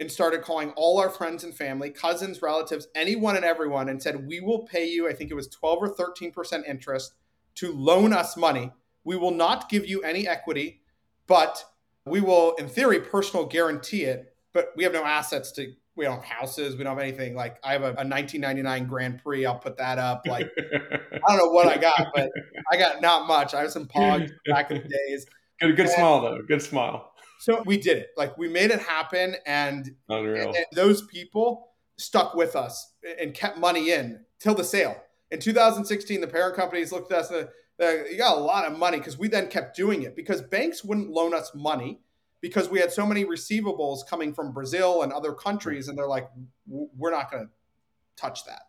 and 0.00 0.10
started 0.10 0.42
calling 0.42 0.72
all 0.76 0.98
our 0.98 1.10
friends 1.10 1.44
and 1.44 1.54
family, 1.54 1.90
cousins, 1.90 2.40
relatives, 2.40 2.88
anyone 2.94 3.36
and 3.36 3.44
everyone, 3.44 3.88
and 3.88 4.02
said, 4.02 4.26
We 4.26 4.40
will 4.40 4.60
pay 4.60 4.88
you, 4.88 5.08
I 5.08 5.12
think 5.12 5.30
it 5.30 5.34
was 5.34 5.46
12 5.48 5.78
or 5.82 5.94
13% 5.94 6.66
interest 6.66 7.12
to 7.56 7.72
loan 7.72 8.12
us 8.12 8.36
money. 8.36 8.72
We 9.04 9.16
will 9.16 9.30
not 9.30 9.68
give 9.68 9.86
you 9.86 10.02
any 10.02 10.26
equity, 10.26 10.80
but 11.26 11.64
we 12.06 12.20
will, 12.20 12.54
in 12.54 12.68
theory, 12.68 13.00
personal 13.00 13.46
guarantee 13.46 14.04
it. 14.04 14.34
But 14.52 14.72
we 14.74 14.82
have 14.84 14.92
no 14.92 15.04
assets 15.04 15.52
to 15.52 15.74
we 15.96 16.06
don't 16.06 16.24
have 16.24 16.38
houses, 16.38 16.76
we 16.76 16.84
don't 16.84 16.96
have 16.96 17.02
anything. 17.02 17.34
Like 17.34 17.58
I 17.62 17.72
have 17.72 17.82
a, 17.82 17.88
a 17.88 18.06
1999 18.06 18.86
Grand 18.86 19.22
Prix, 19.22 19.44
I'll 19.44 19.58
put 19.58 19.76
that 19.76 19.98
up. 19.98 20.22
Like 20.26 20.48
I 20.58 21.18
don't 21.28 21.36
know 21.36 21.50
what 21.50 21.66
I 21.66 21.76
got, 21.76 22.08
but 22.14 22.30
I 22.72 22.78
got 22.78 23.02
not 23.02 23.26
much. 23.26 23.52
I 23.52 23.60
have 23.60 23.70
some 23.70 23.86
Pogs 23.86 24.30
back 24.46 24.70
in 24.70 24.78
the 24.78 24.88
days. 24.88 25.26
Good, 25.60 25.76
good 25.76 25.86
and, 25.86 25.90
smile 25.90 26.22
though. 26.22 26.42
Good 26.42 26.62
smile. 26.62 27.09
So 27.40 27.62
we 27.64 27.78
did 27.78 27.98
it. 27.98 28.10
Like 28.16 28.36
we 28.38 28.48
made 28.48 28.70
it 28.70 28.80
happen, 28.80 29.34
and, 29.46 29.90
and, 30.36 30.56
and 30.56 30.66
those 30.72 31.02
people 31.02 31.68
stuck 31.96 32.34
with 32.34 32.54
us 32.54 32.92
and 33.20 33.34
kept 33.34 33.58
money 33.58 33.90
in 33.92 34.20
till 34.38 34.54
the 34.54 34.64
sale. 34.64 34.96
In 35.30 35.40
2016, 35.40 36.20
the 36.20 36.26
parent 36.26 36.56
companies 36.56 36.92
looked 36.92 37.12
at 37.12 37.20
us 37.20 37.30
and 37.30 37.48
uh, 37.80 38.04
you 38.10 38.18
got 38.18 38.36
a 38.36 38.40
lot 38.40 38.66
of 38.66 38.78
money 38.78 38.98
because 38.98 39.18
we 39.18 39.28
then 39.28 39.48
kept 39.48 39.74
doing 39.74 40.02
it 40.02 40.14
because 40.14 40.42
banks 40.42 40.84
wouldn't 40.84 41.10
loan 41.10 41.32
us 41.32 41.50
money 41.54 42.00
because 42.40 42.68
we 42.68 42.78
had 42.78 42.92
so 42.92 43.06
many 43.06 43.24
receivables 43.24 44.06
coming 44.06 44.32
from 44.34 44.52
Brazil 44.52 45.02
and 45.02 45.12
other 45.12 45.32
countries, 45.32 45.88
and 45.88 45.96
they're 45.96 46.08
like, 46.08 46.28
we're 46.66 47.10
not 47.10 47.30
going 47.30 47.44
to 47.44 47.50
touch 48.16 48.44
that. 48.46 48.62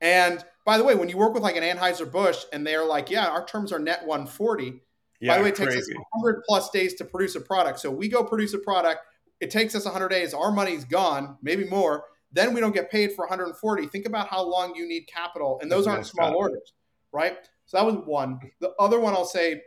And 0.00 0.42
by 0.64 0.78
the 0.78 0.84
way, 0.84 0.94
when 0.94 1.08
you 1.08 1.18
work 1.18 1.34
with 1.34 1.42
like 1.42 1.56
an 1.56 1.62
Anheuser 1.62 2.10
Busch, 2.10 2.44
and 2.52 2.66
they're 2.66 2.84
like, 2.84 3.10
yeah, 3.10 3.28
our 3.28 3.44
terms 3.44 3.72
are 3.72 3.78
net 3.78 4.06
140. 4.06 4.80
Yeah, 5.20 5.32
by 5.32 5.38
the 5.38 5.44
way, 5.44 5.48
it 5.50 5.54
takes 5.54 5.74
crazy. 5.74 5.92
us 5.92 6.04
100 6.12 6.42
plus 6.48 6.70
days 6.70 6.94
to 6.94 7.04
produce 7.04 7.34
a 7.34 7.40
product. 7.40 7.78
So 7.80 7.90
we 7.90 8.08
go 8.08 8.24
produce 8.24 8.54
a 8.54 8.58
product. 8.58 9.00
It 9.40 9.50
takes 9.50 9.74
us 9.74 9.84
100 9.84 10.08
days. 10.08 10.34
Our 10.34 10.50
money's 10.50 10.84
gone, 10.84 11.36
maybe 11.42 11.64
more. 11.64 12.04
Then 12.32 12.54
we 12.54 12.60
don't 12.60 12.72
get 12.72 12.90
paid 12.90 13.12
for 13.12 13.26
140. 13.26 13.86
Think 13.88 14.06
about 14.06 14.28
how 14.28 14.42
long 14.42 14.74
you 14.74 14.88
need 14.88 15.06
capital, 15.06 15.58
and 15.60 15.70
those 15.70 15.86
aren't 15.86 16.06
small 16.06 16.34
orders, 16.34 16.72
right? 17.12 17.36
So 17.66 17.76
that 17.76 17.84
was 17.84 17.96
one. 18.06 18.38
The 18.60 18.72
other 18.78 19.00
one 19.00 19.14
I'll 19.14 19.24
say 19.24 19.62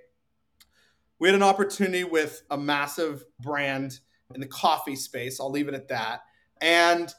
we 1.19 1.27
had 1.27 1.35
an 1.35 1.43
opportunity 1.43 2.03
with 2.03 2.41
a 2.49 2.57
massive 2.57 3.23
brand 3.39 3.99
in 4.33 4.41
the 4.41 4.47
coffee 4.47 4.95
space. 4.95 5.39
I'll 5.39 5.51
leave 5.51 5.67
it 5.67 5.73
at 5.73 5.89
that. 5.89 6.21
And 6.61 7.13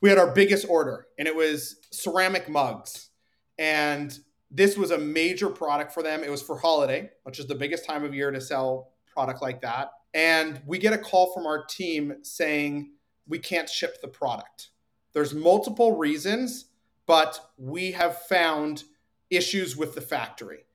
we 0.00 0.08
had 0.08 0.18
our 0.18 0.32
biggest 0.32 0.66
order, 0.68 1.06
and 1.18 1.28
it 1.28 1.34
was 1.34 1.76
ceramic 1.92 2.48
mugs. 2.48 3.10
And 3.58 4.18
this 4.54 4.76
was 4.76 4.90
a 4.90 4.98
major 4.98 5.48
product 5.48 5.92
for 5.92 6.02
them. 6.02 6.22
It 6.22 6.30
was 6.30 6.42
for 6.42 6.58
holiday, 6.58 7.10
which 7.22 7.38
is 7.38 7.46
the 7.46 7.54
biggest 7.54 7.86
time 7.86 8.04
of 8.04 8.14
year 8.14 8.30
to 8.30 8.40
sell 8.40 8.90
product 9.10 9.40
like 9.40 9.62
that. 9.62 9.90
And 10.12 10.60
we 10.66 10.78
get 10.78 10.92
a 10.92 10.98
call 10.98 11.32
from 11.32 11.46
our 11.46 11.64
team 11.64 12.16
saying 12.22 12.90
we 13.26 13.38
can't 13.38 13.68
ship 13.68 14.02
the 14.02 14.08
product. 14.08 14.68
There's 15.14 15.34
multiple 15.34 15.96
reasons, 15.96 16.66
but 17.06 17.40
we 17.56 17.92
have 17.92 18.22
found 18.22 18.84
issues 19.30 19.74
with 19.74 19.94
the 19.94 20.00
factory. 20.02 20.66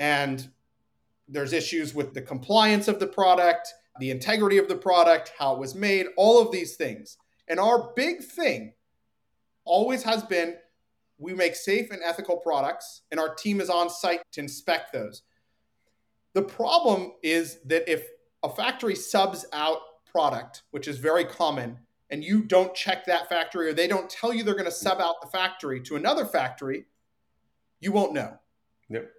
And 0.00 0.48
there's 1.28 1.52
issues 1.52 1.94
with 1.94 2.12
the 2.12 2.22
compliance 2.22 2.88
of 2.88 2.98
the 2.98 3.06
product, 3.06 3.72
the 4.00 4.10
integrity 4.10 4.58
of 4.58 4.68
the 4.68 4.76
product, 4.76 5.32
how 5.38 5.54
it 5.54 5.60
was 5.60 5.76
made, 5.76 6.06
all 6.16 6.40
of 6.40 6.50
these 6.50 6.74
things. 6.74 7.18
And 7.46 7.60
our 7.60 7.92
big 7.94 8.22
thing 8.22 8.74
always 9.64 10.02
has 10.02 10.24
been 10.24 10.56
we 11.18 11.34
make 11.34 11.54
safe 11.54 11.90
and 11.90 12.02
ethical 12.02 12.36
products, 12.36 13.02
and 13.10 13.18
our 13.20 13.34
team 13.34 13.60
is 13.60 13.70
on 13.70 13.88
site 13.90 14.20
to 14.32 14.40
inspect 14.40 14.92
those. 14.92 15.22
The 16.34 16.42
problem 16.42 17.12
is 17.22 17.58
that 17.64 17.90
if 17.90 18.06
a 18.42 18.48
factory 18.48 18.94
subs 18.94 19.46
out 19.52 19.78
product, 20.10 20.62
which 20.70 20.88
is 20.88 20.98
very 20.98 21.24
common, 21.24 21.78
and 22.10 22.22
you 22.22 22.42
don't 22.42 22.74
check 22.74 23.04
that 23.06 23.28
factory 23.28 23.68
or 23.68 23.72
they 23.72 23.88
don't 23.88 24.08
tell 24.08 24.32
you 24.32 24.44
they're 24.44 24.54
going 24.54 24.66
to 24.66 24.70
sub 24.70 25.00
out 25.00 25.20
the 25.20 25.28
factory 25.28 25.80
to 25.82 25.96
another 25.96 26.24
factory, 26.24 26.86
you 27.80 27.90
won't 27.92 28.12
know. 28.12 28.38
Yep 28.88 29.10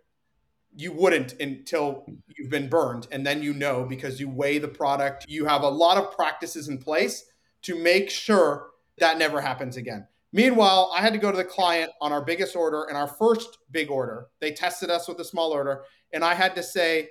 you 0.78 0.92
wouldn't 0.92 1.34
until 1.42 2.06
you've 2.28 2.52
been 2.52 2.70
burned 2.70 3.08
and 3.12 3.26
then 3.26 3.42
you 3.42 3.54
know 3.54 3.84
because 3.84 4.20
you 4.20 4.30
weigh 4.30 4.60
the 4.60 4.68
product 4.68 5.26
you 5.28 5.44
have 5.44 5.64
a 5.64 5.70
lot 5.70 5.98
of 5.98 6.16
practices 6.16 6.70
in 6.70 6.78
place 6.78 7.26
to 7.64 7.76
make 7.76 8.10
sure 8.10 8.70
that 9.00 9.18
never 9.18 9.42
happens 9.42 9.76
again 9.76 10.08
meanwhile 10.38 10.92
i 10.96 11.02
had 11.02 11.14
to 11.14 11.20
go 11.20 11.32
to 11.32 11.38
the 11.38 11.44
client 11.44 11.92
on 12.02 12.12
our 12.12 12.24
biggest 12.24 12.56
order 12.56 12.86
and 12.90 12.98
our 12.98 13.08
first 13.08 13.58
big 13.72 13.90
order 13.92 14.28
they 14.40 14.52
tested 14.52 14.90
us 14.90 15.08
with 15.08 15.20
a 15.20 15.26
small 15.26 15.52
order 15.52 15.84
and 16.14 16.24
i 16.24 16.34
had 16.34 16.56
to 16.56 16.64
say 16.64 17.10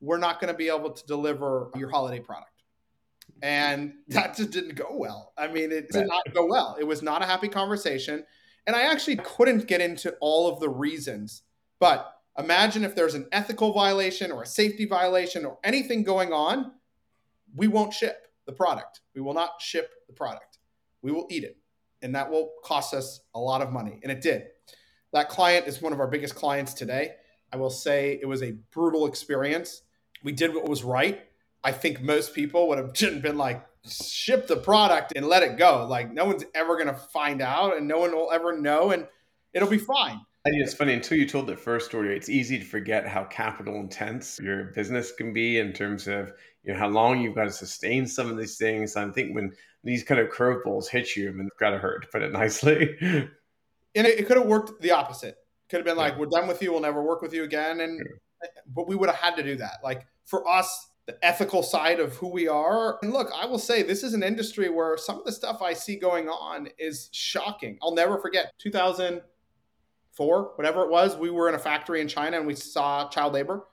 we're 0.00 0.18
not 0.18 0.40
going 0.40 0.52
to 0.52 0.56
be 0.56 0.68
able 0.68 0.90
to 0.90 1.06
deliver 1.06 1.70
your 1.76 1.90
holiday 1.90 2.20
product 2.20 2.52
And 3.42 3.94
that 4.08 4.36
just 4.36 4.50
didn't 4.50 4.76
go 4.76 4.88
well. 4.92 5.32
I 5.36 5.48
mean, 5.48 5.72
it 5.72 5.90
did 5.90 6.06
not 6.06 6.22
go 6.32 6.46
well. 6.46 6.76
It 6.78 6.84
was 6.84 7.02
not 7.02 7.22
a 7.22 7.26
happy 7.26 7.48
conversation. 7.48 8.24
And 8.66 8.76
I 8.76 8.82
actually 8.82 9.16
couldn't 9.16 9.66
get 9.66 9.80
into 9.80 10.14
all 10.20 10.52
of 10.52 10.60
the 10.60 10.68
reasons. 10.68 11.42
But 11.80 12.12
imagine 12.38 12.84
if 12.84 12.94
there's 12.94 13.14
an 13.14 13.26
ethical 13.32 13.72
violation 13.72 14.30
or 14.30 14.42
a 14.42 14.46
safety 14.46 14.86
violation 14.86 15.44
or 15.44 15.58
anything 15.64 16.04
going 16.04 16.32
on, 16.32 16.72
we 17.54 17.66
won't 17.66 17.92
ship 17.92 18.28
the 18.46 18.52
product. 18.52 19.00
We 19.14 19.20
will 19.20 19.34
not 19.34 19.60
ship 19.60 19.90
the 20.06 20.12
product. 20.12 20.58
We 21.02 21.10
will 21.10 21.26
eat 21.28 21.42
it. 21.42 21.56
And 22.02 22.14
that 22.14 22.30
will 22.30 22.52
cost 22.64 22.94
us 22.94 23.20
a 23.34 23.38
lot 23.38 23.62
of 23.62 23.70
money. 23.70 24.00
And 24.02 24.10
it 24.10 24.20
did. 24.20 24.44
That 25.12 25.28
client 25.28 25.66
is 25.66 25.80
one 25.80 25.92
of 25.92 26.00
our 26.00 26.08
biggest 26.08 26.34
clients 26.34 26.74
today. 26.74 27.14
I 27.52 27.56
will 27.56 27.70
say 27.70 28.18
it 28.20 28.26
was 28.26 28.42
a 28.42 28.52
brutal 28.72 29.06
experience. 29.06 29.82
We 30.24 30.32
did 30.32 30.54
what 30.54 30.68
was 30.68 30.84
right. 30.84 31.22
I 31.62 31.72
think 31.72 32.00
most 32.00 32.34
people 32.34 32.68
would 32.68 32.78
have 32.78 32.92
been 33.22 33.36
like, 33.36 33.64
ship 33.88 34.46
the 34.46 34.56
product 34.56 35.12
and 35.16 35.26
let 35.26 35.42
it 35.42 35.58
go. 35.58 35.86
Like, 35.88 36.12
no 36.12 36.24
one's 36.24 36.44
ever 36.54 36.76
going 36.76 36.88
to 36.88 36.94
find 36.94 37.42
out 37.42 37.76
and 37.76 37.88
no 37.88 37.98
one 37.98 38.12
will 38.12 38.30
ever 38.32 38.56
know, 38.58 38.90
and 38.90 39.06
it'll 39.52 39.68
be 39.68 39.78
fine. 39.78 40.20
I 40.44 40.50
think 40.50 40.62
it's 40.62 40.74
funny 40.74 40.94
until 40.94 41.18
you 41.18 41.26
told 41.26 41.46
the 41.46 41.56
first 41.56 41.86
story. 41.86 42.16
It's 42.16 42.28
easy 42.28 42.58
to 42.58 42.64
forget 42.64 43.06
how 43.06 43.24
capital 43.24 43.76
intense 43.76 44.40
your 44.42 44.64
business 44.64 45.12
can 45.12 45.32
be 45.32 45.58
in 45.58 45.72
terms 45.72 46.08
of 46.08 46.32
you 46.64 46.72
know 46.72 46.78
how 46.78 46.88
long 46.88 47.20
you've 47.20 47.36
got 47.36 47.44
to 47.44 47.52
sustain 47.52 48.06
some 48.06 48.28
of 48.28 48.36
these 48.36 48.56
things. 48.56 48.96
I 48.96 49.08
think 49.10 49.36
when 49.36 49.52
these 49.84 50.04
kind 50.04 50.20
of 50.20 50.28
curveballs 50.28 50.88
hit 50.88 51.16
you, 51.16 51.28
and 51.28 51.40
it's 51.40 51.56
got 51.58 51.70
to 51.70 51.78
hurt, 51.78 52.02
to 52.02 52.08
put 52.08 52.22
it 52.22 52.32
nicely. 52.32 52.96
and 53.00 54.06
it, 54.06 54.20
it 54.20 54.26
could 54.26 54.36
have 54.36 54.46
worked 54.46 54.80
the 54.80 54.90
opposite. 54.90 55.36
Could 55.68 55.78
have 55.78 55.86
been 55.86 55.96
like, 55.96 56.14
yeah. 56.14 56.18
"We're 56.18 56.26
done 56.26 56.48
with 56.48 56.62
you. 56.62 56.72
We'll 56.72 56.80
never 56.80 57.02
work 57.02 57.22
with 57.22 57.32
you 57.32 57.44
again." 57.44 57.80
And 57.80 57.98
yeah. 57.98 58.48
but 58.74 58.86
we 58.86 58.94
would 58.94 59.08
have 59.08 59.18
had 59.18 59.36
to 59.36 59.42
do 59.42 59.56
that. 59.56 59.78
Like 59.82 60.06
for 60.24 60.46
us, 60.48 60.92
the 61.06 61.18
ethical 61.22 61.62
side 61.62 62.00
of 62.00 62.14
who 62.16 62.28
we 62.28 62.48
are. 62.48 62.98
And 63.02 63.12
look, 63.12 63.30
I 63.34 63.46
will 63.46 63.58
say 63.58 63.82
this 63.82 64.02
is 64.02 64.14
an 64.14 64.22
industry 64.22 64.68
where 64.68 64.96
some 64.96 65.18
of 65.18 65.24
the 65.24 65.32
stuff 65.32 65.60
I 65.60 65.72
see 65.72 65.96
going 65.96 66.28
on 66.28 66.68
is 66.78 67.08
shocking. 67.12 67.78
I'll 67.82 67.94
never 67.94 68.18
forget 68.18 68.52
2004, 68.58 70.52
whatever 70.54 70.82
it 70.82 70.90
was. 70.90 71.16
We 71.16 71.30
were 71.30 71.48
in 71.48 71.54
a 71.54 71.58
factory 71.58 72.00
in 72.00 72.08
China 72.08 72.36
and 72.38 72.46
we 72.46 72.54
saw 72.54 73.08
child 73.08 73.32
labor. 73.32 73.64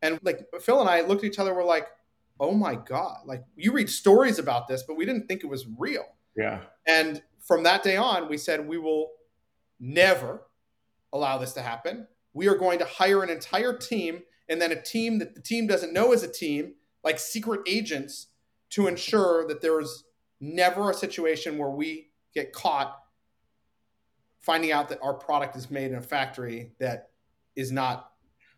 And 0.00 0.18
like 0.22 0.46
Phil 0.60 0.80
and 0.80 0.88
I 0.88 1.02
looked 1.02 1.24
at 1.24 1.30
each 1.30 1.38
other, 1.38 1.54
we're 1.54 1.64
like, 1.64 1.88
oh 2.40 2.52
my 2.52 2.74
God, 2.74 3.18
like 3.26 3.44
you 3.56 3.72
read 3.72 3.90
stories 3.90 4.38
about 4.38 4.68
this, 4.68 4.82
but 4.82 4.96
we 4.96 5.04
didn't 5.04 5.26
think 5.26 5.42
it 5.42 5.48
was 5.48 5.66
real. 5.78 6.04
Yeah. 6.36 6.60
And 6.86 7.22
from 7.46 7.64
that 7.64 7.82
day 7.82 7.96
on, 7.96 8.28
we 8.28 8.36
said, 8.36 8.66
we 8.66 8.78
will 8.78 9.10
never 9.80 10.42
allow 11.12 11.38
this 11.38 11.52
to 11.54 11.62
happen. 11.62 12.06
We 12.32 12.48
are 12.48 12.56
going 12.56 12.78
to 12.78 12.84
hire 12.84 13.22
an 13.22 13.30
entire 13.30 13.76
team 13.76 14.22
and 14.48 14.60
then 14.60 14.72
a 14.72 14.80
team 14.80 15.18
that 15.18 15.34
the 15.34 15.40
team 15.40 15.66
doesn't 15.66 15.92
know 15.92 16.12
is 16.12 16.22
a 16.22 16.30
team, 16.30 16.74
like 17.04 17.18
secret 17.18 17.60
agents, 17.66 18.28
to 18.70 18.86
ensure 18.86 19.46
that 19.48 19.60
there's 19.60 20.04
never 20.40 20.90
a 20.90 20.94
situation 20.94 21.58
where 21.58 21.70
we 21.70 22.10
get 22.34 22.52
caught 22.52 22.96
finding 24.40 24.72
out 24.72 24.88
that 24.88 24.98
our 25.02 25.14
product 25.14 25.56
is 25.56 25.70
made 25.70 25.90
in 25.90 25.96
a 25.96 26.02
factory 26.02 26.72
that 26.78 27.10
is 27.56 27.72
not 27.72 28.07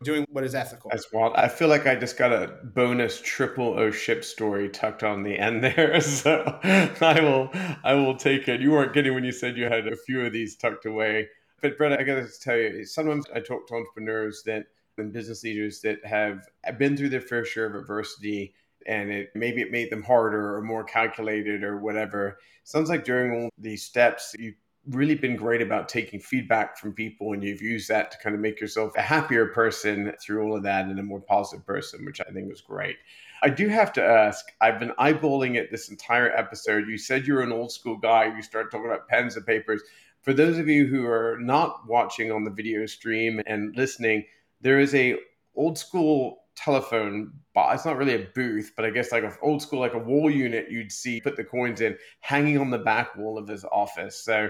doing 0.03 0.25
what 0.29 0.43
is 0.43 0.55
ethical. 0.55 0.91
I 1.35 1.47
feel 1.47 1.67
like 1.67 1.87
I 1.87 1.95
just 1.95 2.17
got 2.17 2.31
a 2.31 2.57
bonus 2.63 3.21
triple 3.21 3.77
O 3.79 3.91
ship 3.91 4.23
story 4.23 4.69
tucked 4.69 5.03
on 5.03 5.23
the 5.23 5.37
end 5.37 5.63
there. 5.63 5.99
So 6.01 6.59
I 6.63 7.19
will 7.21 7.49
I 7.83 7.93
will 7.93 8.15
take 8.15 8.47
it. 8.47 8.61
You 8.61 8.71
weren't 8.71 8.93
kidding 8.93 9.13
when 9.13 9.23
you 9.23 9.31
said 9.31 9.57
you 9.57 9.65
had 9.65 9.87
a 9.87 9.95
few 9.95 10.25
of 10.25 10.33
these 10.33 10.55
tucked 10.55 10.85
away. 10.85 11.29
But 11.61 11.77
Brett, 11.77 11.99
I 11.99 12.03
gotta 12.03 12.27
tell 12.41 12.57
you, 12.57 12.85
sometimes 12.85 13.25
I 13.33 13.39
talk 13.39 13.67
to 13.67 13.75
entrepreneurs 13.75 14.43
that 14.45 14.65
and 14.97 15.11
business 15.11 15.43
leaders 15.43 15.81
that 15.81 16.05
have 16.05 16.47
been 16.77 16.95
through 16.95 17.09
their 17.09 17.21
fair 17.21 17.43
share 17.43 17.65
of 17.65 17.75
adversity 17.75 18.53
and 18.87 19.11
it 19.11 19.29
maybe 19.35 19.61
it 19.61 19.71
made 19.71 19.91
them 19.91 20.03
harder 20.03 20.55
or 20.55 20.61
more 20.61 20.83
calculated 20.83 21.63
or 21.63 21.77
whatever. 21.77 22.37
Sounds 22.63 22.89
like 22.89 23.03
during 23.03 23.31
all 23.33 23.49
these 23.57 23.83
steps, 23.83 24.35
you've 24.39 24.55
really 24.89 25.15
been 25.15 25.35
great 25.35 25.61
about 25.61 25.87
taking 25.87 26.19
feedback 26.19 26.77
from 26.77 26.93
people 26.93 27.33
and 27.33 27.43
you've 27.43 27.61
used 27.61 27.87
that 27.89 28.11
to 28.11 28.17
kind 28.17 28.35
of 28.35 28.41
make 28.41 28.59
yourself 28.59 28.91
a 28.97 29.01
happier 29.01 29.47
person 29.47 30.11
through 30.21 30.43
all 30.43 30.55
of 30.55 30.63
that 30.63 30.85
and 30.85 30.99
a 30.99 31.03
more 31.03 31.21
positive 31.21 31.65
person, 31.65 32.03
which 32.03 32.19
I 32.19 32.31
think 32.31 32.49
was 32.49 32.61
great. 32.61 32.97
I 33.43 33.49
do 33.49 33.67
have 33.69 33.93
to 33.93 34.03
ask, 34.03 34.45
I've 34.59 34.79
been 34.79 34.93
eyeballing 34.99 35.55
it 35.55 35.71
this 35.71 35.89
entire 35.89 36.31
episode. 36.35 36.87
You 36.87 36.97
said 36.97 37.27
you're 37.27 37.41
an 37.41 37.51
old 37.51 37.71
school 37.71 37.97
guy. 37.97 38.25
You 38.35 38.41
started 38.41 38.71
talking 38.71 38.87
about 38.87 39.07
pens 39.07 39.35
and 39.35 39.45
papers. 39.45 39.81
For 40.21 40.33
those 40.33 40.57
of 40.57 40.67
you 40.67 40.85
who 40.85 41.07
are 41.07 41.37
not 41.39 41.87
watching 41.87 42.31
on 42.31 42.43
the 42.43 42.51
video 42.51 42.85
stream 42.85 43.41
and 43.47 43.75
listening, 43.75 44.25
there 44.61 44.79
is 44.79 44.93
a 44.95 45.17
old 45.55 45.77
school 45.77 46.37
telephone 46.55 47.31
but 47.55 47.73
it's 47.73 47.85
not 47.85 47.97
really 47.97 48.13
a 48.13 48.27
booth 48.35 48.73
but 48.75 48.83
i 48.83 48.89
guess 48.89 49.11
like 49.11 49.23
an 49.23 49.33
old 49.41 49.61
school 49.61 49.79
like 49.79 49.93
a 49.93 49.97
wall 49.97 50.29
unit 50.29 50.69
you'd 50.69 50.91
see 50.91 51.21
put 51.21 51.37
the 51.37 51.43
coins 51.43 51.79
in 51.79 51.95
hanging 52.19 52.57
on 52.57 52.69
the 52.69 52.77
back 52.77 53.15
wall 53.15 53.37
of 53.37 53.47
his 53.47 53.63
office 53.65 54.17
so 54.23 54.49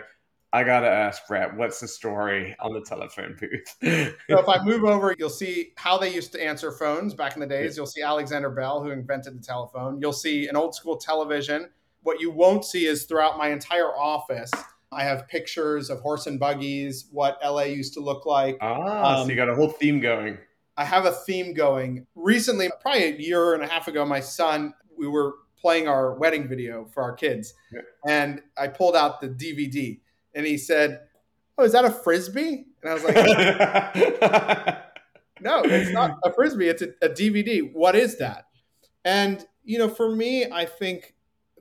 i 0.54 0.64
gotta 0.64 0.88
ask 0.88 1.28
brett 1.28 1.56
what's 1.56 1.80
the 1.80 1.88
story 1.88 2.56
on 2.60 2.74
the 2.74 2.82
telephone 2.82 3.36
booth 3.40 3.76
so 4.30 4.40
if 4.40 4.48
i 4.48 4.64
move 4.64 4.84
over 4.84 5.16
you'll 5.18 5.30
see 5.30 5.72
how 5.78 5.98
they 5.98 6.14
used 6.14 6.32
to 6.32 6.44
answer 6.44 6.72
phones 6.72 7.14
back 7.14 7.36
in 7.36 7.40
the 7.40 7.48
days 7.48 7.78
you'll 7.78 7.86
see 7.86 8.02
alexander 8.02 8.50
bell 8.50 8.82
who 8.82 8.90
invented 8.90 9.38
the 9.38 9.44
telephone 9.44 10.00
you'll 10.02 10.14
see 10.14 10.48
an 10.48 10.56
old 10.56 10.76
school 10.76 10.98
television 10.98 11.70
what 12.04 12.20
you 12.20 12.32
won't 12.32 12.66
see 12.66 12.86
is 12.86 13.06
throughout 13.06 13.38
my 13.38 13.50
entire 13.50 13.96
office 13.96 14.52
I 14.94 15.04
have 15.04 15.28
pictures 15.28 15.90
of 15.90 16.02
horse 16.02 16.28
and 16.28 16.38
buggies, 16.38 17.08
what 17.12 17.40
LA 17.42 17.64
used 17.64 17.94
to 17.94 18.02
look 18.02 18.26
like. 18.26 18.58
Ah, 18.60 19.20
um, 19.20 19.26
so 19.26 19.30
you 19.30 19.38
got 19.38 19.48
a 19.48 19.56
whole 19.56 19.70
theme 19.70 20.02
going. 20.02 20.38
I 20.76 20.84
have 20.84 21.06
a 21.06 21.12
theme 21.12 21.54
going. 21.54 22.06
Recently, 22.16 22.70
probably 22.82 23.04
a 23.04 23.16
year 23.16 23.54
and 23.54 23.64
a 23.64 23.68
half 23.68 23.88
ago, 23.88 24.06
my 24.06 24.20
son, 24.20 24.74
we 24.98 25.08
were 25.08 25.36
playing 25.58 25.88
our 25.88 26.16
wedding 26.16 26.48
video 26.48 26.86
for 26.86 27.04
our 27.04 27.14
kids. 27.14 27.54
Yeah. 27.72 27.82
And 28.06 28.42
I 28.58 28.68
pulled 28.68 28.96
out 28.96 29.22
the 29.22 29.30
DVD 29.30 30.00
and 30.34 30.46
he 30.46 30.58
said, 30.58 31.02
Oh, 31.58 31.64
is 31.64 31.74
that 31.74 31.86
a 31.86 31.92
frisbee? 31.92 32.66
And 32.82 32.90
I 32.90 32.94
was 32.94 33.04
like, 33.04 33.16
No, 35.42 35.64
it's 35.64 35.92
not 35.92 36.20
a 36.24 36.32
frisbee. 36.32 36.68
It's 36.68 36.82
a, 36.82 36.90
a 37.02 37.10
DVD. 37.10 37.74
What 37.74 37.96
is 37.96 38.18
that? 38.20 38.46
And, 39.04 39.46
you 39.64 39.80
know, 39.80 39.90
for 39.90 40.16
me, 40.16 40.46
I 40.52 40.66
think 40.66 41.16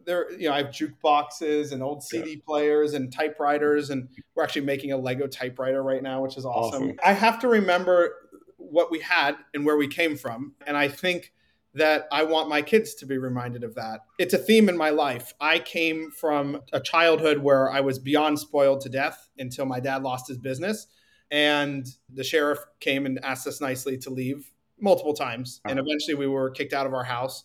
there, 0.05 0.31
you 0.33 0.49
know, 0.49 0.55
I 0.55 0.59
have 0.59 0.67
jukeboxes 0.67 1.73
and 1.73 1.83
old 1.83 2.03
CD 2.03 2.31
yeah. 2.31 2.37
players 2.47 2.95
and 2.95 3.13
typewriters, 3.13 3.91
and 3.91 4.09
we're 4.35 4.43
actually 4.43 4.67
making 4.67 4.93
a 4.93 4.97
Lego 4.97 5.27
typewriter 5.27 5.83
right 5.83 6.03
now, 6.03 6.23
which 6.23 6.37
is 6.37 6.45
awesome. 6.45 6.83
awesome. 6.83 6.97
I 7.05 7.13
have 7.13 7.39
to 7.41 7.49
remember 7.49 8.15
what 8.57 8.91
we 8.91 9.01
had 9.01 9.37
and 9.55 9.65
where 9.65 9.77
we 9.77 9.89
came 9.89 10.17
from, 10.17 10.55
and 10.67 10.77
I 10.77 10.89
think 10.89 11.33
that 11.75 12.09
I 12.11 12.25
want 12.25 12.49
my 12.49 12.63
kids 12.63 12.95
to 12.97 13.07
be 13.07 13.19
reminded 13.19 13.63
of 13.63 13.75
that. 13.77 14.01
It's 14.19 14.35
a 14.35 14.39
theme 14.39 14.69
in 14.69 14.77
my 14.77 14.91
life. 14.91 15.33
I 15.41 15.61
came 15.61 16.11
from 16.11 16.63
a 16.73 16.81
childhood 16.81 17.39
where 17.39 17.71
I 17.71 17.81
was 17.81 17.99
beyond 17.99 18.39
spoiled 18.41 18.81
to 18.83 18.89
death 18.89 19.29
until 19.39 19.67
my 19.67 19.79
dad 19.79 20.03
lost 20.03 20.29
his 20.29 20.39
business. 20.39 20.89
And 21.31 21.87
the 22.13 22.25
sheriff 22.25 22.59
came 22.81 23.07
and 23.07 23.21
asked 23.23 23.47
us 23.47 23.61
nicely 23.61 23.97
to 23.99 24.11
leave 24.11 24.51
multiple 24.81 25.15
times. 25.15 25.61
And 25.65 25.79
eventually 25.79 26.15
we 26.15 26.27
were 26.27 26.51
kicked 26.51 26.73
out 26.73 26.87
of 26.87 26.95
our 26.95 27.05
house. 27.05 27.45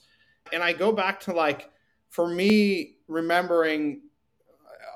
And 0.52 0.64
I 0.64 0.74
go 0.74 0.92
back 0.92 1.20
to 1.22 1.34
like, 1.34 1.70
for 2.10 2.28
me, 2.28 2.96
remembering 3.08 4.02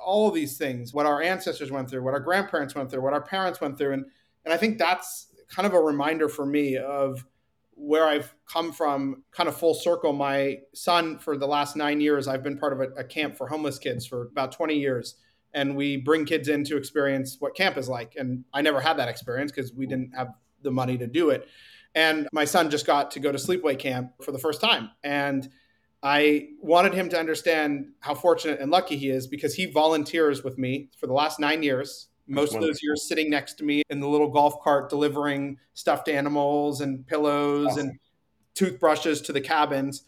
all 0.03 0.27
of 0.27 0.33
these 0.33 0.57
things, 0.57 0.93
what 0.93 1.05
our 1.05 1.21
ancestors 1.21 1.71
went 1.71 1.89
through, 1.89 2.03
what 2.03 2.13
our 2.13 2.19
grandparents 2.19 2.73
went 2.73 2.89
through, 2.89 3.01
what 3.01 3.13
our 3.13 3.21
parents 3.21 3.61
went 3.61 3.77
through, 3.77 3.93
and 3.93 4.05
and 4.45 4.53
I 4.53 4.57
think 4.57 4.77
that's 4.77 5.27
kind 5.49 5.67
of 5.67 5.73
a 5.73 5.79
reminder 5.79 6.29
for 6.29 6.45
me 6.45 6.77
of 6.77 7.25
where 7.79 8.05
I've 8.05 8.33
come 8.45 8.71
from, 8.71 9.23
kind 9.31 9.47
of 9.47 9.55
full 9.55 9.73
circle. 9.73 10.11
My 10.11 10.59
son, 10.73 11.17
for 11.17 11.37
the 11.37 11.47
last 11.47 11.75
nine 11.75 12.01
years, 12.01 12.27
I've 12.27 12.43
been 12.43 12.57
part 12.57 12.73
of 12.73 12.81
a, 12.81 12.89
a 12.99 13.03
camp 13.03 13.37
for 13.37 13.47
homeless 13.47 13.79
kids 13.79 14.05
for 14.05 14.23
about 14.23 14.51
20 14.51 14.75
years. 14.75 15.15
And 15.53 15.75
we 15.75 15.97
bring 15.97 16.25
kids 16.25 16.47
in 16.49 16.63
to 16.65 16.77
experience 16.77 17.37
what 17.39 17.55
camp 17.55 17.77
is 17.77 17.87
like. 17.87 18.15
And 18.17 18.43
I 18.53 18.61
never 18.61 18.81
had 18.81 18.97
that 18.97 19.07
experience 19.07 19.51
because 19.51 19.73
we 19.73 19.87
didn't 19.87 20.13
have 20.13 20.33
the 20.61 20.71
money 20.71 20.97
to 20.97 21.07
do 21.07 21.29
it. 21.29 21.47
And 21.95 22.27
my 22.31 22.45
son 22.45 22.69
just 22.69 22.85
got 22.85 23.11
to 23.11 23.19
go 23.19 23.31
to 23.31 23.37
sleepaway 23.37 23.79
camp 23.79 24.11
for 24.23 24.31
the 24.31 24.37
first 24.37 24.61
time. 24.61 24.91
And 25.03 25.49
I 26.03 26.49
wanted 26.61 26.93
him 26.93 27.09
to 27.09 27.19
understand 27.19 27.87
how 27.99 28.13
fortunate 28.13 28.59
and 28.59 28.69
lucky 28.71 28.97
he 28.97 29.09
is 29.09 29.25
because 29.25 29.55
he 29.55 29.65
volunteers 29.65 30.43
with 30.43 30.57
me 30.57 30.89
for 30.97 31.07
the 31.07 31.13
last 31.13 31.39
nine 31.39 31.63
years. 31.63 32.08
Most 32.29 32.55
of 32.55 32.61
those 32.61 32.81
years 32.83 33.07
sitting 33.07 33.29
next 33.29 33.55
to 33.55 33.63
me 33.63 33.81
in 33.89 33.99
the 33.99 34.07
little 34.07 34.29
golf 34.29 34.61
cart 34.61 34.89
delivering 34.89 35.57
stuffed 35.73 36.07
animals 36.07 36.81
and 36.81 37.05
pillows 37.05 37.69
awesome. 37.69 37.89
and 37.89 37.99
toothbrushes 38.55 39.21
to 39.21 39.33
the 39.33 39.41
cabins. 39.41 40.03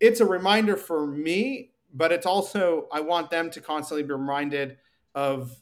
It's 0.00 0.20
a 0.20 0.26
reminder 0.26 0.76
for 0.76 1.06
me, 1.06 1.72
but 1.92 2.12
it's 2.12 2.26
also, 2.26 2.88
I 2.92 3.00
want 3.00 3.30
them 3.30 3.50
to 3.50 3.60
constantly 3.60 4.02
be 4.02 4.12
reminded 4.12 4.78
of 5.14 5.54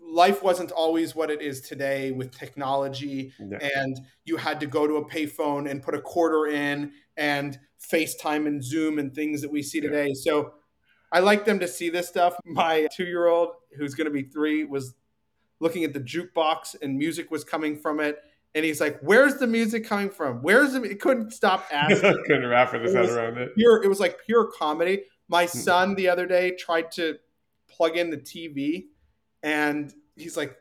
life 0.00 0.42
wasn't 0.42 0.70
always 0.70 1.14
what 1.14 1.30
it 1.30 1.42
is 1.42 1.60
today 1.60 2.12
with 2.12 2.30
technology 2.30 3.32
yeah. 3.40 3.58
and 3.76 3.98
you 4.24 4.36
had 4.36 4.60
to 4.60 4.66
go 4.66 4.86
to 4.86 4.96
a 4.96 5.08
payphone 5.08 5.68
and 5.68 5.82
put 5.82 5.94
a 5.94 6.00
quarter 6.00 6.46
in 6.46 6.92
and 7.16 7.58
FaceTime 7.80 8.46
and 8.46 8.62
Zoom 8.62 8.98
and 8.98 9.14
things 9.14 9.42
that 9.42 9.50
we 9.50 9.62
see 9.62 9.80
today. 9.80 10.08
Yeah. 10.08 10.14
So 10.14 10.54
I 11.12 11.20
like 11.20 11.44
them 11.44 11.58
to 11.60 11.68
see 11.68 11.90
this 11.90 12.08
stuff. 12.08 12.36
My 12.44 12.88
two 12.94 13.04
year 13.04 13.26
old, 13.26 13.50
who's 13.76 13.94
going 13.94 14.06
to 14.06 14.10
be 14.10 14.22
three, 14.22 14.64
was 14.64 14.94
looking 15.60 15.84
at 15.84 15.92
the 15.92 16.00
jukebox 16.00 16.74
and 16.82 16.96
music 16.98 17.30
was 17.30 17.44
coming 17.44 17.76
from 17.76 18.00
it. 18.00 18.18
and 18.56 18.64
he's 18.64 18.80
like, 18.80 18.98
"Where's 19.00 19.36
the 19.36 19.46
music 19.48 19.84
coming 19.86 20.10
from? 20.10 20.40
Where's 20.42 20.72
the?" 20.74 20.82
It 20.82 21.00
couldn't 21.00 21.32
stop 21.32 21.66
asking. 21.72 22.16
couldn't 22.26 22.46
wrap 22.48 22.72
his 22.72 22.94
head 22.94 23.08
around 23.08 23.38
it. 23.38 23.54
pure. 23.56 23.82
It 23.82 23.88
was 23.88 23.98
like 24.00 24.18
pure 24.26 24.50
comedy. 24.56 25.02
My 25.28 25.46
Hmm. 25.46 25.58
son 25.58 25.94
the 25.96 26.08
other 26.08 26.26
day 26.26 26.52
tried 26.56 26.92
to 26.92 27.16
plug 27.68 27.96
in 27.96 28.10
the 28.10 28.16
TV, 28.18 28.84
and 29.42 29.92
he's 30.16 30.36
like, 30.36 30.54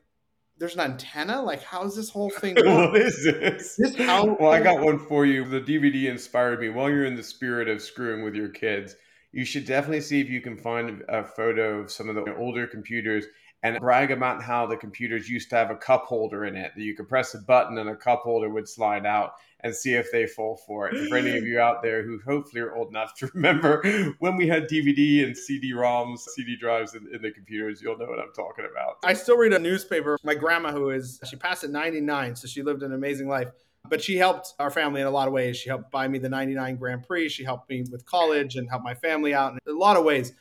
"There's 0.57 0.73
an 0.73 0.79
antenna. 0.81 1.41
Like, 1.43 1.61
how's 1.63 1.95
this 1.95 2.09
whole 2.09 2.29
thing 2.41 2.55
what 2.55 2.95
is 2.97 3.23
this? 3.23 3.75
This 3.77 3.95
how- 3.97 4.35
well, 4.39 4.51
I 4.51 4.59
got 4.61 4.81
one 4.81 4.97
for 4.99 5.25
you. 5.25 5.45
The 5.45 5.61
DVD 5.61 6.09
inspired 6.09 6.59
me. 6.61 6.69
While 6.69 6.89
you're 6.89 7.05
in 7.05 7.15
the 7.15 7.23
spirit 7.23 7.67
of 7.67 7.81
screwing 7.81 8.23
with 8.23 8.33
your 8.35 8.49
kids, 8.49 8.95
you 9.33 9.43
should 9.43 9.65
definitely 9.65 10.01
see 10.01 10.21
if 10.21 10.29
you 10.29 10.39
can 10.39 10.55
find 10.55 11.03
a 11.09 11.23
photo 11.23 11.79
of 11.79 11.91
some 11.91 12.07
of 12.07 12.15
the 12.15 12.35
older 12.37 12.67
computers 12.67 13.25
and 13.63 13.79
brag 13.79 14.11
about 14.11 14.43
how 14.43 14.65
the 14.67 14.77
computers 14.77 15.29
used 15.29 15.49
to 15.49 15.55
have 15.55 15.71
a 15.71 15.75
cup 15.75 16.03
holder 16.03 16.45
in 16.45 16.55
it 16.55 16.71
that 16.75 16.83
you 16.83 16.95
could 16.95 17.07
press 17.07 17.33
a 17.33 17.39
button 17.39 17.77
and 17.77 17.89
a 17.89 17.95
cup 17.95 18.19
holder 18.19 18.49
would 18.49 18.67
slide 18.67 19.05
out 19.05 19.33
and 19.61 19.73
see 19.73 19.93
if 19.93 20.11
they 20.11 20.27
fall 20.27 20.57
for 20.67 20.89
it. 20.89 21.07
For 21.07 21.17
any 21.17 21.37
of 21.37 21.45
you 21.45 21.59
out 21.59 21.81
there 21.81 22.03
who 22.03 22.19
hopefully 22.25 22.61
are 22.61 22.75
old 22.75 22.89
enough 22.89 23.15
to 23.19 23.27
remember 23.33 23.81
when 24.19 24.35
we 24.35 24.47
had 24.47 24.67
DVD 24.67 25.23
and 25.23 25.35
CD-ROMs, 25.35 26.19
CD 26.19 26.57
drives 26.57 26.93
in, 26.93 27.07
in 27.13 27.21
the 27.21 27.31
computers, 27.31 27.81
you'll 27.81 27.97
know 27.97 28.05
what 28.05 28.19
I'm 28.19 28.33
talking 28.35 28.67
about. 28.69 28.97
I 29.03 29.13
still 29.13 29.37
read 29.37 29.53
a 29.53 29.59
newspaper. 29.59 30.17
My 30.23 30.35
grandma, 30.35 30.73
who 30.73 30.89
is, 30.89 31.19
she 31.23 31.37
passed 31.37 31.63
at 31.63 31.69
99, 31.69 32.35
so 32.35 32.47
she 32.47 32.61
lived 32.61 32.83
an 32.83 32.93
amazing 32.93 33.29
life. 33.29 33.49
But 33.89 34.01
she 34.01 34.17
helped 34.17 34.53
our 34.59 34.71
family 34.71 35.01
in 35.01 35.07
a 35.07 35.11
lot 35.11 35.27
of 35.27 35.33
ways. 35.33 35.57
She 35.57 35.69
helped 35.69 35.91
buy 35.91 36.07
me 36.07 36.17
the 36.17 36.29
99 36.29 36.77
Grand 36.77 37.03
Prix. 37.05 37.29
She 37.29 37.43
helped 37.43 37.69
me 37.69 37.83
with 37.91 38.05
college 38.05 38.55
and 38.55 38.69
helped 38.69 38.85
my 38.85 38.95
family 38.95 39.33
out 39.33 39.53
in 39.53 39.59
a 39.67 39.77
lot 39.77 39.97
of 39.97 40.03
ways. 40.05 40.33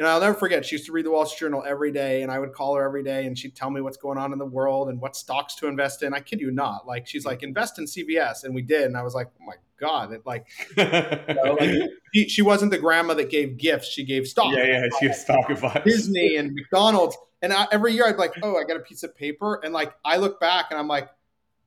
And 0.00 0.08
I'll 0.08 0.18
never 0.18 0.34
forget, 0.34 0.64
she 0.64 0.76
used 0.76 0.86
to 0.86 0.92
read 0.92 1.04
the 1.04 1.10
Wall 1.10 1.26
Street 1.26 1.48
Journal 1.48 1.62
every 1.62 1.92
day, 1.92 2.22
and 2.22 2.32
I 2.32 2.38
would 2.38 2.54
call 2.54 2.74
her 2.74 2.82
every 2.82 3.02
day, 3.02 3.26
and 3.26 3.38
she'd 3.38 3.54
tell 3.54 3.68
me 3.68 3.82
what's 3.82 3.98
going 3.98 4.16
on 4.16 4.32
in 4.32 4.38
the 4.38 4.46
world 4.46 4.88
and 4.88 4.98
what 4.98 5.14
stocks 5.14 5.54
to 5.56 5.66
invest 5.66 6.02
in. 6.02 6.14
I 6.14 6.20
kid 6.20 6.40
you 6.40 6.50
not. 6.50 6.86
Like, 6.86 7.06
she's 7.06 7.26
like, 7.26 7.42
invest 7.42 7.78
in 7.78 7.84
CVS. 7.84 8.44
And 8.44 8.54
we 8.54 8.62
did. 8.62 8.84
And 8.84 8.96
I 8.96 9.02
was 9.02 9.14
like, 9.14 9.28
oh 9.38 9.44
my 9.44 9.56
God. 9.78 10.14
It, 10.14 10.22
like, 10.24 10.46
you 10.74 10.84
know, 10.86 11.58
like 11.60 11.90
she, 12.14 12.28
she 12.30 12.40
wasn't 12.40 12.70
the 12.70 12.78
grandma 12.78 13.12
that 13.12 13.28
gave 13.28 13.58
gifts, 13.58 13.88
she 13.88 14.06
gave 14.06 14.26
stock. 14.26 14.54
yeah, 14.56 14.64
yeah, 14.64 14.86
she 14.98 15.08
has 15.08 15.20
stock 15.20 15.50
advice. 15.50 15.84
Disney 15.84 16.36
and 16.36 16.54
McDonald's. 16.54 17.18
And 17.42 17.52
I, 17.52 17.66
every 17.70 17.92
year 17.92 18.06
I'd 18.06 18.12
be 18.12 18.18
like, 18.18 18.36
oh, 18.42 18.56
I 18.56 18.64
got 18.64 18.78
a 18.78 18.80
piece 18.80 19.02
of 19.02 19.14
paper. 19.14 19.60
And 19.62 19.74
like, 19.74 19.92
I 20.02 20.16
look 20.16 20.40
back 20.40 20.68
and 20.70 20.80
I'm 20.80 20.88
like, 20.88 21.10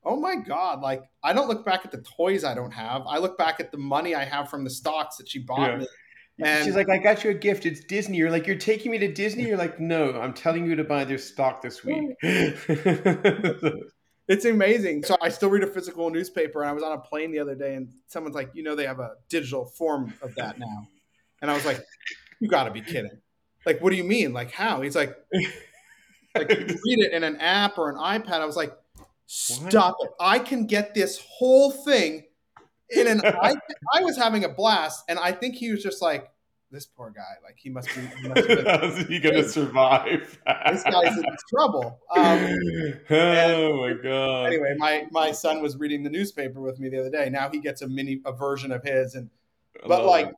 oh 0.04 0.16
my 0.16 0.36
God. 0.36 0.80
Like, 0.80 1.02
I 1.22 1.32
don't 1.32 1.48
look 1.48 1.64
back 1.64 1.84
at 1.84 1.90
the 1.92 2.02
toys 2.16 2.44
I 2.44 2.54
don't 2.54 2.72
have. 2.72 3.02
I 3.06 3.18
look 3.18 3.38
back 3.38 3.60
at 3.60 3.70
the 3.72 3.78
money 3.78 4.14
I 4.14 4.24
have 4.24 4.48
from 4.50 4.64
the 4.64 4.70
stocks 4.70 5.16
that 5.16 5.28
she 5.28 5.38
bought 5.40 5.70
Yeah. 5.70 5.76
me. 5.78 5.86
She's 6.64 6.74
like, 6.74 6.88
I 6.90 6.98
got 6.98 7.22
you 7.22 7.30
a 7.30 7.34
gift. 7.34 7.64
It's 7.64 7.84
Disney. 7.84 8.16
You're 8.16 8.30
like, 8.30 8.46
you're 8.46 8.56
taking 8.56 8.90
me 8.90 8.98
to 8.98 9.12
Disney. 9.12 9.46
You're 9.46 9.56
like, 9.56 9.78
no, 9.78 10.20
I'm 10.20 10.34
telling 10.34 10.66
you 10.66 10.74
to 10.74 10.84
buy 10.84 11.04
their 11.04 11.18
stock 11.18 11.62
this 11.62 11.84
week. 11.84 12.10
It's 14.26 14.46
amazing. 14.46 15.04
So 15.04 15.16
I 15.20 15.28
still 15.28 15.50
read 15.50 15.64
a 15.64 15.66
physical 15.66 16.08
newspaper. 16.08 16.62
And 16.62 16.70
I 16.70 16.72
was 16.72 16.82
on 16.82 16.92
a 16.92 16.98
plane 16.98 17.30
the 17.30 17.40
other 17.40 17.54
day 17.54 17.74
and 17.74 17.90
someone's 18.06 18.34
like, 18.34 18.50
you 18.54 18.62
know, 18.62 18.74
they 18.74 18.86
have 18.86 18.98
a 18.98 19.16
digital 19.28 19.66
form 19.66 20.14
of 20.22 20.34
that 20.36 20.58
now. 20.58 20.88
And 21.42 21.50
I 21.50 21.54
was 21.54 21.66
like, 21.66 21.82
you 22.40 22.48
got 22.48 22.64
to 22.64 22.70
be 22.70 22.80
kidding. 22.80 23.18
Like, 23.66 23.82
what 23.82 23.90
do 23.90 23.96
you 23.96 24.04
mean? 24.04 24.32
Like, 24.32 24.50
how? 24.50 24.80
He's 24.80 24.96
like, 24.96 25.14
like 26.34 26.50
you 26.50 26.56
read 26.66 27.00
it 27.00 27.12
in 27.12 27.22
an 27.22 27.36
app 27.36 27.76
or 27.76 27.90
an 27.90 27.96
iPad. 27.96 28.40
I 28.40 28.46
was 28.46 28.56
like, 28.56 28.72
stop 29.26 29.96
it. 30.00 30.10
I 30.20 30.38
can 30.38 30.66
get 30.66 30.94
this 30.94 31.18
whole 31.18 31.70
thing 31.70 32.24
in 32.90 33.06
an 33.06 33.20
iPad. 33.20 33.56
I 33.94 34.02
was 34.02 34.16
having 34.16 34.44
a 34.44 34.48
blast, 34.48 35.04
and 35.08 35.18
I 35.18 35.32
think 35.32 35.56
he 35.56 35.70
was 35.70 35.82
just 35.82 36.02
like, 36.02 36.30
this 36.74 36.86
poor 36.86 37.10
guy, 37.10 37.22
like 37.44 37.56
he 37.56 37.70
must 37.70 37.88
be, 37.94 38.00
he 38.20 38.28
must 38.28 38.48
been, 38.48 38.66
How's 38.66 38.98
he 39.06 39.20
gonna 39.20 39.48
survive? 39.48 40.38
this 40.70 40.82
guy's 40.82 41.16
in 41.16 41.24
trouble. 41.48 42.00
Um, 42.16 42.58
oh 43.10 43.76
my 43.80 43.94
god! 44.02 44.46
anyway, 44.46 44.74
my 44.76 45.06
my 45.10 45.30
son 45.30 45.62
was 45.62 45.76
reading 45.76 46.02
the 46.02 46.10
newspaper 46.10 46.60
with 46.60 46.80
me 46.80 46.88
the 46.88 46.98
other 46.98 47.10
day. 47.10 47.30
Now 47.30 47.48
he 47.48 47.60
gets 47.60 47.82
a 47.82 47.88
mini 47.88 48.20
a 48.26 48.32
version 48.32 48.72
of 48.72 48.82
his, 48.82 49.14
and 49.14 49.30
I 49.82 49.88
but 49.88 50.04
like 50.04 50.26
it. 50.26 50.34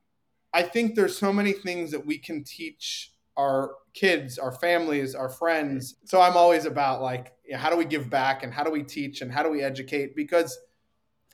I 0.53 0.63
think 0.63 0.95
there's 0.95 1.17
so 1.17 1.33
many 1.33 1.53
things 1.53 1.91
that 1.91 2.05
we 2.05 2.17
can 2.17 2.43
teach 2.43 3.11
our 3.35 3.71
kids, 3.97 4.37
our 4.37 4.51
families, 4.51 5.15
our 5.15 5.27
friends. 5.27 5.95
So 6.05 6.21
I'm 6.21 6.37
always 6.37 6.65
about 6.65 7.01
like, 7.01 7.33
you 7.43 7.53
know, 7.53 7.57
how 7.57 7.71
do 7.71 7.77
we 7.77 7.85
give 7.85 8.09
back 8.09 8.43
and 8.43 8.53
how 8.53 8.63
do 8.63 8.69
we 8.69 8.83
teach 8.83 9.21
and 9.21 9.31
how 9.31 9.41
do 9.41 9.49
we 9.49 9.63
educate? 9.63 10.15
Because 10.15 10.57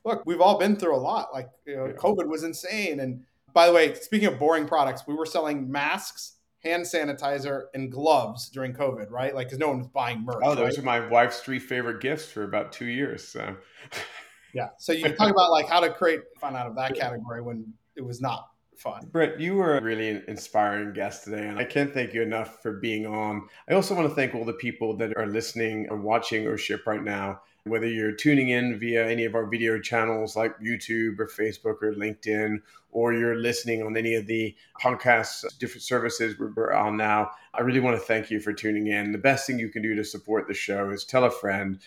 look, 0.05 0.23
we've 0.25 0.39
all 0.39 0.57
been 0.57 0.77
through 0.77 0.95
a 0.95 0.97
lot. 0.97 1.33
Like, 1.33 1.49
you 1.65 1.75
know. 1.75 1.93
COVID 1.97 2.27
was 2.27 2.43
insane. 2.43 3.01
And 3.01 3.23
by 3.53 3.67
the 3.67 3.73
way, 3.73 3.93
speaking 3.95 4.29
of 4.29 4.39
boring 4.39 4.65
products, 4.65 5.03
we 5.05 5.13
were 5.13 5.25
selling 5.25 5.69
masks, 5.69 6.37
hand 6.59 6.83
sanitizer, 6.83 7.63
and 7.73 7.91
gloves 7.91 8.49
during 8.49 8.73
COVID, 8.73 9.11
right? 9.11 9.35
Like, 9.35 9.47
because 9.47 9.59
no 9.59 9.67
one 9.67 9.79
was 9.79 9.87
buying 9.87 10.23
merch. 10.23 10.41
oh, 10.43 10.55
those 10.55 10.77
right? 10.77 10.79
are 10.79 11.01
my 11.01 11.07
wife's 11.07 11.41
three 11.41 11.59
favorite 11.59 12.01
gifts 12.01 12.31
for 12.31 12.43
about 12.43 12.71
two 12.71 12.85
years. 12.85 13.27
So 13.27 13.57
yeah. 14.53 14.69
So 14.77 14.93
you 14.93 15.03
talk 15.15 15.29
about 15.29 15.51
like 15.51 15.67
how 15.67 15.81
to 15.81 15.89
create 15.89 16.21
fun 16.39 16.55
out 16.55 16.67
of 16.67 16.75
that 16.75 16.95
category 16.95 17.41
when 17.41 17.73
it 17.97 18.05
was 18.05 18.21
not 18.21 18.47
fun. 18.83 19.07
Brett, 19.11 19.39
you 19.39 19.55
were 19.55 19.77
a 19.77 19.81
really 19.81 20.21
inspiring 20.27 20.91
guest 20.91 21.23
today, 21.23 21.47
and 21.47 21.57
I 21.57 21.63
can't 21.63 21.93
thank 21.93 22.13
you 22.13 22.21
enough 22.21 22.61
for 22.61 22.73
being 22.73 23.05
on. 23.05 23.47
I 23.69 23.73
also 23.73 23.95
want 23.95 24.09
to 24.09 24.13
thank 24.13 24.35
all 24.35 24.43
the 24.43 24.53
people 24.53 24.97
that 24.97 25.15
are 25.15 25.25
listening 25.25 25.87
or 25.89 25.95
watching 25.95 26.45
or 26.45 26.57
ship 26.57 26.85
right 26.85 27.01
now. 27.01 27.41
Whether 27.63 27.87
you're 27.87 28.11
tuning 28.11 28.49
in 28.49 28.77
via 28.77 29.09
any 29.09 29.23
of 29.23 29.35
our 29.35 29.45
video 29.45 29.79
channels 29.79 30.35
like 30.35 30.59
YouTube 30.59 31.17
or 31.17 31.27
Facebook 31.27 31.81
or 31.81 31.93
LinkedIn, 31.93 32.57
or 32.91 33.13
you're 33.13 33.37
listening 33.37 33.81
on 33.83 33.95
any 33.95 34.15
of 34.15 34.27
the 34.27 34.53
podcasts, 34.81 35.45
different 35.59 35.83
services 35.83 36.35
we're 36.37 36.73
on 36.73 36.97
now, 36.97 37.31
I 37.53 37.61
really 37.61 37.79
want 37.79 37.95
to 37.97 38.05
thank 38.05 38.29
you 38.29 38.41
for 38.41 38.51
tuning 38.51 38.87
in. 38.87 39.13
The 39.13 39.17
best 39.17 39.47
thing 39.47 39.59
you 39.59 39.69
can 39.69 39.81
do 39.81 39.95
to 39.95 40.03
support 40.03 40.49
the 40.49 40.53
show 40.53 40.89
is 40.89 41.05
tell 41.05 41.23
a 41.23 41.31
friend, 41.31 41.79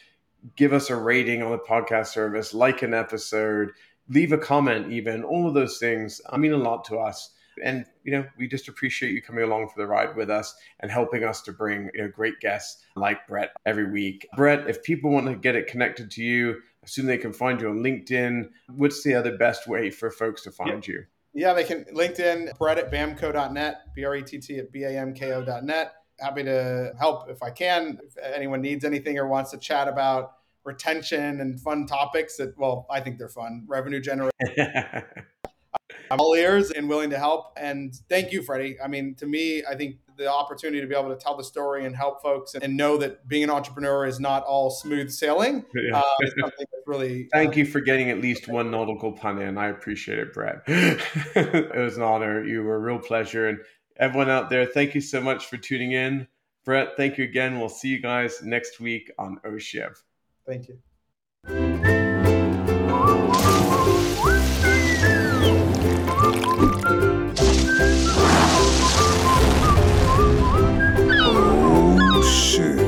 give 0.56 0.72
us 0.72 0.88
a 0.88 0.96
rating 0.96 1.42
on 1.42 1.52
the 1.52 1.58
podcast 1.58 2.06
service, 2.06 2.54
like 2.54 2.80
an 2.80 2.94
episode, 2.94 3.72
leave 4.08 4.32
a 4.32 4.38
comment, 4.38 4.92
even. 4.92 5.24
All 5.24 5.46
of 5.46 5.54
those 5.54 5.78
things 5.78 6.20
I 6.30 6.36
mean 6.36 6.52
a 6.52 6.58
lot 6.58 6.84
to 6.86 6.98
us. 6.98 7.30
And 7.62 7.86
you 8.04 8.12
know, 8.12 8.26
we 8.36 8.48
just 8.48 8.68
appreciate 8.68 9.12
you 9.12 9.22
coming 9.22 9.44
along 9.44 9.68
for 9.68 9.80
the 9.80 9.86
ride 9.86 10.14
with 10.14 10.30
us 10.30 10.54
and 10.80 10.90
helping 10.90 11.24
us 11.24 11.40
to 11.42 11.52
bring 11.52 11.90
you 11.94 12.02
know 12.02 12.08
great 12.08 12.38
guests 12.40 12.84
like 12.96 13.26
Brett 13.26 13.52
every 13.64 13.90
week. 13.90 14.26
Brett, 14.36 14.68
if 14.68 14.82
people 14.82 15.10
want 15.10 15.26
to 15.26 15.36
get 15.36 15.56
it 15.56 15.66
connected 15.66 16.10
to 16.12 16.22
you, 16.22 16.52
I 16.52 16.84
assume 16.84 17.06
they 17.06 17.18
can 17.18 17.32
find 17.32 17.60
you 17.60 17.70
on 17.70 17.82
LinkedIn. 17.82 18.50
What's 18.74 19.02
the 19.02 19.14
other 19.14 19.36
best 19.36 19.66
way 19.66 19.90
for 19.90 20.10
folks 20.10 20.42
to 20.42 20.50
find 20.50 20.86
you? 20.86 21.04
Yeah, 21.32 21.52
they 21.52 21.64
can 21.64 21.84
LinkedIn, 21.94 22.56
Brett 22.58 22.78
at 22.78 22.90
bamko.net, 22.90 23.94
B 23.94 24.04
R 24.04 24.16
E 24.16 24.22
T 24.22 24.38
T 24.38 24.58
at 24.58 24.72
B 24.72 24.84
A 24.84 24.90
M 24.90 25.14
K 25.14 25.32
O.net. 25.32 25.92
Happy 26.18 26.42
to 26.42 26.92
help 26.98 27.28
if 27.28 27.42
I 27.42 27.50
can. 27.50 28.00
If 28.02 28.16
anyone 28.22 28.62
needs 28.62 28.84
anything 28.84 29.18
or 29.18 29.28
wants 29.28 29.50
to 29.50 29.58
chat 29.58 29.86
about 29.86 30.32
retention 30.66 31.40
and 31.40 31.60
fun 31.60 31.86
topics 31.86 32.36
that, 32.36 32.58
well, 32.58 32.86
I 32.90 33.00
think 33.00 33.18
they're 33.18 33.28
fun, 33.28 33.64
revenue 33.66 34.00
generation. 34.00 34.32
I'm 36.10 36.20
all 36.20 36.34
ears 36.34 36.70
and 36.70 36.88
willing 36.88 37.10
to 37.10 37.18
help. 37.18 37.52
And 37.56 37.94
thank 38.08 38.32
you, 38.32 38.42
Freddie. 38.42 38.76
I 38.82 38.88
mean, 38.88 39.14
to 39.16 39.26
me, 39.26 39.64
I 39.68 39.74
think 39.74 39.96
the 40.16 40.30
opportunity 40.30 40.80
to 40.80 40.86
be 40.86 40.94
able 40.94 41.10
to 41.10 41.16
tell 41.16 41.36
the 41.36 41.44
story 41.44 41.84
and 41.84 41.94
help 41.94 42.22
folks 42.22 42.54
and 42.54 42.76
know 42.76 42.96
that 42.96 43.28
being 43.28 43.44
an 43.44 43.50
entrepreneur 43.50 44.06
is 44.06 44.18
not 44.18 44.44
all 44.44 44.70
smooth 44.70 45.10
sailing 45.10 45.64
Yeah. 45.74 45.98
Uh, 45.98 46.02
is 46.20 46.34
something 46.40 46.66
that's 46.72 46.86
really. 46.86 47.28
Thank 47.32 47.56
you 47.56 47.66
for 47.66 47.80
getting 47.80 48.10
at 48.10 48.20
least 48.20 48.48
one 48.48 48.70
nautical 48.70 49.12
pun 49.12 49.40
in. 49.40 49.58
I 49.58 49.68
appreciate 49.68 50.18
it, 50.18 50.32
Brett. 50.32 50.62
it 50.66 51.76
was 51.76 51.96
an 51.96 52.02
honor. 52.02 52.44
You 52.44 52.62
were 52.62 52.76
a 52.76 52.80
real 52.80 52.98
pleasure. 52.98 53.48
And 53.48 53.58
everyone 53.98 54.30
out 54.30 54.48
there, 54.48 54.66
thank 54.66 54.94
you 54.94 55.00
so 55.00 55.20
much 55.20 55.46
for 55.46 55.56
tuning 55.56 55.92
in. 55.92 56.26
Brett, 56.64 56.96
thank 56.96 57.18
you 57.18 57.24
again. 57.24 57.58
We'll 57.58 57.68
see 57.68 57.88
you 57.88 58.00
guys 58.00 58.42
next 58.42 58.80
week 58.80 59.10
on 59.18 59.38
OSHIV. 59.44 59.96
Thank 60.46 60.68
you. 60.68 60.78
Oh, 71.28 72.22
shit. 72.22 72.85